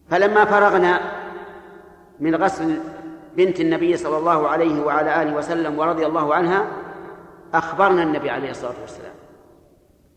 [0.10, 1.21] فلما فرغنا
[2.22, 2.80] من غسل
[3.36, 6.66] بنت النبي صلى الله عليه وعلى آله وسلم ورضي الله عنها
[7.54, 9.14] أخبرنا النبي عليه الصلاة والسلام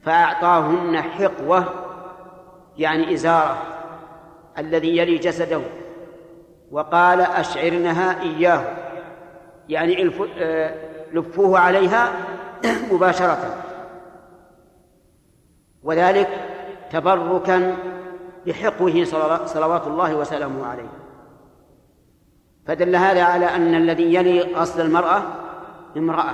[0.02, 1.64] فأعطاهن حقوة
[2.78, 3.62] يعني إزارة
[4.58, 5.60] الذي يلي جسده
[6.70, 8.64] وقال أشعرنها إياه
[9.68, 10.74] يعني آه،
[11.12, 12.12] لفوه عليها
[12.92, 13.56] مباشرة.
[15.82, 16.28] وذلك
[16.90, 17.76] تبركا
[18.46, 19.04] بحقوه
[19.46, 21.03] صلوات الله وسلامه عليه.
[22.66, 25.22] فدل هذا على أن الذي يلي غسل المرأة
[25.96, 26.32] امرأة.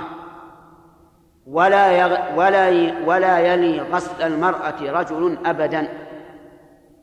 [1.47, 2.17] ولا يغ...
[2.35, 2.93] ولا ي...
[3.05, 5.87] ولا يلي غسل المرأة رجل أبدا.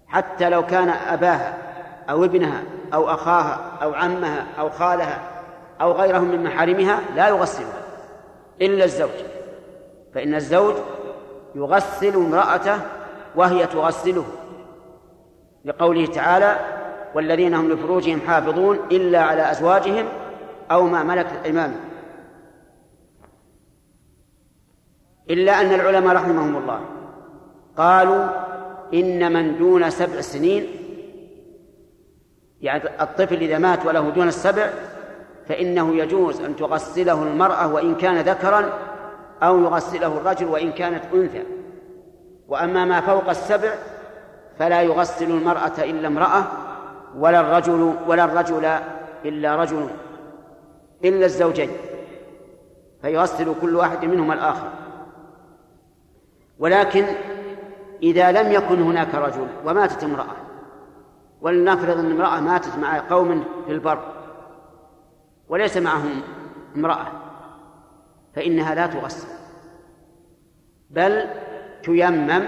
[0.07, 1.59] حتى لو كان أباها
[2.11, 2.63] أو ابنها
[2.95, 5.19] أو أخاها أو عمها أو خالها
[5.81, 7.83] أو غيرهم من محارمها لا يغسلها
[8.63, 9.11] إلا الزوج.
[10.15, 10.75] فإن الزوج
[11.55, 12.81] يغسل امرأته
[13.37, 14.25] وهي تغسله.
[15.65, 16.78] لقوله تعالى
[17.19, 20.09] والذين هم لفروجهم حافظون إلا على أزواجهم
[20.71, 21.81] أو ما ملكت أيمانهم.
[25.31, 26.81] إلا أن العلماء رحمهم الله
[27.77, 28.27] قالوا
[28.95, 30.67] إن من دون سبع سنين
[32.61, 34.71] يعني الطفل إذا مات وله دون السبع
[35.49, 38.73] فإنه يجوز أن تغسله المرأة وإن كان ذكرا
[39.43, 41.43] أو يغسله الرجل وإن كانت أنثى.
[42.49, 43.75] وأما ما فوق السبع
[44.59, 46.68] فلا يغسل المرأة إلا امرأة
[47.17, 48.65] ولا الرجل ولا الرجل
[49.25, 49.89] إلا رجل
[51.05, 51.71] إلا الزوجين
[53.03, 54.71] فيغسل كل واحد منهما الآخر.
[56.59, 57.05] ولكن
[58.03, 60.37] إذا لم يكن هناك رجل وماتت امرأة
[61.41, 63.99] ولنفرض أن امرأة ماتت مع قوم في البر
[65.49, 66.23] وليس معهم
[66.77, 67.07] امرأة
[68.35, 69.29] فإنها لا تغسل
[70.91, 71.25] بل
[71.83, 72.45] تيمم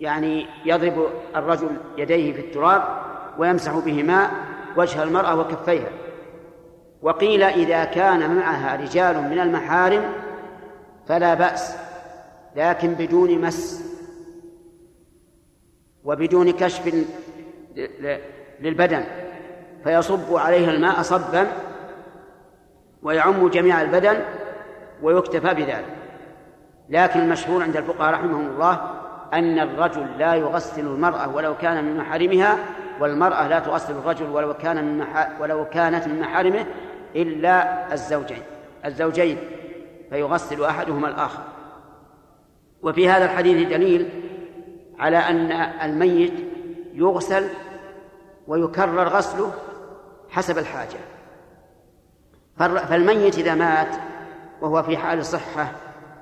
[0.00, 2.82] يعني يضرب الرجل يديه في التراب
[3.38, 4.30] ويمسح بهما
[4.76, 5.88] وجه المرأة وكفيها.
[7.02, 10.12] وقيل إذا كان معها رجال من المحارم
[11.06, 11.76] فلا بأس
[12.56, 13.86] لكن بدون مس
[16.04, 17.06] وبدون كشف
[18.60, 19.04] للبدن
[19.84, 21.46] فيصب عليها الماء صبا
[23.02, 24.20] ويعم جميع البدن
[25.02, 25.96] ويكتفى بذلك.
[26.88, 29.05] لكن المشهور عند الفقهاء رحمهم الله
[29.36, 32.58] أن الرجل لا يغسل المرأة ولو كان من محارمها
[33.00, 35.06] والمرأة لا تغسل الرجل ولو كان من.
[35.40, 36.66] ولو كانت من محارمه
[37.16, 38.42] إلا الزوجين
[38.84, 39.38] الزوجين
[40.10, 41.42] فيغسل أحدهما الآخر
[42.82, 44.08] وفي هذا الحديث دليل
[44.98, 45.52] على أن
[45.82, 46.32] الميت
[46.94, 47.48] يغسل
[48.46, 49.52] ويكرر غسله
[50.30, 50.98] حسب الحاجة
[52.58, 53.96] فالميت إذا مات
[54.60, 55.72] وهو في حال صحة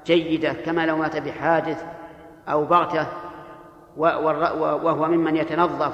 [0.06, 1.84] جيدة كما لو مات بحادث
[2.48, 3.06] أو بغتة
[3.96, 5.92] وهو ممن يتنظف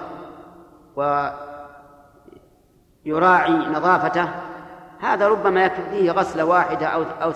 [3.06, 4.28] ويراعي نظافته
[5.00, 7.32] هذا ربما يكفي فيه غسلة واحدة أو أو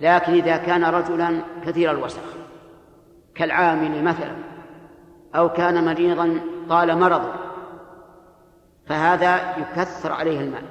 [0.00, 2.22] لكن إذا كان رجلا كثير الوسخ
[3.34, 4.36] كالعامل مثلا
[5.34, 7.32] أو كان مريضا طال مرضه
[8.86, 10.62] فهذا يكثر عليه الماء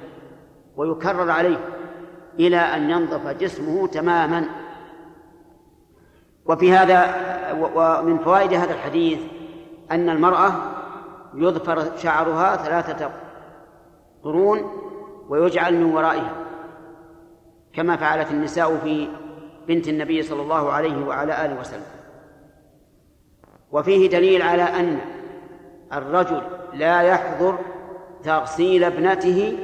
[0.76, 1.58] ويكرر عليه
[2.38, 4.44] إلى أن ينظف جسمه تماما.
[6.46, 7.14] وفي هذا
[7.54, 9.20] ومن فوائد هذا الحديث
[9.90, 10.52] أن المرأة
[11.34, 13.10] يظفر شعرها ثلاثة
[14.22, 14.70] قرون
[15.28, 16.32] ويجعل من ورائها
[17.72, 19.08] كما فعلت النساء في
[19.68, 21.86] بنت النبي صلى الله عليه وعلى آله وسلم.
[23.72, 24.98] وفيه دليل على أن
[25.92, 26.42] الرجل
[26.72, 27.58] لا يحضر
[28.24, 29.58] تغسيل ابنته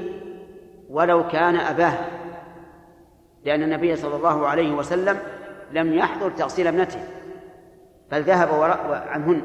[0.91, 1.95] ولو كان أباه
[3.45, 5.19] لأن النبي صلى الله عليه وسلم
[5.73, 7.01] لم يحضر تغسيل ابنته
[8.11, 8.49] بل ذهب
[8.93, 9.43] عنهن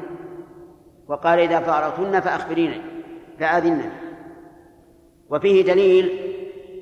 [1.08, 2.80] وقال إذا فارقتن فأخبريني
[3.38, 3.90] فآذنني
[5.30, 6.32] وفيه دليل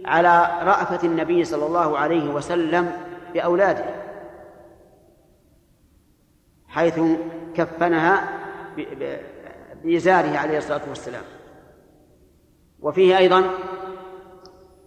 [0.05, 2.93] على رأفة النبي صلى الله عليه وسلم
[3.35, 3.85] بأولاده
[6.69, 7.01] حيث
[7.55, 8.29] كفنها
[9.85, 11.23] بإزاره عليه الصلاة والسلام.
[12.81, 13.45] وفيه أيضا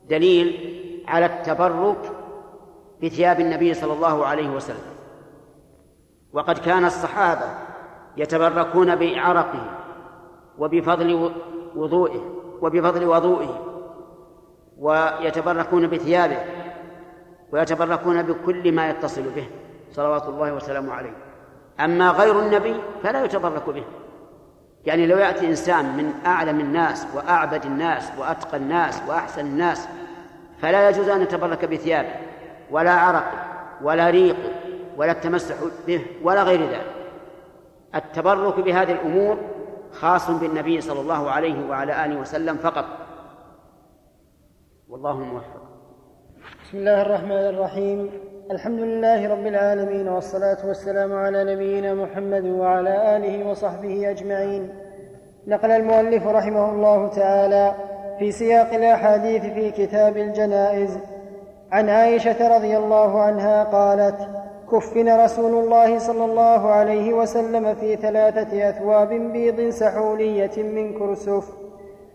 [0.09, 0.77] دليل
[1.07, 2.16] على التبرك
[3.03, 4.97] بثياب النبي صلى الله عليه وسلم.
[6.33, 7.49] وقد كان الصحابة
[8.17, 9.69] يتبركون بعرقه
[10.57, 11.31] وبفضل
[11.75, 12.21] وضوئه
[12.61, 13.63] وبفضل وضوئه
[14.77, 16.37] ويتبركون بثيابه
[17.51, 19.47] ويتبركون بكل ما يتصل به
[19.91, 21.13] صلوات الله وسلامه عليه.
[21.79, 23.83] أما غير النبي فلا يتبرك به.
[24.85, 29.87] يعني لو يأتي إنسان من أعلم الناس وأعبد الناس وأتقى الناس وأحسن الناس
[30.61, 32.09] فلا يجوز أن يتبرك بثيابه.
[32.71, 33.31] ولا عرقه
[33.83, 34.51] ولا ريقه
[34.97, 35.55] ولا التمسح
[35.87, 36.85] به ولا غير ذلك.
[37.95, 39.37] التبرك بهذه الأمور
[39.91, 42.85] خاص بالنبي صلى الله عليه وعلى آله وسلم فقط.
[44.89, 45.61] والله الموفق
[46.63, 48.09] بسم الله الرحمن الرحيم.
[48.51, 54.75] الحمد لله رب العالمين والصلاة والسلام على نبينا محمد وعلى آله وصحبه أجمعين.
[55.47, 57.75] نقل المؤلف رحمه الله تعالى
[58.19, 60.99] في سياق الأحاديث في كتاب الجنائز
[61.71, 64.27] عن عائشة رضي الله عنها قالت
[64.71, 71.43] كفن رسول الله صلى الله عليه وسلم في ثلاثة أثواب بيض سحولية من كرسف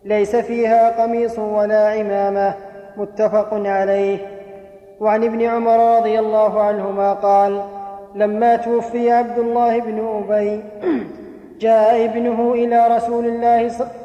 [0.04, 2.54] ليس فيها قميص ولا عمامة
[2.96, 4.18] متفق عليه.
[5.00, 7.64] وعن ابن عمر رضي الله عنهما قال
[8.14, 10.62] لما توفي عبد الله بن أبي
[11.64, 14.01] جاء ابنه إلى رسول الله صلى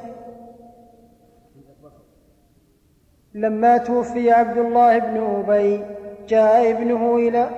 [3.37, 5.85] لما توفي عبد الله بن أبي
[6.27, 7.49] جاء ابنه إلى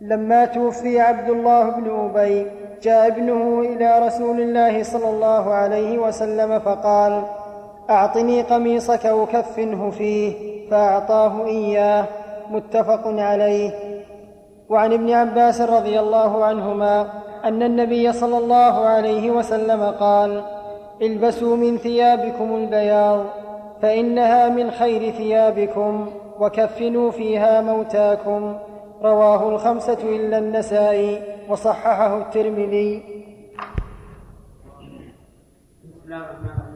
[0.00, 2.46] لما توفي عبد الله بن أبي
[2.82, 7.22] جاء ابنه إلى رسول الله صلى الله عليه وسلم فقال
[7.90, 10.34] أعطني قميصك اكفنه فيه
[10.70, 12.04] فأعطاه إياه.
[12.50, 13.70] متفق عليه.
[14.68, 17.12] وعن ابن عباس رضي الله عنهما
[17.44, 20.44] أن النبي صلى الله عليه وسلم قال
[21.02, 23.26] البسوا من ثيابكم البياض
[23.82, 28.58] فإنها من خير ثيابكم وكفنوا فيها موتاكم.
[29.02, 33.02] رواه الخمسة إلا النسائي وصححه الترمذي.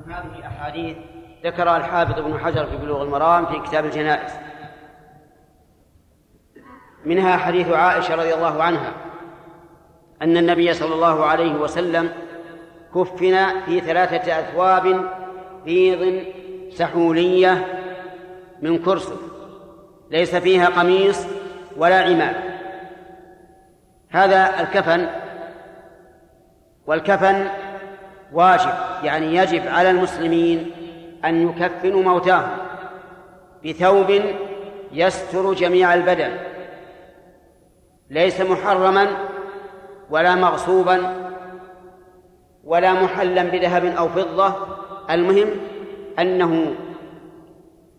[0.09, 0.97] هذه أحاديث
[1.45, 4.32] ذكرها الحافظ ابن حجر في بلوغ المرام في كتاب الجنائز.
[7.05, 8.93] منها حديث عائشة رضي الله عنها.
[10.23, 12.09] أن النبي صلى الله عليه وسلم
[12.95, 15.11] كفن في ثلاثة أثواب
[15.65, 16.24] بيض
[16.70, 17.66] سحولية
[18.62, 19.19] من كرسف
[20.11, 21.27] ليس فيها قميص
[21.77, 22.36] ولا عماد
[24.11, 25.07] هذا الكفن
[26.86, 27.47] والكفن
[28.32, 28.73] واجب
[29.03, 30.70] يعني يجب على المسلمين
[31.24, 32.57] أن يكفنوا موتاهم
[33.65, 34.20] بثوب
[34.93, 36.36] يستر جميع البدن
[38.11, 39.07] ليس محرما
[40.10, 41.31] ولا مغصوبا
[42.64, 44.55] ولا محلا بذهب أو فضة.
[45.10, 45.48] المهم
[46.18, 46.74] أنه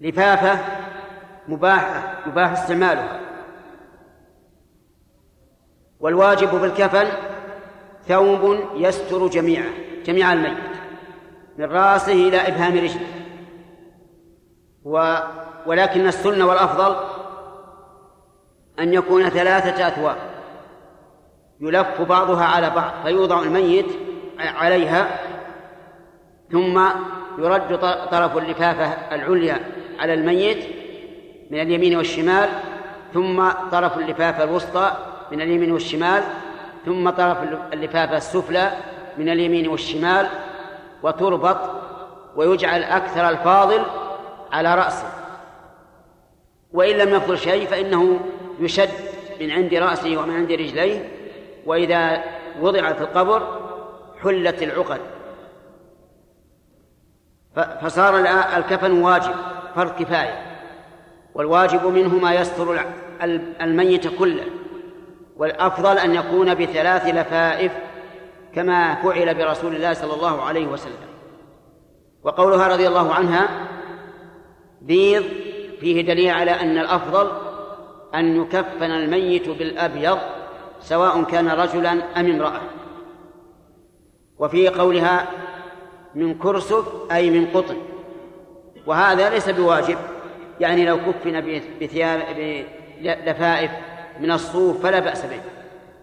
[0.02, 0.60] لفافة
[1.48, 3.20] مباحة يباح استعمالها.
[6.00, 7.08] والواجب في الكفن
[8.08, 9.72] ثوب يستر جميعه
[10.06, 10.58] جميع الميت
[11.58, 13.08] من رأسه إلى إبهام رجله.
[14.84, 15.16] و
[15.66, 16.96] ولكن السنة والأفضل
[18.80, 20.35] أن يكون ثلاثة أثواب.
[21.62, 23.86] يلف بعضها على بعض فيوضع الميت
[24.40, 25.20] عليها
[26.52, 26.82] ثم
[27.38, 27.80] يرد
[28.12, 29.60] طرف اللفافة العليا
[30.00, 30.64] على الميت
[31.52, 32.50] من اليمين والشمال
[33.14, 34.92] ثم طرف اللفافة الوسطى
[35.32, 36.24] من اليمين والشمال
[36.86, 37.38] ثم طرف
[37.74, 38.72] اللفافة السفلى
[39.18, 40.28] من اليمين والشمال
[41.04, 41.58] وتربط
[42.36, 43.82] ويجعل أكثر الفاضل
[44.52, 45.08] على رأسه.
[46.74, 48.20] وإن لم يفضل شيء فإنه
[48.60, 48.90] يشد
[49.42, 51.15] من عند رأسه ومن عند رجليه
[51.66, 52.24] وإذا
[52.62, 53.62] وضع في القبر
[54.24, 55.00] حلت العقد.
[57.82, 58.20] فصار
[58.58, 59.34] الكفن واجب
[59.76, 60.42] فرض كفاية.
[61.34, 62.86] والواجب منه ما يستر
[63.62, 64.46] الميت كله.
[65.38, 67.72] والأفضل أن يكون بثلاث لفائف
[68.56, 71.08] كما فعل برسول الله صلى الله عليه وسلم.
[72.24, 73.50] وقولها رضي الله عنها
[74.82, 75.24] بيض
[75.80, 77.32] فيه دليل على أن الأفضل
[78.16, 80.18] أن يكفن الميت بالأبيض
[80.86, 82.62] سواء كان رجلا أم امرأة.
[84.40, 85.28] وفي قولها
[86.16, 87.78] من كرسف أي من قطن.
[88.86, 89.98] وهذا ليس بواجب.
[90.60, 92.22] يعني لو كفن بثياب
[93.02, 93.72] بلفائف
[94.20, 95.42] من الصوف فلا بأس به.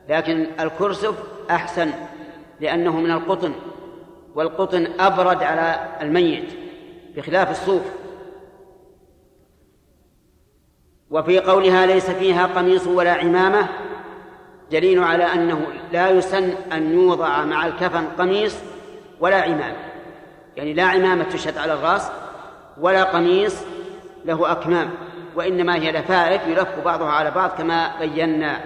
[0.08, 1.14] لكن الكرسف
[1.50, 1.90] أحسن
[2.60, 3.52] لأنه من القطن.
[4.34, 6.52] والقطن أبرد على الميت
[7.16, 7.82] بخلاف الصوف.
[11.10, 13.68] وفي قولها ليس فيها قميص ولا عمامة
[14.72, 18.56] دليل على أنه لا يسن أن يوضع مع الكفن قميص
[19.20, 19.76] ولا عمامة.
[20.56, 22.10] يعني لا عمامة تشهد على الرأس
[22.80, 23.62] ولا قميص
[24.24, 24.90] له أكمام
[25.34, 28.60] وإنما هي لفائف يلف بعضها على بعض كما بينا.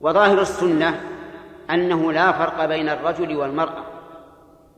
[0.00, 1.00] وظاهر السنة
[1.70, 3.84] أنه لا فرق بين الرجل والمرأة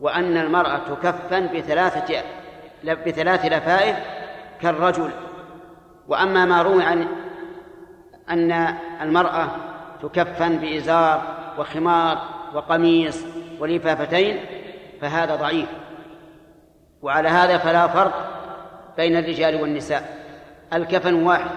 [0.01, 2.23] وأن المرأة تكفن بثلاثة
[2.85, 3.97] بثلاث لفائف
[4.61, 5.11] كالرجل.
[6.09, 7.07] وأما ما روي عن
[8.31, 8.53] أن
[9.03, 9.49] المرأة
[10.03, 11.23] تكفن بإزار
[11.59, 12.19] وخمار
[12.55, 13.25] وقميص
[13.61, 14.41] ولفافتين
[15.01, 15.69] فهذا ضعيف.
[17.03, 18.13] وعلى هذا فلا فرق
[18.97, 20.27] بين الرجال والنساء.
[20.73, 21.51] الكفن واحد.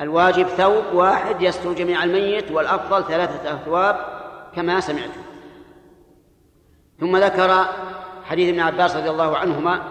[0.00, 3.96] الواجب ثوب واحد يستر جميع الميت والأفضل ثلاثة أثواب
[4.56, 5.20] كما سمعتم.
[7.00, 7.66] ثم ذكر
[8.24, 9.82] حديث ابن عباس رضي الله عنهما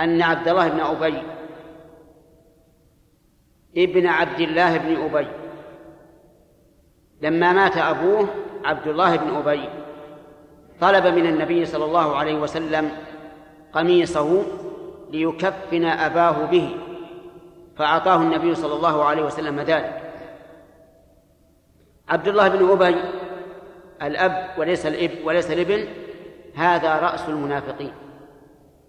[0.00, 1.22] أن عبد الله بن أبي
[3.76, 5.26] ابن عبد الله بن أبي.
[7.22, 8.28] لما مات أبوه
[8.64, 9.68] عبد الله بن أبي
[10.80, 12.90] طلب من النبي صلى الله عليه وسلم
[13.72, 14.42] قميصه
[15.10, 16.76] ليكفن أباه به
[17.76, 20.02] فأعطاه النبي صلى الله عليه وسلم ذلك.
[22.08, 22.96] عبد الله بن أبي
[24.02, 25.86] الأب وليس الإب وليس الإبن
[26.54, 27.92] هذا رأس المنافقين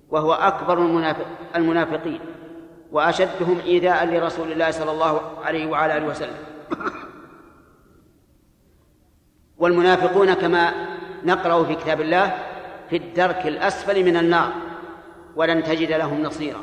[0.09, 1.25] وهو أكبر المنافق
[1.55, 2.19] المنافقين.
[2.95, 6.37] وأشدهم إيذاء لرسول الله صلى الله عليه وعلى آله وسلم.
[9.57, 10.73] والمنافقون كما
[11.23, 12.37] نقرأ في كتاب الله
[12.89, 14.51] في الدرك الأسفل من النار
[15.35, 16.59] ولن تجد لهم نصيرا.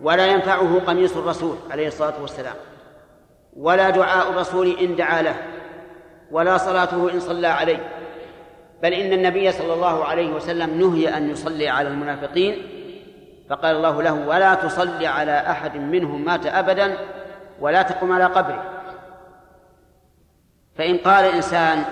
[0.00, 2.56] ولا ينفعه قميص الرسول عليه الصلاة والسلام
[3.56, 5.36] ولا دعاء الرسول إن دعا له
[6.30, 7.90] ولا صلاته إن صلى عليه.
[8.82, 12.79] بل إن النبي صلى الله عليه وسلم نهي أن يصلي على المنافقين
[13.50, 16.96] فقال الله له ولا تصلي على أحد منهم مات أبدا
[17.60, 18.64] ولا تقم على قبره.
[20.76, 21.84] فإن قال إنسان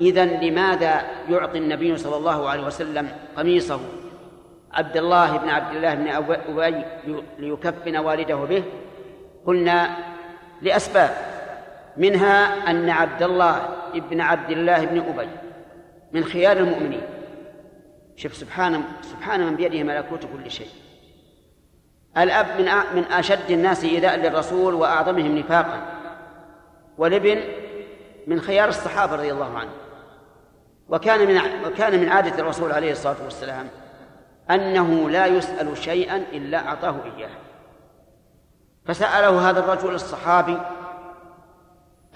[0.00, 3.80] إذا لماذا يعطي النبي صلى الله عليه وسلم قميصه؟
[4.72, 6.84] عبد الله بن عبد الله بن أبي
[7.38, 8.64] ليكفن والده به.
[9.46, 9.96] قلنا
[10.62, 11.10] لأسباب.
[11.96, 15.28] منها أن عبد الله بن عبد الله بن أبي
[16.12, 17.02] من خيار المؤمنين.
[18.16, 20.68] شوف سبحان سبحان من بيده ملكوت كل شيء.
[22.18, 22.64] الأب من
[22.94, 25.82] من أشد الناس إيذاء للرسول وأعظمهم نفاقا.
[26.98, 27.40] والابن
[28.26, 29.72] من خيار الصحابة رضي الله عنهم.
[30.88, 33.68] وكان من وكان من عادة الرسول عليه الصلاة والسلام
[34.50, 37.30] أنه لا يسأل شيئا إلا أعطاه إياه.
[38.86, 40.58] فسأله هذا الرجل الصحابي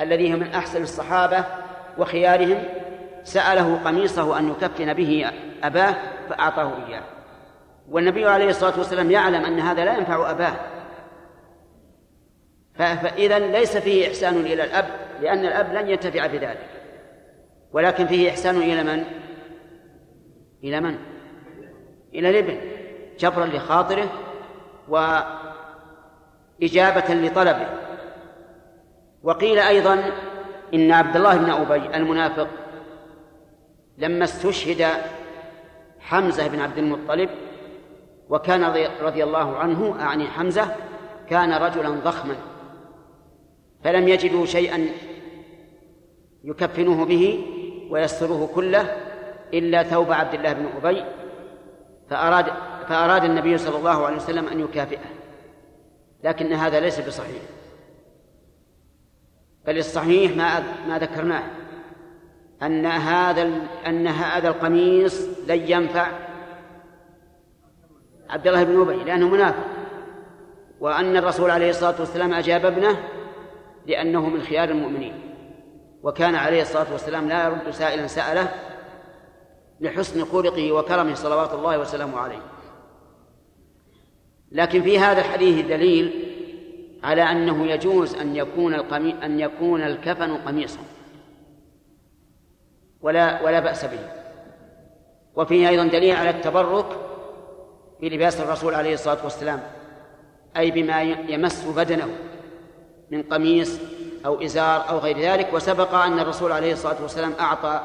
[0.00, 1.44] الذي هو من أحسن الصحابة
[1.98, 2.64] وخيارهم
[3.24, 5.30] سأله قميصه أن يكفن به
[5.64, 5.94] أباه
[6.28, 7.02] فأعطاه إياه.
[7.88, 10.56] والنبي عليه الصلاة والسلام يعلم أن هذا لا ينفع أباه
[12.74, 14.86] فإذا ليس فيه إحسان إلى الأب
[15.20, 16.68] لأن الأب لن ينتفع بذلك
[17.72, 19.04] ولكن فيه إحسان إلى من؟
[20.64, 20.98] إلى من؟
[22.14, 22.60] إلى الابن
[23.18, 24.08] جبرا لخاطره
[26.58, 27.66] وإجابة لطلبه
[29.22, 30.12] وقيل أيضا
[30.74, 32.48] إن عبد الله بن أبي المنافق
[33.98, 34.86] لما استشهد
[36.00, 37.30] حمزة بن عبد المطلب
[38.28, 38.64] وكان
[39.02, 40.76] رضي الله عنه أعني حمزة
[41.30, 42.36] كان رجلا ضخما
[43.84, 44.88] فلم يجدوا شيئا
[46.44, 47.46] يكفنوه به
[47.90, 48.96] ويستروه كله
[49.54, 51.04] إلا ثوب عبد الله بن أبي
[52.10, 52.46] فأراد
[52.88, 54.98] فأراد النبي صلى الله عليه وسلم أن يكافئه.
[56.24, 57.42] لكن هذا ليس بصحيح.
[59.66, 61.42] بل الصحيح ما ما ذكرناه
[62.62, 63.50] أن هذا
[63.86, 66.06] أن هذا القميص لن ينفع
[68.30, 69.64] عبد الله بن أبي لأنه منافق.
[70.80, 72.96] وأن الرسول عليه الصلاة والسلام أجاب ابنه
[73.86, 75.20] لأنه من خيار المؤمنين.
[76.02, 78.48] وكان عليه الصلاة والسلام لا يرد سائلا سأله
[79.80, 82.42] لحسن خلقه وكرمه صلوات الله وسلامه عليه.
[84.52, 86.30] لكن في هذا الحديث دليل
[87.02, 89.14] على أنه يجوز أن يكون القمي...
[89.24, 90.80] أن يكون الكفن قميصا.
[93.00, 94.10] ولا ولا بأس به.
[95.36, 96.86] وفيه أيضا دليل على التبرك
[98.04, 99.62] بلباس الرسول عليه الصلاة والسلام
[100.56, 102.08] أي بما يمس بدنه
[103.10, 103.78] من قميص
[104.26, 107.80] أو إزار أو غير ذلك وسبق أن الرسول عليه الصلاة والسلام أعطى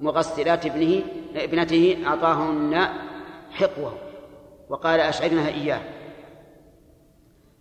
[0.00, 1.02] مغسلات ابنه
[1.36, 2.88] ابنته أعطاهن
[3.50, 3.92] حقوه
[4.68, 5.80] وقال أشعرنها إياه.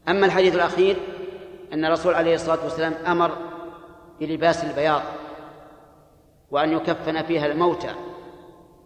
[0.07, 0.97] أما الحديث الأخير
[1.73, 3.31] أن الرسول عليه الصلاة والسلام أمر
[4.19, 5.01] بلباس البياض
[6.51, 7.95] وأن يكفن فيها الموتى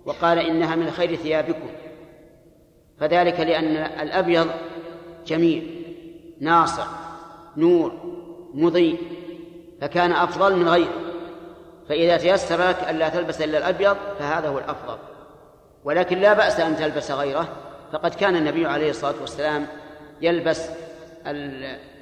[0.06, 1.70] وقال إنها من خير ثيابكم.
[2.99, 4.48] فذلك لأن الأبيض
[5.28, 5.86] جميل
[6.40, 6.86] ناصع
[7.57, 7.94] نور
[8.53, 8.98] مضيء
[9.82, 10.94] فكان أفضل من غيره.
[11.90, 14.98] فإذا تيسر لك ألا تلبس إلا الأبيض فهذا هو الأفضل.
[15.84, 17.48] ولكن لا بأس أن تلبس غيره
[17.94, 19.68] فقد كان النبي عليه الصلاة والسلام
[20.22, 20.70] يلبس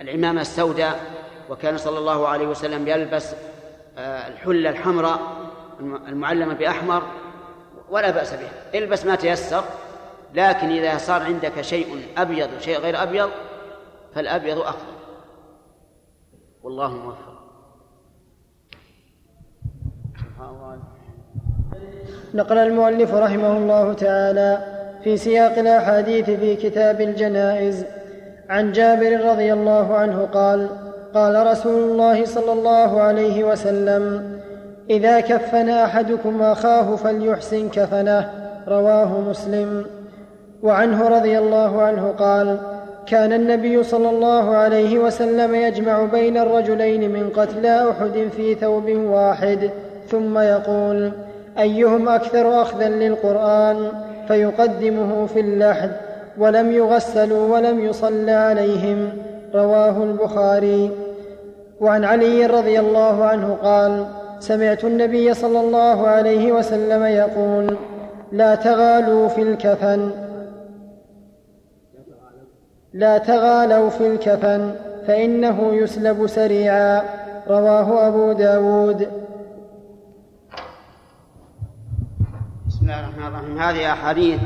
[0.02, 1.00] العمامة السوداء
[1.50, 3.36] وكان صلى الله عليه وسلم يلبس
[3.98, 5.20] آه، الحلة الحمراء
[5.80, 7.04] المعلمة بأحمر
[7.90, 9.64] ولا بأس به البس ما تيسر
[10.34, 11.88] لكن إذا صار عندك شيء
[12.18, 13.30] أبيض وشيء غير أبيض
[14.16, 14.92] فالأبيض أفضل.
[16.64, 17.32] والله موفق.
[22.34, 24.58] نقل المؤلف رحمه الله تعالى
[25.04, 27.86] في سياق الأحاديث في كتاب الجنائز.
[28.50, 30.70] عن جابر رضي الله عنه قال
[31.14, 34.40] قال رسول الله صلى الله عليه وسلم
[34.90, 38.32] إذا كفن أحدكم أخاه فليحسن كفنه.
[38.68, 40.01] رواه مسلم.
[40.64, 42.58] وعنه رضي الله عنه قال
[43.08, 49.70] كان النبي صلى الله عليه وسلم يجمع بين الرجلين من قتلى أحد في ثوب واحد
[50.08, 51.12] ثم يقول
[51.60, 53.92] أيهم أكثر اخذا للقرآن؟
[54.28, 55.92] فيقدمه في اللحد
[56.38, 59.10] ولم يغسلوا ولم يصلى عليهم
[59.56, 60.92] رواه البخاري.
[61.82, 64.06] وعن علي رضي الله عنه قال
[64.40, 67.78] سمعت النبي صلى الله عليه وسلم يقول
[68.32, 70.12] لا تغالوا في الكفن.
[72.94, 74.76] لا تغالوا في الكفن
[75.08, 77.04] فإنه يسلب سريعا.
[77.48, 79.08] رواه أبو داود.
[82.68, 83.58] بسم الله الرحمن الرحيم.
[83.58, 84.40] هذه أحاديث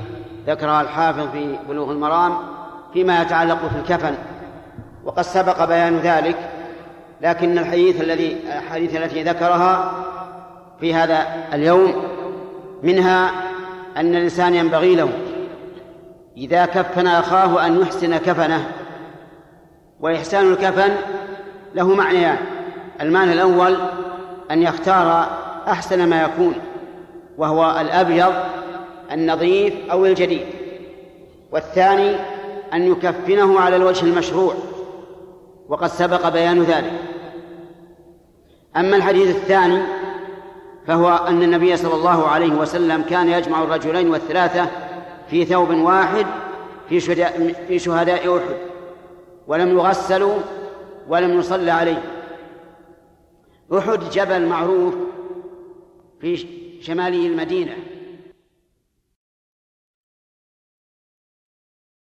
[0.48, 2.38] ذكرها الحافظ في بلوغ المرام
[2.94, 4.16] فيما يتعلق في الكفن
[5.06, 6.38] وقد سبق بيان ذلك
[7.22, 9.92] لكن الحديث الذي الحديث التي ذكرها
[10.80, 11.94] في هذا اليوم
[12.84, 13.32] منها
[13.98, 15.10] أن الإنسان ينبغي له
[16.38, 18.72] إذا كفن أخاه أن يحسن كفنه
[20.00, 20.96] وإحسان الكفن
[21.76, 22.38] له معنيان.
[23.02, 23.78] المعنى الأول
[24.52, 25.28] أن يختار
[25.68, 26.56] أحسن ما يكون
[27.38, 28.34] وهو الأبيض
[29.12, 30.46] النظيف أو الجديد.
[31.52, 32.16] والثاني
[32.74, 34.54] أن يكفنه على الوجه المشروع
[35.70, 36.94] وقد سبق بيان ذلك.
[38.78, 39.82] أما الحديث الثاني
[40.88, 44.68] فهو أن النبي صلى الله عليه وسلم كان يجمع الرجلين والثلاثة
[45.30, 46.26] في ثوب واحد
[46.90, 48.56] في شهداء في شهداء أحد.
[49.48, 50.36] ولم يغسلوا
[51.08, 52.04] ولم يصلى عليه.
[53.78, 54.94] أحد جبل معروف
[56.22, 56.46] في
[56.82, 57.76] شمالي المدينة.